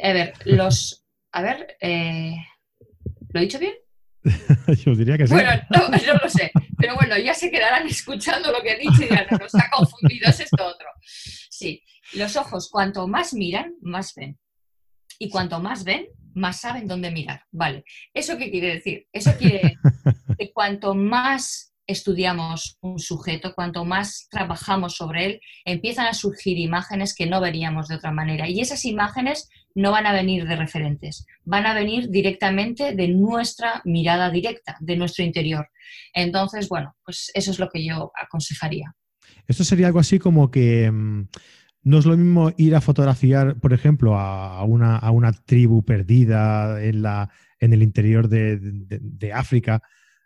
A 0.03 0.13
ver, 0.13 0.33
los. 0.45 1.03
A 1.31 1.41
ver. 1.41 1.75
Eh, 1.81 2.35
¿Lo 3.35 3.41
he 3.41 3.43
dicho 3.43 3.59
bien? 3.59 3.73
Yo 4.85 4.95
diría 4.95 5.17
que 5.17 5.27
sí. 5.27 5.33
Bueno, 5.33 5.51
no, 5.69 5.89
lo 5.89 6.29
sé. 6.29 6.53
Pero 6.77 6.95
bueno, 6.95 7.17
ya 7.17 7.33
se 7.33 7.51
quedarán 7.51 7.85
escuchando 7.85 8.49
lo 8.49 8.61
que 8.61 8.71
he 8.71 8.79
dicho 8.79 9.03
y 9.03 9.09
ya 9.09 9.27
no 9.29 9.37
nos 9.37 9.53
ha 9.55 9.69
confundido, 9.69 10.29
es 10.29 10.39
esto 10.39 10.65
otro. 10.65 10.87
Sí, 11.03 11.83
los 12.13 12.37
ojos 12.37 12.69
cuanto 12.71 13.09
más 13.09 13.33
miran, 13.33 13.75
más 13.81 14.13
ven. 14.15 14.39
Y 15.19 15.29
cuanto 15.29 15.59
más 15.59 15.83
ven, 15.83 16.07
más 16.33 16.61
saben 16.61 16.87
dónde 16.87 17.11
mirar. 17.11 17.43
Vale. 17.51 17.83
¿Eso 18.13 18.37
qué 18.37 18.49
quiere 18.49 18.75
decir? 18.75 19.05
Eso 19.11 19.35
quiere 19.37 19.79
que 20.39 20.53
cuanto 20.53 20.95
más 20.95 21.74
estudiamos 21.87 22.77
un 22.81 22.99
sujeto, 22.99 23.53
cuanto 23.53 23.85
más 23.85 24.27
trabajamos 24.29 24.95
sobre 24.95 25.25
él, 25.25 25.41
empiezan 25.65 26.07
a 26.07 26.13
surgir 26.13 26.57
imágenes 26.57 27.15
que 27.15 27.27
no 27.27 27.41
veríamos 27.41 27.87
de 27.87 27.95
otra 27.95 28.11
manera. 28.11 28.49
Y 28.49 28.59
esas 28.59 28.85
imágenes 28.85 29.49
no 29.75 29.91
van 29.91 30.05
a 30.05 30.13
venir 30.13 30.47
de 30.47 30.55
referentes, 30.55 31.25
van 31.43 31.65
a 31.65 31.73
venir 31.73 32.09
directamente 32.09 32.95
de 32.95 33.07
nuestra 33.09 33.81
mirada 33.85 34.29
directa, 34.31 34.77
de 34.79 34.95
nuestro 34.95 35.23
interior. 35.23 35.67
Entonces, 36.13 36.69
bueno, 36.69 36.95
pues 37.03 37.31
eso 37.33 37.51
es 37.51 37.59
lo 37.59 37.69
que 37.69 37.85
yo 37.85 38.11
aconsejaría. 38.21 38.95
Esto 39.47 39.63
sería 39.63 39.87
algo 39.87 39.99
así 39.99 40.17
como 40.17 40.49
que 40.49 40.89
mm, 40.89 41.27
no 41.83 41.99
es 41.99 42.05
lo 42.05 42.17
mismo 42.17 42.51
ir 42.57 42.75
a 42.75 42.81
fotografiar, 42.81 43.59
por 43.59 43.73
ejemplo, 43.73 44.17
a 44.17 44.63
una, 44.63 44.97
a 44.97 45.11
una 45.11 45.33
tribu 45.33 45.83
perdida 45.83 46.83
en, 46.83 47.01
la, 47.01 47.29
en 47.59 47.73
el 47.73 47.83
interior 47.83 48.27
de, 48.27 49.31
África, 49.33 49.81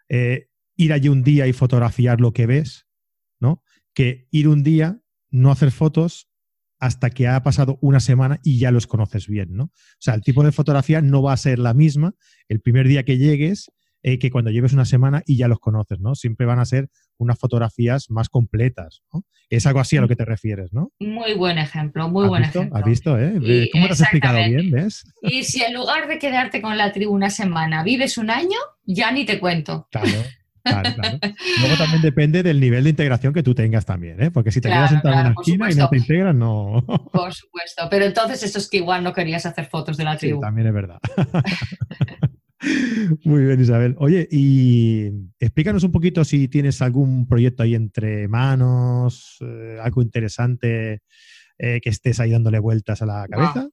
eh, 0.07 0.47
ir 0.79 0.93
allí 0.93 1.09
un 1.09 1.23
día 1.23 1.45
y 1.45 1.53
fotografiar 1.53 2.21
lo 2.21 2.31
que 2.31 2.45
ves, 2.45 2.87
¿no? 3.39 3.61
Que 3.93 4.27
ir 4.31 4.47
un 4.47 4.63
día, 4.63 5.01
no 5.29 5.51
hacer 5.51 5.71
fotos 5.71 6.29
hasta 6.79 7.09
que 7.09 7.27
ha 7.27 7.43
pasado 7.43 7.77
una 7.81 7.99
semana 7.99 8.39
y 8.43 8.59
ya 8.59 8.71
los 8.71 8.87
conoces 8.87 9.27
bien, 9.27 9.49
¿no? 9.51 9.65
O 9.65 9.71
sea, 9.99 10.13
el 10.13 10.21
tipo 10.21 10.41
de 10.41 10.53
fotografía 10.53 11.01
no 11.01 11.21
va 11.21 11.33
a 11.33 11.37
ser 11.37 11.59
la 11.59 11.73
misma 11.73 12.15
el 12.47 12.61
primer 12.61 12.87
día 12.87 13.03
que 13.03 13.17
llegues 13.17 13.69
eh, 14.01 14.17
que 14.19 14.31
cuando 14.31 14.51
lleves 14.51 14.71
una 14.71 14.85
semana 14.85 15.21
y 15.25 15.35
ya 15.35 15.49
los 15.49 15.59
conoces, 15.59 15.99
¿no? 15.99 16.15
Siempre 16.15 16.45
van 16.45 16.59
a 16.59 16.65
ser 16.65 16.87
unas 17.17 17.37
fotografías 17.37 18.09
más 18.09 18.29
completas, 18.29 19.03
¿no? 19.13 19.25
Es 19.49 19.65
algo 19.65 19.81
así 19.81 19.97
a 19.97 20.01
lo 20.01 20.07
que 20.07 20.15
te 20.15 20.23
refieres, 20.23 20.71
¿no? 20.71 20.93
Muy 21.01 21.33
buen 21.33 21.57
ejemplo, 21.57 22.07
muy 22.07 22.29
buen 22.29 22.43
ejemplo. 22.43 22.77
¿Has 22.77 22.85
visto, 22.85 23.19
eh? 23.19 23.69
¿Cómo 23.73 23.87
te 23.87 23.93
has 23.93 23.99
explicado 23.99 24.37
bien, 24.37 24.71
ves? 24.71 25.03
Y 25.21 25.43
si 25.43 25.61
en 25.61 25.73
lugar 25.73 26.07
de 26.07 26.17
quedarte 26.19 26.61
con 26.61 26.77
la 26.77 26.93
tribu 26.93 27.13
una 27.13 27.29
semana 27.29 27.83
vives 27.83 28.17
un 28.17 28.29
año, 28.29 28.57
ya 28.85 29.11
ni 29.11 29.25
te 29.25 29.41
cuento. 29.41 29.89
Claro. 29.91 30.23
Claro, 30.63 30.89
claro. 30.95 31.19
Luego 31.61 31.77
también 31.77 32.01
depende 32.01 32.43
del 32.43 32.59
nivel 32.59 32.83
de 32.83 32.89
integración 32.91 33.33
que 33.33 33.43
tú 33.43 33.55
tengas 33.55 33.85
también, 33.85 34.21
¿eh? 34.21 34.31
Porque 34.31 34.51
si 34.51 34.61
te 34.61 34.69
quedas 34.69 34.89
sentado 34.89 35.15
en 35.15 35.21
una 35.21 35.35
esquina 35.39 35.71
y 35.71 35.75
no 35.75 35.89
te 35.89 35.97
integras, 35.97 36.35
no. 36.35 36.83
Por 37.11 37.33
supuesto. 37.33 37.87
Pero 37.89 38.05
entonces 38.05 38.43
esto 38.43 38.59
es 38.59 38.69
que 38.69 38.77
igual 38.77 39.03
no 39.03 39.13
querías 39.13 39.45
hacer 39.45 39.65
fotos 39.65 39.97
de 39.97 40.03
la 40.03 40.17
tribu. 40.17 40.37
Sí, 40.37 40.41
también 40.41 40.67
es 40.67 40.73
verdad. 40.73 40.99
Muy 43.23 43.45
bien, 43.45 43.61
Isabel. 43.61 43.95
Oye, 43.99 44.27
y 44.29 45.11
explícanos 45.39 45.83
un 45.83 45.91
poquito 45.91 46.25
si 46.25 46.49
tienes 46.49 46.81
algún 46.81 47.27
proyecto 47.27 47.63
ahí 47.63 47.73
entre 47.73 48.27
manos, 48.27 49.37
eh, 49.41 49.77
algo 49.81 50.01
interesante 50.01 51.01
eh, 51.57 51.79
que 51.81 51.89
estés 51.89 52.19
ahí 52.19 52.31
dándole 52.31 52.59
vueltas 52.59 53.01
a 53.01 53.05
la 53.05 53.25
cabeza. 53.29 53.69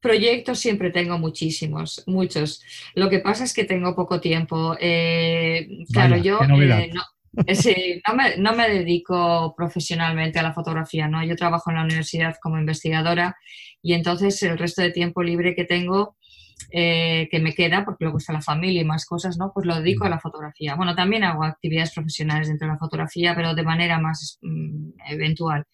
Proyectos 0.00 0.58
siempre 0.58 0.90
tengo 0.90 1.18
muchísimos, 1.18 2.04
muchos. 2.06 2.62
Lo 2.94 3.08
que 3.08 3.18
pasa 3.18 3.44
es 3.44 3.54
que 3.54 3.64
tengo 3.64 3.94
poco 3.94 4.20
tiempo. 4.20 4.76
Eh, 4.78 5.84
claro, 5.92 6.16
yo 6.16 6.38
no, 6.40 6.56
me, 6.56 8.36
no, 8.38 8.54
me, 8.54 8.68
dedico 8.68 9.54
profesionalmente 9.56 10.38
a 10.38 10.42
la 10.42 10.52
fotografía, 10.52 11.08
¿no? 11.08 11.24
Yo 11.24 11.36
trabajo 11.36 11.70
en 11.70 11.76
la 11.76 11.84
universidad 11.84 12.36
como 12.40 12.58
investigadora 12.58 13.36
y 13.82 13.94
entonces 13.94 14.42
el 14.42 14.58
resto 14.58 14.82
de 14.82 14.90
tiempo 14.90 15.22
libre 15.22 15.54
que 15.54 15.64
tengo 15.64 16.16
eh, 16.70 17.28
que 17.30 17.38
me 17.38 17.54
queda, 17.54 17.84
porque 17.84 18.04
luego 18.04 18.18
está 18.18 18.32
la 18.32 18.40
familia 18.40 18.80
y 18.80 18.84
más 18.84 19.06
cosas, 19.06 19.38
¿no? 19.38 19.52
Pues 19.52 19.66
lo 19.66 19.76
dedico 19.76 20.04
a 20.04 20.08
la 20.08 20.18
fotografía. 20.18 20.74
Bueno, 20.74 20.94
también 20.94 21.22
hago 21.22 21.44
actividades 21.44 21.92
profesionales 21.92 22.48
dentro 22.48 22.66
de 22.66 22.72
la 22.72 22.78
fotografía, 22.78 23.34
pero 23.36 23.54
de 23.54 23.62
manera 23.62 24.00
más 24.00 24.38
mm, 24.42 24.90
eventual. 25.08 25.64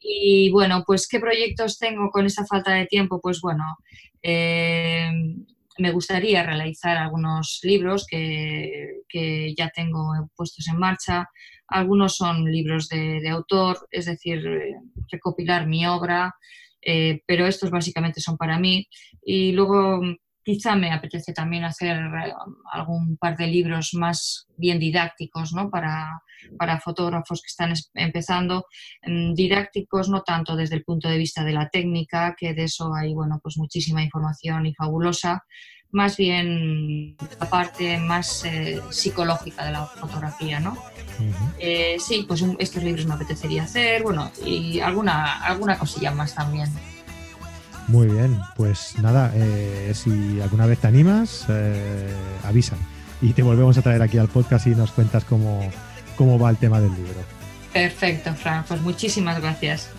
Y 0.00 0.50
bueno, 0.50 0.84
pues 0.86 1.08
¿qué 1.08 1.20
proyectos 1.20 1.78
tengo 1.78 2.10
con 2.10 2.26
esta 2.26 2.44
falta 2.44 2.72
de 2.72 2.86
tiempo? 2.86 3.20
Pues 3.20 3.40
bueno, 3.40 3.64
eh, 4.22 5.10
me 5.78 5.92
gustaría 5.92 6.42
realizar 6.42 6.98
algunos 6.98 7.60
libros 7.62 8.06
que, 8.06 9.02
que, 9.08 9.54
ya 9.56 9.70
tengo 9.70 10.30
puestos 10.36 10.68
en 10.68 10.78
marcha. 10.78 11.30
Algunos 11.66 12.16
son 12.16 12.44
libros 12.44 12.88
de, 12.88 13.20
de 13.20 13.28
autor, 13.30 13.88
es 13.90 14.04
decir, 14.06 14.46
eh, 14.46 14.74
recopilar 15.10 15.66
mi 15.66 15.86
obra. 15.86 16.34
Eh, 16.82 17.22
pero 17.26 17.46
estos 17.46 17.70
básicamente 17.70 18.20
son 18.20 18.36
para 18.36 18.58
mí. 18.58 18.88
Y 19.22 19.52
luego 19.52 20.00
quizá 20.42 20.74
me 20.74 20.92
apetece 20.92 21.32
también 21.32 21.64
hacer 21.64 21.96
eh, 21.96 22.32
algún 22.72 23.16
par 23.16 23.36
de 23.36 23.46
libros 23.46 23.90
más 23.94 24.46
bien 24.56 24.78
didácticos 24.78 25.52
¿no? 25.52 25.70
para, 25.70 26.22
para 26.58 26.80
fotógrafos 26.80 27.42
que 27.42 27.48
están 27.48 27.72
empezando, 27.94 28.66
mm, 29.06 29.34
didácticos 29.34 30.08
no 30.08 30.22
tanto 30.22 30.56
desde 30.56 30.76
el 30.76 30.84
punto 30.84 31.08
de 31.08 31.18
vista 31.18 31.44
de 31.44 31.52
la 31.52 31.68
técnica, 31.68 32.34
que 32.38 32.54
de 32.54 32.64
eso 32.64 32.92
hay 32.94 33.14
bueno, 33.14 33.38
pues 33.42 33.56
muchísima 33.58 34.02
información 34.02 34.66
y 34.66 34.74
fabulosa, 34.74 35.44
más 35.92 36.16
bien 36.16 37.16
la 37.38 37.50
parte 37.50 37.98
más 37.98 38.44
eh, 38.44 38.80
psicológica 38.90 39.64
de 39.64 39.72
la 39.72 39.86
fotografía, 39.86 40.60
¿no? 40.60 40.76
Eh, 41.58 41.96
sí, 41.98 42.24
pues 42.26 42.42
estos 42.58 42.82
libros 42.82 43.04
me 43.04 43.14
apetecería 43.14 43.64
hacer, 43.64 44.02
bueno, 44.02 44.30
y 44.44 44.80
alguna, 44.80 45.44
alguna 45.44 45.78
cosilla 45.78 46.12
más 46.12 46.34
también. 46.34 46.68
Muy 47.88 48.06
bien, 48.06 48.38
pues 48.56 48.94
nada, 49.02 49.30
eh, 49.34 49.92
si 49.94 50.40
alguna 50.40 50.64
vez 50.64 50.78
te 50.78 50.86
animas, 50.86 51.46
avisa 52.44 52.76
y 53.20 53.34
te 53.34 53.42
volvemos 53.42 53.76
a 53.76 53.82
traer 53.82 54.00
aquí 54.00 54.16
al 54.16 54.28
podcast 54.28 54.66
y 54.66 54.70
nos 54.70 54.92
cuentas 54.92 55.24
cómo, 55.24 55.68
cómo 56.16 56.38
va 56.38 56.48
el 56.48 56.56
tema 56.56 56.80
del 56.80 56.94
libro. 56.94 57.20
Perfecto, 57.72 58.32
Fran, 58.34 58.64
pues 58.66 58.80
muchísimas 58.80 59.40
gracias. 59.40 59.90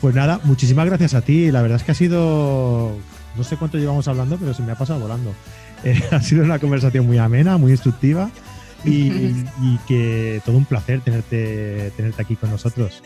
Pues 0.00 0.14
nada, 0.14 0.40
muchísimas 0.44 0.86
gracias 0.86 1.14
a 1.14 1.22
ti. 1.22 1.50
La 1.50 1.62
verdad 1.62 1.76
es 1.76 1.84
que 1.84 1.92
ha 1.92 1.94
sido 1.94 2.96
no 3.36 3.44
sé 3.44 3.56
cuánto 3.56 3.78
llevamos 3.78 4.08
hablando, 4.08 4.36
pero 4.36 4.54
se 4.54 4.62
me 4.62 4.72
ha 4.72 4.76
pasado 4.76 5.00
volando. 5.00 5.32
Eh, 5.84 6.00
ha 6.10 6.20
sido 6.20 6.44
una 6.44 6.58
conversación 6.58 7.06
muy 7.06 7.18
amena, 7.18 7.56
muy 7.56 7.72
instructiva 7.72 8.30
y, 8.84 9.78
que 9.86 10.40
todo 10.44 10.56
un 10.56 10.64
placer 10.64 11.00
tenerte, 11.00 11.92
tenerte 11.96 12.22
aquí 12.22 12.36
con 12.36 12.50
nosotros. 12.50 13.02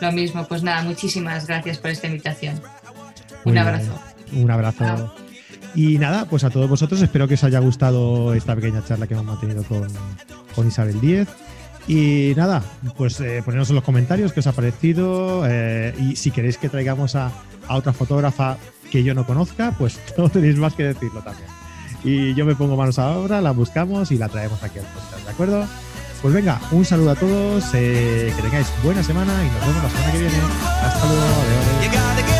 Lo 0.00 0.12
mismo, 0.12 0.46
pues 0.46 0.62
nada, 0.62 0.82
muchísimas 0.82 1.46
gracias 1.46 1.78
por 1.78 1.90
esta 1.90 2.06
invitación. 2.06 2.60
un 3.44 3.58
abrazo. 3.58 3.98
Un 4.32 4.50
abrazo. 4.50 5.14
Y 5.74 5.98
nada, 5.98 6.26
pues 6.26 6.44
a 6.44 6.50
todos 6.50 6.68
vosotros 6.68 7.02
espero 7.02 7.26
que 7.26 7.34
os 7.34 7.44
haya 7.44 7.58
gustado 7.58 8.32
esta 8.34 8.54
pequeña 8.54 8.84
charla 8.84 9.06
que 9.06 9.14
hemos 9.14 9.26
mantenido 9.26 9.64
con, 9.64 10.68
Isabel 10.68 11.00
Díez. 11.00 11.28
Y 11.86 12.32
nada, 12.36 12.62
pues 12.96 13.20
eh, 13.20 13.42
ponernos 13.44 13.68
en 13.68 13.76
los 13.76 13.84
comentarios 13.84 14.32
qué 14.32 14.40
os 14.40 14.46
ha 14.46 14.52
parecido 14.52 15.42
eh, 15.46 15.94
y 15.98 16.16
si 16.16 16.30
queréis 16.30 16.56
que 16.56 16.70
traigamos 16.70 17.14
a, 17.14 17.30
a 17.68 17.76
otra 17.76 17.92
fotógrafa 17.92 18.56
que 18.94 19.02
yo 19.02 19.12
no 19.12 19.26
conozca, 19.26 19.74
pues 19.76 19.98
no 20.16 20.28
tenéis 20.28 20.56
más 20.56 20.74
que 20.74 20.84
decirlo 20.84 21.20
también. 21.20 21.48
Y 22.04 22.32
yo 22.34 22.46
me 22.46 22.54
pongo 22.54 22.76
manos 22.76 23.00
a 23.00 23.10
obra, 23.10 23.40
la 23.40 23.50
buscamos 23.50 24.12
y 24.12 24.18
la 24.18 24.28
traemos 24.28 24.62
aquí 24.62 24.78
al 24.78 24.84
podcast, 24.84 25.24
¿de 25.24 25.30
acuerdo? 25.30 25.66
Pues 26.22 26.32
venga, 26.32 26.60
un 26.70 26.84
saludo 26.84 27.10
a 27.10 27.16
todos, 27.16 27.64
eh, 27.74 28.32
que 28.36 28.42
tengáis 28.42 28.68
buena 28.84 29.02
semana 29.02 29.32
y 29.42 29.50
nos 29.50 29.66
vemos 29.66 29.82
la 29.82 29.90
semana 29.90 30.12
que 30.12 30.18
viene. 30.18 30.36
Hasta 30.80 31.06
luego, 31.06 31.24
adiós. 31.24 32.33